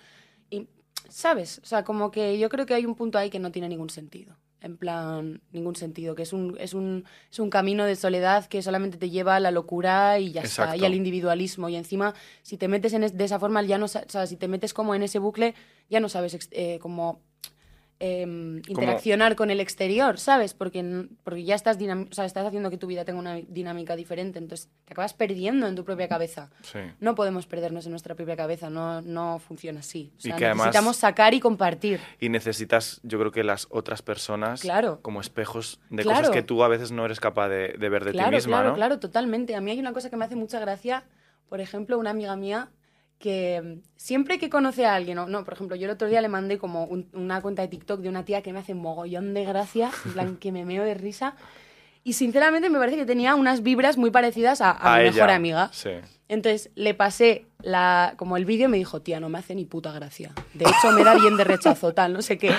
y- 0.49 0.69
¿Sabes? 1.09 1.59
O 1.61 1.65
sea, 1.65 1.83
como 1.83 2.09
que 2.09 2.39
yo 2.39 2.47
creo 2.47 2.65
que 2.65 2.73
hay 2.73 2.85
un 2.85 2.95
punto 2.95 3.17
ahí 3.17 3.29
que 3.29 3.37
no 3.39 3.51
tiene 3.51 3.67
ningún 3.67 3.89
sentido. 3.89 4.37
En 4.61 4.77
plan, 4.77 5.41
ningún 5.51 5.75
sentido, 5.75 6.15
que 6.15 6.23
es 6.23 6.31
un, 6.31 6.55
es 6.57 6.73
un, 6.73 7.03
es 7.29 7.39
un 7.39 7.49
camino 7.49 7.83
de 7.83 7.97
soledad 7.97 8.45
que 8.45 8.61
solamente 8.61 8.97
te 8.97 9.09
lleva 9.09 9.35
a 9.35 9.39
la 9.41 9.51
locura 9.51 10.19
y 10.19 10.31
ya 10.31 10.41
está, 10.63 10.77
y 10.77 10.85
al 10.85 10.93
individualismo. 10.95 11.67
Y 11.67 11.75
encima, 11.75 12.13
si 12.43 12.55
te 12.55 12.69
metes 12.69 12.93
en 12.93 13.03
es- 13.03 13.17
de 13.17 13.25
esa 13.25 13.37
forma, 13.37 13.61
ya 13.63 13.77
no, 13.77 13.83
o 13.85 13.89
sea, 13.89 14.25
si 14.25 14.37
te 14.37 14.47
metes 14.47 14.73
como 14.73 14.95
en 14.95 15.03
ese 15.03 15.19
bucle, 15.19 15.53
ya 15.89 15.99
no 15.99 16.07
sabes 16.07 16.47
eh, 16.51 16.79
cómo 16.81 17.19
em, 18.01 18.61
interaccionar 18.67 19.35
con 19.35 19.51
el 19.51 19.59
exterior, 19.59 20.19
¿sabes? 20.19 20.53
Porque, 20.53 21.05
porque 21.23 21.43
ya 21.43 21.55
estás, 21.55 21.77
dinam- 21.77 22.07
o 22.09 22.13
sea, 22.13 22.23
estás 22.25 22.45
haciendo 22.45 22.69
que 22.69 22.77
tu 22.77 22.87
vida 22.87 23.03
tenga 23.03 23.19
una 23.19 23.35
dinámica 23.35 23.95
diferente, 23.97 24.39
entonces 24.39 24.69
te 24.85 24.93
acabas 24.93 25.13
perdiendo 25.13 25.67
en 25.67 25.75
tu 25.75 25.83
propia 25.83 26.07
cabeza. 26.07 26.49
Sí. 26.61 26.79
No 27.01 27.13
podemos 27.15 27.45
perdernos 27.45 27.85
en 27.85 27.91
nuestra 27.91 28.15
propia 28.15 28.37
cabeza, 28.37 28.69
no, 28.69 29.01
no 29.01 29.39
funciona 29.39 29.81
así. 29.81 30.13
O 30.15 30.27
Y 30.29 30.31
que 30.31 30.45
además- 30.45 30.67
necesitamos 30.67 30.95
sacar 30.95 31.33
y 31.33 31.41
compartir. 31.41 31.99
Y 32.21 32.29
necesitas, 32.29 33.01
yo 33.03 33.19
creo 33.19 33.31
que 33.31 33.43
las 33.43 33.67
otras 33.69 34.01
personas 34.01 34.61
Claro. 34.61 34.99
como 35.01 35.19
espejos 35.19 35.79
de 35.89 36.03
Claro. 36.03 36.19
cosas 36.19 36.33
que 36.33 36.41
tú 36.41 36.63
a 36.63 36.69
veces 36.69 36.91
no 36.91 37.05
eres 37.05 37.19
capaz 37.19 37.49
de, 37.49 37.75
de 37.77 37.89
ver 37.89 38.05
de 38.05 38.11
claro, 38.11 38.29
ti 38.29 38.35
misma, 38.35 38.57
claro, 38.57 38.69
¿no? 38.69 38.75
claro, 38.75 38.99
totalmente. 38.99 39.55
A 39.55 39.61
mí 39.61 39.71
hay 39.71 39.79
una 39.79 39.91
cosa 39.93 40.09
que 40.09 40.15
me 40.15 40.23
hace 40.23 40.37
mucha 40.37 40.59
gracia, 40.59 41.03
por 41.49 41.59
ejemplo, 41.59 41.97
una 41.99 42.11
amiga 42.11 42.35
mía 42.37 42.69
que 43.19 43.61
mm, 43.61 43.81
siempre 43.97 44.39
que 44.39 44.49
conoce 44.49 44.85
a 44.85 44.95
alguien, 44.95 45.17
o 45.19 45.27
no, 45.27 45.43
por 45.43 45.53
ejemplo, 45.53 45.75
yo 45.75 45.85
el 45.85 45.91
otro 45.91 46.07
día 46.07 46.21
le 46.21 46.29
mandé 46.29 46.57
como 46.57 46.85
un- 46.85 47.07
una 47.13 47.41
cuenta 47.41 47.61
de 47.61 47.67
TikTok 47.67 47.99
de 47.99 48.09
una 48.09 48.25
tía 48.25 48.41
que 48.41 48.53
me 48.53 48.59
hace 48.59 48.73
mogollón 48.73 49.33
de 49.33 49.45
gracia, 49.45 49.91
en 50.05 50.13
plan 50.13 50.37
que 50.37 50.51
me 50.51 50.65
meo 50.65 50.83
de 50.83 50.93
risa, 50.93 51.35
y 52.03 52.13
sinceramente 52.13 52.69
me 52.69 52.79
parece 52.79 52.97
que 52.97 53.05
tenía 53.05 53.35
unas 53.35 53.61
vibras 53.61 53.97
muy 53.97 54.09
parecidas 54.09 54.61
a, 54.61 54.71
a 54.71 54.95
A 54.95 54.97
mi 54.97 55.03
ella. 55.03 55.11
mejor 55.11 55.29
amiga. 55.31 55.69
Sí. 55.73 55.89
Entonces 56.29 56.69
le 56.75 56.93
pasé 56.93 57.45
la, 57.61 58.13
como 58.15 58.37
el 58.37 58.45
vídeo 58.45 58.67
y 58.67 58.71
me 58.71 58.77
dijo, 58.77 59.01
tía, 59.01 59.19
no 59.19 59.29
me 59.29 59.37
hace 59.39 59.53
ni 59.53 59.65
puta 59.65 59.91
gracia. 59.91 60.31
De 60.53 60.63
hecho, 60.65 60.91
me 60.93 61.03
da 61.03 61.15
bien 61.15 61.35
de 61.37 61.43
rechazo, 61.43 61.93
tal, 61.93 62.13
no 62.13 62.21
sé 62.21 62.37
qué. 62.37 62.51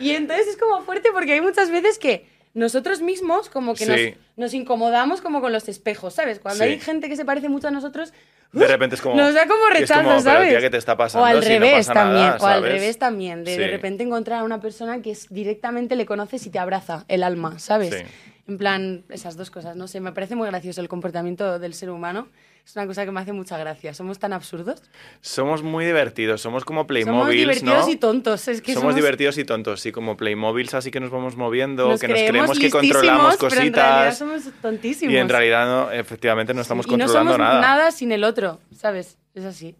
Y 0.00 0.10
entonces 0.10 0.48
es 0.48 0.56
como 0.56 0.80
fuerte 0.82 1.10
porque 1.12 1.34
hay 1.34 1.40
muchas 1.40 1.70
veces 1.70 1.98
que 1.98 2.26
nosotros 2.54 3.00
mismos 3.02 3.48
como 3.48 3.74
que 3.74 3.84
Sí. 3.84 3.90
nos, 3.90 4.00
nos 4.36 4.54
incomodamos 4.54 5.20
como 5.20 5.40
con 5.40 5.52
los 5.52 5.68
espejos, 5.68 6.14
¿sabes? 6.14 6.40
Cuando 6.40 6.64
Sí. 6.64 6.70
hay 6.70 6.80
gente 6.80 7.08
que 7.08 7.16
se 7.16 7.24
parece 7.24 7.48
mucho 7.48 7.68
a 7.68 7.70
nosotros, 7.70 8.12
De 8.52 8.66
repente 8.66 8.94
es 8.96 9.02
como... 9.02 9.14
nos 9.14 9.34
da 9.34 9.46
como 9.46 9.68
rechazo, 9.68 10.04
como, 10.04 10.20
¿sabes? 10.20 10.48
tía, 10.48 10.60
¿qué 10.60 10.70
te 10.70 10.78
está 10.78 10.96
pasando? 10.96 11.24
O 11.24 11.26
al 11.26 11.42
Si 11.42 11.48
revés 11.50 11.86
también, 11.86 12.26
nada, 12.26 12.38
o 12.40 12.46
al 12.46 12.62
revés 12.62 12.98
también, 12.98 13.44
de 13.44 13.58
de 13.58 13.68
repente 13.68 14.02
encontrar 14.04 14.40
a 14.40 14.44
una 14.44 14.60
persona 14.60 15.02
que 15.02 15.10
es, 15.10 15.28
directamente 15.28 15.96
le 15.96 16.06
conoces 16.06 16.46
y 16.46 16.50
te 16.50 16.58
abraza 16.58 17.04
el 17.08 17.22
alma, 17.24 17.58
¿sabes? 17.58 17.94
Sí. 17.94 18.04
En 18.48 18.56
plan, 18.56 19.04
esas 19.10 19.36
dos 19.36 19.50
cosas, 19.50 19.76
no 19.76 19.88
sé, 19.88 20.00
me 20.00 20.12
parece 20.12 20.34
muy 20.34 20.48
gracioso 20.48 20.80
el 20.80 20.88
comportamiento 20.88 21.58
del 21.58 21.74
ser 21.74 21.90
humano. 21.90 22.28
Es 22.64 22.76
una 22.76 22.86
cosa 22.86 23.04
que 23.04 23.12
me 23.12 23.20
hace 23.20 23.32
mucha 23.32 23.58
gracia. 23.58 23.92
Somos 23.92 24.18
tan 24.18 24.32
absurdos. 24.32 24.82
Somos 25.20 25.62
muy 25.62 25.84
divertidos, 25.84 26.40
somos 26.40 26.64
como 26.64 26.80
somos 26.80 26.86
Playmobil, 26.88 27.38
divertidos 27.38 27.86
¿no? 27.86 27.92
y 27.92 27.96
tontos. 27.96 28.48
Es 28.48 28.62
que 28.62 28.72
somos, 28.72 28.82
somos, 28.82 28.94
divertidos 28.94 29.36
y 29.36 29.44
tontos, 29.44 29.80
sí, 29.82 29.92
como 29.92 30.16
Playmobiles, 30.16 30.72
así 30.72 30.90
que 30.90 30.98
nos 30.98 31.10
vamos 31.10 31.36
moviendo, 31.36 31.88
nos 31.88 32.00
que 32.00 32.08
nos 32.08 32.18
creemos 32.18 32.58
que 32.58 32.70
controlamos 32.70 33.36
Pero 33.36 33.48
en 33.48 33.54
realidad 33.54 34.06
cositas. 34.06 34.18
somos 34.18 34.42
tontísimos. 34.62 35.12
Y 35.12 35.16
en 35.18 35.28
realidad, 35.28 35.66
no, 35.66 35.92
efectivamente, 35.92 36.54
no 36.54 36.62
estamos 36.62 36.86
y 36.86 36.90
no 36.90 36.98
controlando 36.98 37.32
somos 37.32 37.38
nada. 37.38 37.60
nada 37.60 37.90
sin 37.90 38.12
el 38.12 38.24
otro, 38.24 38.60
¿sabes? 38.74 39.18
Es 39.34 39.44
así. 39.44 39.74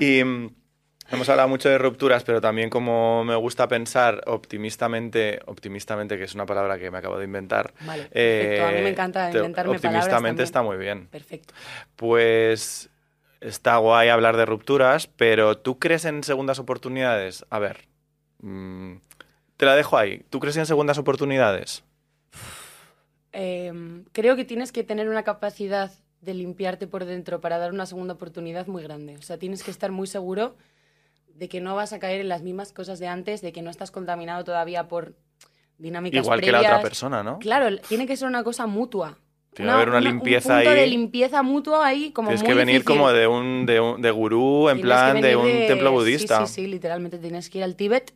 Y 0.00 0.24
mm, 0.24 0.50
hemos 1.10 1.28
hablado 1.28 1.48
mucho 1.48 1.68
de 1.68 1.78
rupturas, 1.78 2.24
pero 2.24 2.40
también 2.40 2.70
como 2.70 3.24
me 3.24 3.34
gusta 3.36 3.68
pensar 3.68 4.22
optimistamente, 4.26 5.40
optimistamente, 5.46 6.16
que 6.16 6.24
es 6.24 6.34
una 6.34 6.46
palabra 6.46 6.78
que 6.78 6.90
me 6.90 6.98
acabo 6.98 7.18
de 7.18 7.24
inventar. 7.24 7.72
Vale, 7.80 8.04
perfecto. 8.04 8.66
A 8.66 8.70
mí 8.72 8.82
me 8.82 8.88
encanta 8.90 9.30
te- 9.30 9.38
inventarme 9.38 9.74
palabras 9.78 10.04
Optimistamente 10.04 10.42
está 10.42 10.62
muy 10.62 10.76
bien. 10.76 11.06
Perfecto. 11.08 11.54
Pues 11.96 12.90
está 13.40 13.76
guay 13.78 14.08
hablar 14.08 14.36
de 14.36 14.46
rupturas, 14.46 15.06
pero 15.06 15.56
¿tú 15.58 15.78
crees 15.78 16.04
en 16.04 16.22
segundas 16.24 16.58
oportunidades? 16.58 17.44
A 17.50 17.58
ver, 17.58 17.86
mm, 18.40 18.96
te 19.56 19.66
la 19.66 19.76
dejo 19.76 19.96
ahí. 19.98 20.24
¿Tú 20.30 20.40
crees 20.40 20.56
en 20.56 20.66
segundas 20.66 20.98
oportunidades? 20.98 21.82
Eh, 23.32 23.72
creo 24.12 24.36
que 24.36 24.44
tienes 24.44 24.72
que 24.72 24.82
tener 24.84 25.08
una 25.08 25.22
capacidad 25.22 25.90
de 26.20 26.34
limpiarte 26.34 26.86
por 26.86 27.04
dentro 27.04 27.40
para 27.40 27.58
dar 27.58 27.72
una 27.72 27.86
segunda 27.86 28.14
oportunidad 28.14 28.66
muy 28.66 28.82
grande. 28.82 29.16
O 29.16 29.22
sea, 29.22 29.38
tienes 29.38 29.62
que 29.62 29.70
estar 29.70 29.90
muy 29.90 30.06
seguro 30.06 30.56
de 31.34 31.48
que 31.48 31.60
no 31.60 31.74
vas 31.74 31.92
a 31.92 31.98
caer 31.98 32.20
en 32.20 32.28
las 32.28 32.42
mismas 32.42 32.72
cosas 32.72 32.98
de 32.98 33.06
antes, 33.08 33.40
de 33.40 33.52
que 33.52 33.62
no 33.62 33.70
estás 33.70 33.90
contaminado 33.90 34.44
todavía 34.44 34.88
por 34.88 35.14
dinámicas 35.78 36.22
Igual 36.24 36.40
que 36.40 36.52
la 36.52 36.58
previas. 36.58 36.72
otra 36.78 36.82
persona, 36.82 37.22
¿no? 37.22 37.38
Claro, 37.38 37.78
tiene 37.88 38.06
que 38.06 38.16
ser 38.16 38.28
una 38.28 38.44
cosa 38.44 38.66
mutua. 38.66 39.18
Tiene 39.54 39.70
que 39.70 39.74
haber 39.74 39.88
una 39.88 40.00
limpieza 40.00 40.48
un 40.50 40.54
punto 40.58 40.70
ahí. 40.70 40.76
de 40.78 40.86
limpieza 40.86 41.42
mutua 41.42 41.86
ahí 41.86 42.12
como 42.12 42.28
Tienes 42.28 42.42
muy 42.42 42.48
que 42.48 42.54
venir 42.54 42.74
difícil. 42.76 42.84
como 42.96 43.10
de 43.12 43.26
un, 43.26 43.66
de 43.66 43.80
un 43.80 44.00
de 44.00 44.10
gurú, 44.12 44.68
en 44.68 44.76
Tienes 44.76 44.84
plan 44.86 45.20
de 45.20 45.36
un 45.36 45.46
de- 45.46 45.66
templo 45.66 45.90
budista. 45.92 46.46
Sí, 46.46 46.54
sí, 46.54 46.66
literalmente 46.68 47.18
tienes 47.18 47.50
que 47.50 47.58
ir 47.58 47.64
al 47.64 47.74
Tíbet 47.74 48.14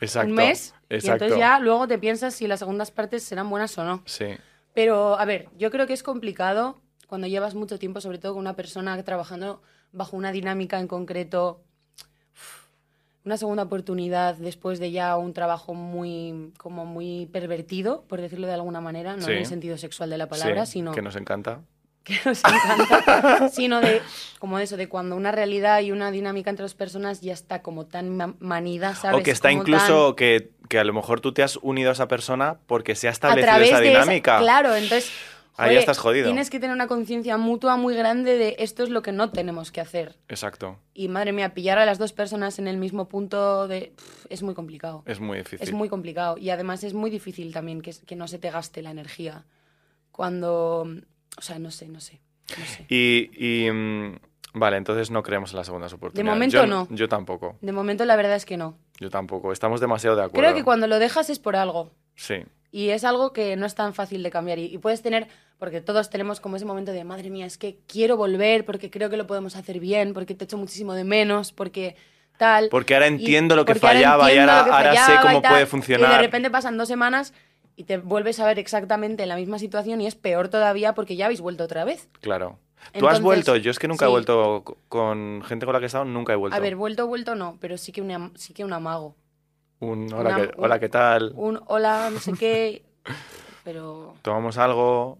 Exacto. 0.00 0.28
un 0.28 0.34
mes 0.34 0.74
y 0.90 0.94
Exacto. 0.96 1.24
entonces 1.24 1.38
ya 1.38 1.58
luego 1.60 1.88
te 1.88 1.98
piensas 1.98 2.34
si 2.34 2.46
las 2.46 2.58
segundas 2.58 2.90
partes 2.90 3.22
serán 3.22 3.48
buenas 3.48 3.78
o 3.78 3.84
no. 3.84 4.02
Sí. 4.04 4.26
Pero, 4.74 5.18
a 5.18 5.24
ver, 5.24 5.48
yo 5.56 5.70
creo 5.70 5.86
que 5.86 5.92
es 5.94 6.02
complicado 6.02 6.80
cuando 7.06 7.28
llevas 7.28 7.54
mucho 7.54 7.78
tiempo, 7.78 8.00
sobre 8.02 8.18
todo 8.18 8.32
con 8.34 8.40
una 8.40 8.54
persona 8.56 9.00
trabajando 9.04 9.62
bajo 9.92 10.16
una 10.16 10.32
dinámica 10.32 10.80
en 10.80 10.88
concreto, 10.88 11.62
una 13.24 13.36
segunda 13.38 13.62
oportunidad 13.62 14.34
después 14.36 14.78
de 14.78 14.90
ya 14.90 15.16
un 15.16 15.32
trabajo 15.32 15.74
muy, 15.74 16.52
como 16.58 16.84
muy 16.84 17.26
pervertido, 17.32 18.02
por 18.08 18.20
decirlo 18.20 18.46
de 18.46 18.52
alguna 18.54 18.80
manera, 18.80 19.16
no 19.16 19.22
Sí. 19.22 19.32
en 19.32 19.38
el 19.38 19.46
sentido 19.46 19.78
sexual 19.78 20.10
de 20.10 20.18
la 20.18 20.28
palabra, 20.28 20.66
sí, 20.66 20.72
sino 20.74 20.92
que 20.92 21.02
nos 21.02 21.16
encanta. 21.16 21.60
que 22.04 22.18
nos 22.26 22.42
encanta, 22.44 23.48
sino 23.48 23.80
de 23.80 24.02
como 24.38 24.58
eso, 24.58 24.76
de 24.76 24.88
cuando 24.90 25.16
una 25.16 25.32
realidad 25.32 25.80
y 25.80 25.90
una 25.90 26.10
dinámica 26.10 26.50
entre 26.50 26.62
dos 26.64 26.74
personas 26.74 27.22
ya 27.22 27.32
está 27.32 27.62
como 27.62 27.86
tan 27.86 28.14
ma- 28.14 28.34
manida, 28.40 28.94
¿sabes? 28.94 29.20
O 29.20 29.24
que 29.24 29.30
está 29.30 29.48
Como 29.48 29.62
incluso 29.62 30.14
que, 30.14 30.50
que 30.68 30.78
a 30.78 30.84
lo 30.84 30.92
mejor 30.92 31.22
tú 31.22 31.32
te 31.32 31.42
has 31.42 31.56
unido 31.62 31.88
a 31.88 31.92
esa 31.94 32.06
persona 32.06 32.58
porque 32.66 32.94
se 32.94 33.06
ha 33.06 33.10
a 33.10 33.12
establecido 33.14 33.56
esa 33.56 33.80
dinámica. 33.80 34.38
claro, 34.38 34.74
entonces 34.74 35.10
Ahí 35.56 35.76
estás 35.76 35.98
jodido. 35.98 36.26
Tienes 36.26 36.50
que 36.50 36.58
tener 36.58 36.74
una 36.74 36.86
conciencia 36.86 37.36
mutua 37.36 37.76
muy 37.76 37.94
grande 37.94 38.36
de 38.36 38.56
esto 38.58 38.82
es 38.82 38.90
lo 38.90 39.02
que 39.02 39.12
no 39.12 39.30
tenemos 39.30 39.70
que 39.70 39.80
hacer. 39.80 40.16
Exacto. 40.28 40.78
Y 40.94 41.08
madre 41.08 41.32
mía, 41.32 41.54
pillar 41.54 41.78
a 41.78 41.86
las 41.86 41.98
dos 41.98 42.12
personas 42.12 42.58
en 42.58 42.66
el 42.66 42.76
mismo 42.76 43.08
punto 43.08 43.68
de 43.68 43.92
pf, 43.96 44.26
es 44.30 44.42
muy 44.42 44.54
complicado. 44.54 45.02
Es 45.06 45.20
muy 45.20 45.38
difícil. 45.38 45.66
Es 45.66 45.72
muy 45.72 45.88
complicado. 45.88 46.36
Y 46.38 46.50
además 46.50 46.82
es 46.84 46.94
muy 46.94 47.10
difícil 47.10 47.52
también 47.52 47.82
que, 47.82 47.94
que 48.06 48.16
no 48.16 48.26
se 48.26 48.38
te 48.38 48.50
gaste 48.50 48.82
la 48.82 48.90
energía. 48.90 49.44
Cuando. 50.10 50.88
O 51.36 51.42
sea, 51.42 51.58
no 51.58 51.70
sé, 51.70 51.88
no 51.88 52.00
sé. 52.00 52.20
No 52.58 52.66
sé. 52.66 52.86
Y, 52.88 53.30
y, 53.34 53.70
mm, 53.70 54.18
vale, 54.54 54.76
entonces 54.76 55.10
no 55.10 55.22
creemos 55.22 55.52
en 55.52 55.56
las 55.56 55.66
segundas 55.66 55.92
oportunidades. 55.92 56.34
momento 56.34 56.56
yo, 56.58 56.66
no. 56.66 56.88
Yo 56.90 57.08
tampoco. 57.08 57.56
De 57.60 57.72
momento 57.72 58.04
la 58.04 58.16
verdad 58.16 58.36
es 58.36 58.44
que 58.44 58.56
no. 58.56 58.76
Yo 58.98 59.10
tampoco. 59.10 59.52
Estamos 59.52 59.80
demasiado 59.80 60.16
de 60.16 60.24
acuerdo. 60.24 60.40
Creo 60.40 60.54
que 60.54 60.64
cuando 60.64 60.86
lo 60.86 60.98
dejas 60.98 61.30
es 61.30 61.38
por 61.38 61.56
algo. 61.56 61.90
Sí. 62.16 62.44
Y 62.74 62.88
es 62.88 63.04
algo 63.04 63.32
que 63.32 63.54
no 63.54 63.66
es 63.66 63.76
tan 63.76 63.94
fácil 63.94 64.24
de 64.24 64.30
cambiar. 64.32 64.58
Y, 64.58 64.64
y 64.64 64.78
puedes 64.78 65.00
tener, 65.00 65.28
porque 65.58 65.80
todos 65.80 66.10
tenemos 66.10 66.40
como 66.40 66.56
ese 66.56 66.64
momento 66.64 66.90
de, 66.90 67.04
madre 67.04 67.30
mía, 67.30 67.46
es 67.46 67.56
que 67.56 67.78
quiero 67.86 68.16
volver 68.16 68.64
porque 68.64 68.90
creo 68.90 69.08
que 69.10 69.16
lo 69.16 69.28
podemos 69.28 69.54
hacer 69.54 69.78
bien, 69.78 70.12
porque 70.12 70.34
te 70.34 70.42
echo 70.44 70.56
muchísimo 70.58 70.92
de 70.94 71.04
menos, 71.04 71.52
porque 71.52 71.94
tal. 72.36 72.70
Porque 72.70 72.94
ahora 72.94 73.06
Y- 73.06 73.10
entiendo 73.10 73.54
lo 73.54 73.64
que 73.64 73.72
ahora 73.74 73.80
fallaba 73.80 74.32
y 74.32 74.38
ahora, 74.38 75.06
sé 75.06 75.12
cómo 75.22 75.40
tal. 75.40 75.52
puede 75.52 75.60
Y 75.62 75.64
de 75.64 75.66
funcionar. 75.66 76.20
repente 76.20 76.50
pasan 76.50 76.76
dos 76.76 76.88
semanas 76.88 77.32
y 77.76 77.84
te 77.84 77.98
vuelves 77.98 78.40
a 78.40 78.46
ver 78.46 78.58
exactamente 78.58 79.22
en 79.22 79.28
la 79.28 79.36
misma 79.36 79.60
situación 79.60 80.00
y 80.00 80.08
es 80.08 80.16
peor 80.16 80.48
todavía 80.48 80.94
porque 80.94 81.14
ya 81.14 81.26
habéis 81.26 81.40
vuelto 81.42 81.62
otra 81.62 81.84
vez. 81.84 82.08
Claro. 82.22 82.58
¿Tú 82.76 82.90
Entonces, 82.94 83.18
has 83.18 83.22
vuelto? 83.22 83.54
Yo 83.56 83.70
es 83.70 83.78
que 83.78 83.86
nunca 83.86 84.06
he 84.06 84.08
vuelto 84.08 84.62
co- 84.64 84.76
con 84.88 85.42
gente 85.46 85.64
con 85.64 85.72
la 85.74 85.78
que 85.78 85.84
he 85.84 85.86
estado, 85.86 86.04
nunca 86.06 86.32
he 86.32 86.36
vuelto. 86.36 86.56
A 86.56 86.60
ver, 86.60 86.74
vuelto, 86.74 87.06
vuelto 87.06 87.36
no, 87.36 87.56
pero 87.60 87.78
sí 87.78 87.92
que 87.92 88.02
un, 88.02 88.32
sí 88.36 88.52
que 88.52 88.64
un 88.64 88.72
amago. 88.72 89.14
Un 89.80 90.12
hola, 90.12 90.30
una- 90.30 90.36
¿qué, 90.36 90.50
hola, 90.56 90.74
un- 90.74 90.80
¿qué 90.80 90.88
tal? 90.88 91.32
Un 91.36 91.60
hola, 91.66 92.10
no 92.12 92.20
sé 92.20 92.32
qué, 92.32 92.84
pero 93.64 94.14
Tomamos 94.22 94.56
algo, 94.58 95.18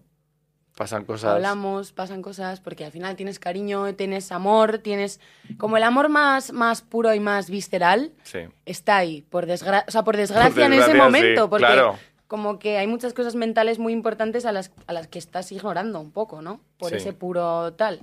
pasan 0.75 1.05
cosas. 1.05 1.33
hablamos, 1.35 1.91
pasan 1.91 2.21
cosas, 2.21 2.59
porque 2.61 2.85
al 2.85 2.91
final 2.91 3.15
tienes 3.15 3.39
cariño, 3.39 3.93
tienes 3.95 4.31
amor, 4.31 4.79
tienes... 4.79 5.19
Como 5.57 5.77
el 5.77 5.83
amor 5.83 6.09
más, 6.09 6.51
más 6.51 6.81
puro 6.81 7.13
y 7.13 7.19
más 7.19 7.49
visceral 7.49 8.11
Sí. 8.23 8.39
está 8.65 8.97
ahí, 8.97 9.21
por, 9.21 9.45
desgra- 9.45 9.85
o 9.87 9.91
sea, 9.91 10.03
por 10.03 10.17
desgracia 10.17 10.65
en 10.65 10.71
desgracia, 10.71 10.93
ese 10.93 11.03
momento, 11.03 11.43
sí, 11.43 11.49
porque 11.49 11.65
claro. 11.65 11.97
como 12.27 12.57
que 12.59 12.77
hay 12.77 12.87
muchas 12.87 13.13
cosas 13.13 13.35
mentales 13.35 13.77
muy 13.79 13.93
importantes 13.93 14.45
a 14.45 14.51
las, 14.51 14.71
a 14.87 14.93
las 14.93 15.07
que 15.07 15.19
estás 15.19 15.51
ignorando 15.51 15.99
un 15.99 16.11
poco, 16.11 16.41
¿no? 16.41 16.59
Por 16.77 16.89
Sí. 16.91 16.95
ese 16.97 17.13
puro 17.13 17.73
tal. 17.73 17.99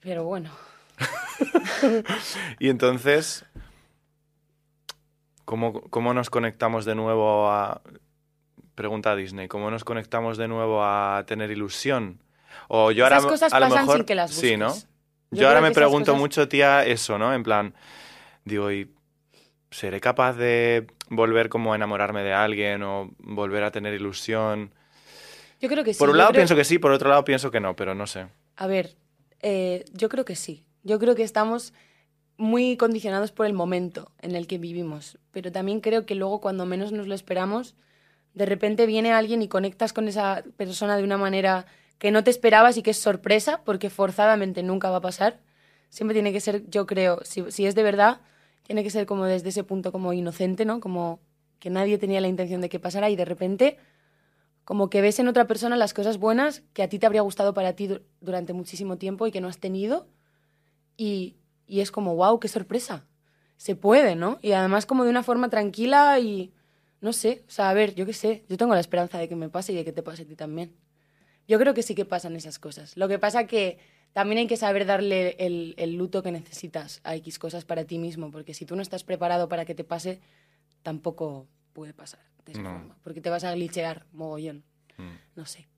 Pero 0.00 0.24
bueno, 0.24 0.50
Y 2.58 2.68
entonces, 2.68 3.44
¿cómo, 5.44 5.82
¿cómo 5.90 6.14
nos 6.14 6.30
conectamos 6.30 6.84
de 6.84 6.94
nuevo 6.94 7.48
a... 7.50 7.82
Pregunta 8.74 9.12
a 9.12 9.16
Disney, 9.16 9.48
¿cómo 9.48 9.70
nos 9.70 9.84
conectamos 9.84 10.38
de 10.38 10.48
nuevo 10.48 10.82
a 10.82 11.24
tener 11.26 11.50
ilusión? 11.50 12.22
O 12.68 12.90
yo 12.90 13.04
ahora 13.04 13.18
esas 13.18 13.30
cosas 13.30 13.52
a 13.52 13.60
lo 13.60 13.66
pasan 13.68 13.80
mejor, 13.82 13.96
sin 13.98 14.06
que 14.06 14.14
las 14.14 14.30
busques. 14.30 14.50
Sí, 14.50 14.56
¿no? 14.56 14.74
Yo 15.30 15.42
Yo, 15.42 15.48
ahora 15.48 15.60
me 15.60 15.72
pregunto 15.72 16.12
cosas- 16.12 16.20
mucho, 16.20 16.48
tía, 16.48 16.84
eso, 16.86 17.18
¿no? 17.18 17.34
En 17.34 17.42
plan, 17.42 17.74
digo, 18.44 18.70
¿y 18.72 18.90
¿seré 19.70 20.00
capaz 20.00 20.34
de 20.34 20.86
volver 21.10 21.48
como 21.50 21.72
a 21.72 21.76
enamorarme 21.76 22.22
de 22.22 22.32
alguien 22.32 22.82
o 22.82 23.10
volver 23.18 23.62
a 23.64 23.70
tener 23.70 23.92
ilusión? 23.94 24.74
Yo 25.60 25.68
creo 25.68 25.84
que 25.84 25.92
sí. 25.94 25.98
Por 25.98 26.08
un 26.10 26.16
lado 26.18 26.30
creo- 26.30 26.40
pienso 26.40 26.56
que 26.56 26.64
sí, 26.64 26.78
por 26.78 26.92
otro 26.92 27.08
lado 27.10 27.24
pienso 27.24 27.50
que 27.50 27.60
no, 27.60 27.76
pero 27.76 27.94
no 27.94 28.06
sé. 28.06 28.26
A 28.56 28.66
ver, 28.66 28.96
eh, 29.40 29.84
yo 29.92 30.08
creo 30.08 30.24
que 30.24 30.34
sí. 30.36 30.64
Yo 30.82 30.98
creo 30.98 31.14
que 31.14 31.22
estamos 31.22 31.72
muy 32.36 32.76
condicionados 32.76 33.32
por 33.32 33.46
el 33.46 33.52
momento 33.52 34.10
en 34.20 34.34
el 34.34 34.46
que 34.46 34.58
vivimos. 34.58 35.18
Pero 35.30 35.52
también 35.52 35.80
creo 35.80 36.06
que 36.06 36.14
luego, 36.14 36.40
cuando 36.40 36.66
menos 36.66 36.92
nos 36.92 37.06
lo 37.06 37.14
esperamos, 37.14 37.74
de 38.34 38.46
repente 38.46 38.86
viene 38.86 39.12
alguien 39.12 39.42
y 39.42 39.48
conectas 39.48 39.92
con 39.92 40.08
esa 40.08 40.42
persona 40.56 40.96
de 40.96 41.04
una 41.04 41.18
manera 41.18 41.66
que 41.98 42.10
no 42.10 42.24
te 42.24 42.30
esperabas 42.30 42.76
y 42.76 42.82
que 42.82 42.90
es 42.90 42.98
sorpresa, 42.98 43.62
porque 43.64 43.90
forzadamente 43.90 44.62
nunca 44.62 44.90
va 44.90 44.96
a 44.96 45.00
pasar. 45.02 45.40
Siempre 45.88 46.14
tiene 46.14 46.32
que 46.32 46.40
ser, 46.40 46.68
yo 46.68 46.86
creo, 46.86 47.20
si, 47.22 47.50
si 47.50 47.66
es 47.66 47.74
de 47.74 47.82
verdad, 47.82 48.20
tiene 48.64 48.82
que 48.82 48.90
ser 48.90 49.06
como 49.06 49.24
desde 49.26 49.50
ese 49.50 49.64
punto 49.64 49.92
como 49.92 50.12
inocente, 50.12 50.64
¿no? 50.64 50.80
Como 50.80 51.20
que 51.58 51.70
nadie 51.70 51.98
tenía 51.98 52.20
la 52.20 52.28
intención 52.28 52.60
de 52.60 52.68
que 52.68 52.80
pasara 52.80 53.10
y 53.10 53.16
de 53.16 53.24
repente 53.24 53.78
como 54.64 54.90
que 54.90 55.00
ves 55.00 55.18
en 55.18 55.28
otra 55.28 55.46
persona 55.46 55.76
las 55.76 55.92
cosas 55.94 56.18
buenas 56.18 56.62
que 56.72 56.82
a 56.82 56.88
ti 56.88 56.98
te 56.98 57.06
habría 57.06 57.20
gustado 57.22 57.52
para 57.54 57.74
ti 57.74 57.88
du- 57.88 58.02
durante 58.20 58.52
muchísimo 58.52 58.96
tiempo 58.96 59.26
y 59.26 59.32
que 59.32 59.40
no 59.40 59.48
has 59.48 59.58
tenido. 59.58 60.06
Y, 60.96 61.36
y 61.72 61.80
es 61.80 61.90
como, 61.90 62.14
wow, 62.16 62.38
qué 62.38 62.48
sorpresa. 62.48 63.06
Se 63.56 63.74
puede, 63.76 64.14
¿no? 64.14 64.38
Y 64.42 64.52
además 64.52 64.84
como 64.84 65.04
de 65.04 65.10
una 65.10 65.22
forma 65.22 65.48
tranquila 65.48 66.18
y, 66.20 66.52
no 67.00 67.14
sé, 67.14 67.44
o 67.48 67.50
sea, 67.50 67.70
a 67.70 67.74
ver, 67.74 67.94
yo 67.94 68.04
qué 68.04 68.12
sé, 68.12 68.44
yo 68.50 68.58
tengo 68.58 68.74
la 68.74 68.80
esperanza 68.80 69.16
de 69.16 69.26
que 69.26 69.36
me 69.36 69.48
pase 69.48 69.72
y 69.72 69.76
de 69.76 69.84
que 69.84 69.92
te 69.92 70.02
pase 70.02 70.22
a 70.22 70.26
ti 70.26 70.36
también. 70.36 70.74
Yo 71.48 71.58
creo 71.58 71.72
que 71.72 71.82
sí 71.82 71.94
que 71.94 72.04
pasan 72.04 72.36
esas 72.36 72.58
cosas. 72.58 72.94
Lo 72.98 73.08
que 73.08 73.18
pasa 73.18 73.46
que 73.46 73.78
también 74.12 74.38
hay 74.40 74.46
que 74.46 74.58
saber 74.58 74.84
darle 74.84 75.34
el, 75.38 75.74
el 75.78 75.94
luto 75.94 76.22
que 76.22 76.30
necesitas 76.30 77.00
a 77.04 77.16
X 77.16 77.38
cosas 77.38 77.64
para 77.64 77.84
ti 77.84 77.98
mismo, 77.98 78.30
porque 78.30 78.52
si 78.52 78.66
tú 78.66 78.76
no 78.76 78.82
estás 78.82 79.02
preparado 79.02 79.48
para 79.48 79.64
que 79.64 79.74
te 79.74 79.84
pase, 79.84 80.20
tampoco 80.82 81.46
puede 81.72 81.94
pasar 81.94 82.20
de 82.44 82.52
esa 82.52 82.60
No. 82.62 82.70
forma, 82.72 82.96
porque 83.02 83.22
te 83.22 83.30
vas 83.30 83.44
a 83.44 83.54
glitchear 83.54 84.04
mogollón. 84.12 84.62
Mm. 84.98 85.10
No 85.36 85.46
sé. 85.46 85.68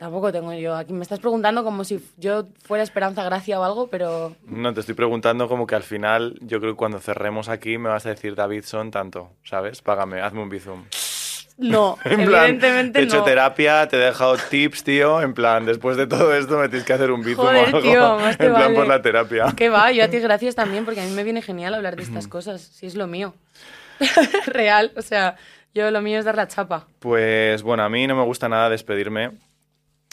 Tampoco 0.00 0.32
tengo 0.32 0.50
yo. 0.54 0.74
Aquí 0.74 0.94
me 0.94 1.02
estás 1.02 1.18
preguntando 1.18 1.62
como 1.62 1.84
si 1.84 2.02
yo 2.16 2.46
fuera 2.64 2.82
Esperanza 2.82 3.22
Gracia 3.22 3.60
o 3.60 3.64
algo, 3.64 3.88
pero 3.88 4.34
No, 4.46 4.72
te 4.72 4.80
estoy 4.80 4.94
preguntando 4.94 5.46
como 5.46 5.66
que 5.66 5.74
al 5.74 5.82
final, 5.82 6.38
yo 6.40 6.58
creo 6.58 6.72
que 6.72 6.76
cuando 6.78 7.00
cerremos 7.00 7.50
aquí 7.50 7.76
me 7.76 7.90
vas 7.90 8.06
a 8.06 8.08
decir, 8.08 8.34
Davidson, 8.34 8.90
tanto, 8.90 9.28
¿sabes? 9.44 9.82
Págame, 9.82 10.22
hazme 10.22 10.40
un 10.42 10.48
bizum. 10.48 10.84
no, 11.58 11.98
En 12.06 12.24
plan, 12.24 12.44
evidentemente 12.44 12.92
te 12.92 13.00
he 13.00 13.02
hecho 13.02 13.18
no. 13.18 13.24
terapia, 13.24 13.86
te 13.88 13.96
he 13.96 14.00
dejado 14.00 14.38
tips, 14.38 14.84
tío. 14.84 15.20
En 15.20 15.34
plan, 15.34 15.66
después 15.66 15.98
de 15.98 16.06
todo 16.06 16.34
esto 16.34 16.56
me 16.56 16.70
tienes 16.70 16.86
que 16.86 16.94
hacer 16.94 17.10
un 17.10 17.20
bizum 17.20 17.44
Joder, 17.44 17.64
o 17.64 17.66
algo. 17.66 17.80
tío, 17.82 18.18
más 18.20 18.38
te 18.38 18.46
en 18.46 18.52
plan, 18.54 18.62
vale. 18.62 18.74
por 18.76 18.88
la 18.88 19.02
terapia. 19.02 19.52
Que 19.54 19.68
va, 19.68 19.92
yo 19.92 20.02
a 20.02 20.08
ti 20.08 20.18
gracias 20.20 20.54
también, 20.54 20.86
porque 20.86 21.02
a 21.02 21.04
mí 21.04 21.10
me 21.10 21.24
viene 21.24 21.42
genial 21.42 21.74
hablar 21.74 21.96
de 21.96 22.04
estas 22.04 22.26
cosas, 22.26 22.62
si 22.62 22.86
es 22.86 22.94
lo 22.94 23.06
mío. 23.06 23.34
Real, 24.46 24.92
o 24.96 25.02
sea, 25.02 25.36
yo 25.74 25.90
lo 25.90 26.00
mío 26.00 26.18
es 26.18 26.24
dar 26.24 26.36
la 26.36 26.48
chapa. 26.48 26.86
Pues 27.00 27.62
bueno, 27.62 27.82
a 27.82 27.90
mí 27.90 28.06
no 28.06 28.16
me 28.16 28.24
gusta 28.24 28.48
nada 28.48 28.70
despedirme, 28.70 29.32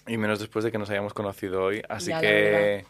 y 0.08 0.18
menos 0.18 0.40
después 0.40 0.66
de 0.66 0.72
que 0.72 0.78
nos 0.78 0.90
hayamos 0.90 1.14
conocido 1.14 1.64
hoy. 1.64 1.82
Así 1.90 2.10
Ya, 2.10 2.20
que, 2.22 2.86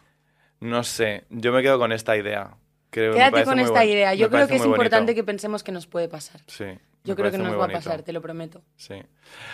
no 0.60 0.84
sé, 0.84 1.24
yo 1.30 1.52
me 1.52 1.62
quedo 1.62 1.78
con 1.78 1.92
esta 1.92 2.16
idea. 2.16 2.56
Creo, 2.90 3.12
Quédate 3.14 3.44
con 3.44 3.58
esta 3.58 3.72
buen- 3.72 3.88
idea. 3.88 4.10
me 4.10 4.16
Yo 4.16 4.30
creo 4.30 4.48
que 4.48 4.54
es 4.54 4.60
bonito. 4.60 4.76
importante 4.76 5.14
que 5.14 5.22
pensemos 5.24 5.62
que 5.62 5.72
nos 5.72 5.86
puede 5.86 6.08
pasar. 6.08 6.40
Sí. 6.46 6.64
Yo 7.04 7.16
creo 7.16 7.30
que 7.30 7.38
nos 7.38 7.58
va 7.58 7.66
a 7.66 7.68
pasar, 7.68 8.02
te 8.02 8.12
lo 8.12 8.20
prometo. 8.20 8.62
Sí. 8.76 8.94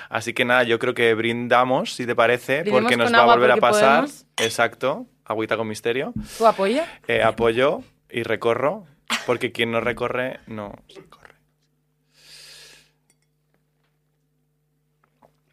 Así 0.08 0.32
que 0.32 0.44
nada, 0.44 0.62
yo 0.64 0.78
creo 0.78 0.94
que 0.94 1.12
brindamos, 1.14 1.94
si 1.94 2.06
te 2.06 2.14
parece, 2.14 2.62
Brindemos 2.62 2.82
porque 2.82 2.96
nos 2.96 3.12
va 3.12 3.22
a 3.22 3.26
volver 3.36 3.50
a 3.52 3.56
pasar. 3.56 4.00
podemos. 4.04 4.26
Exacto, 4.38 5.06
agüita 5.24 5.56
con 5.56 5.68
misterio. 5.68 6.12
¿Tú 6.38 6.46
apoya? 6.46 6.86
Eh, 7.06 7.22
apoyo 7.22 7.82
y 8.10 8.22
recorro, 8.22 8.86
porque 9.26 9.52
quien 9.52 9.70
no 9.72 9.80
recorre, 9.80 10.40
no 10.46 10.72
recorre. 10.94 11.23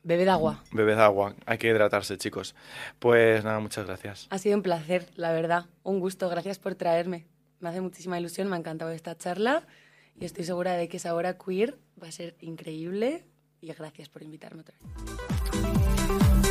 Bebe 0.04 0.26
de 0.26 0.32
agua. 0.32 0.64
Bebed 0.72 1.00
agua, 1.00 1.36
hay 1.46 1.58
que 1.58 1.68
hidratarse, 1.68 2.18
chicos. 2.18 2.56
Pues 3.00 3.44
nada, 3.44 3.60
muchas 3.60 3.86
gracias. 3.86 4.28
Ha 4.32 4.38
sido 4.40 4.56
un 4.56 4.64
placer, 4.64 5.08
la 5.16 5.32
verdad. 5.32 5.66
Un 5.84 6.00
gusto. 6.00 6.28
Gracias 6.30 6.58
por 6.58 6.76
traerme. 6.76 7.28
Me 7.60 7.70
hace 7.70 7.82
muchísima 7.82 8.20
ilusión, 8.20 8.50
me 8.50 8.56
ha 8.56 8.60
encantado 8.60 8.90
esta 8.92 9.16
charla 9.16 9.68
y 10.20 10.26
estoy 10.26 10.44
segura 10.44 10.74
de 10.74 10.88
que 10.90 10.98
esa 10.98 11.14
hora 11.14 11.38
queer 11.38 11.78
va 12.02 12.08
a 12.08 12.12
ser 12.12 12.36
increíble. 12.40 13.26
Y 13.62 13.72
gracias 13.74 14.10
por 14.10 14.24
invitarme 14.24 14.62
otra 14.62 14.76
vez. 14.80 16.51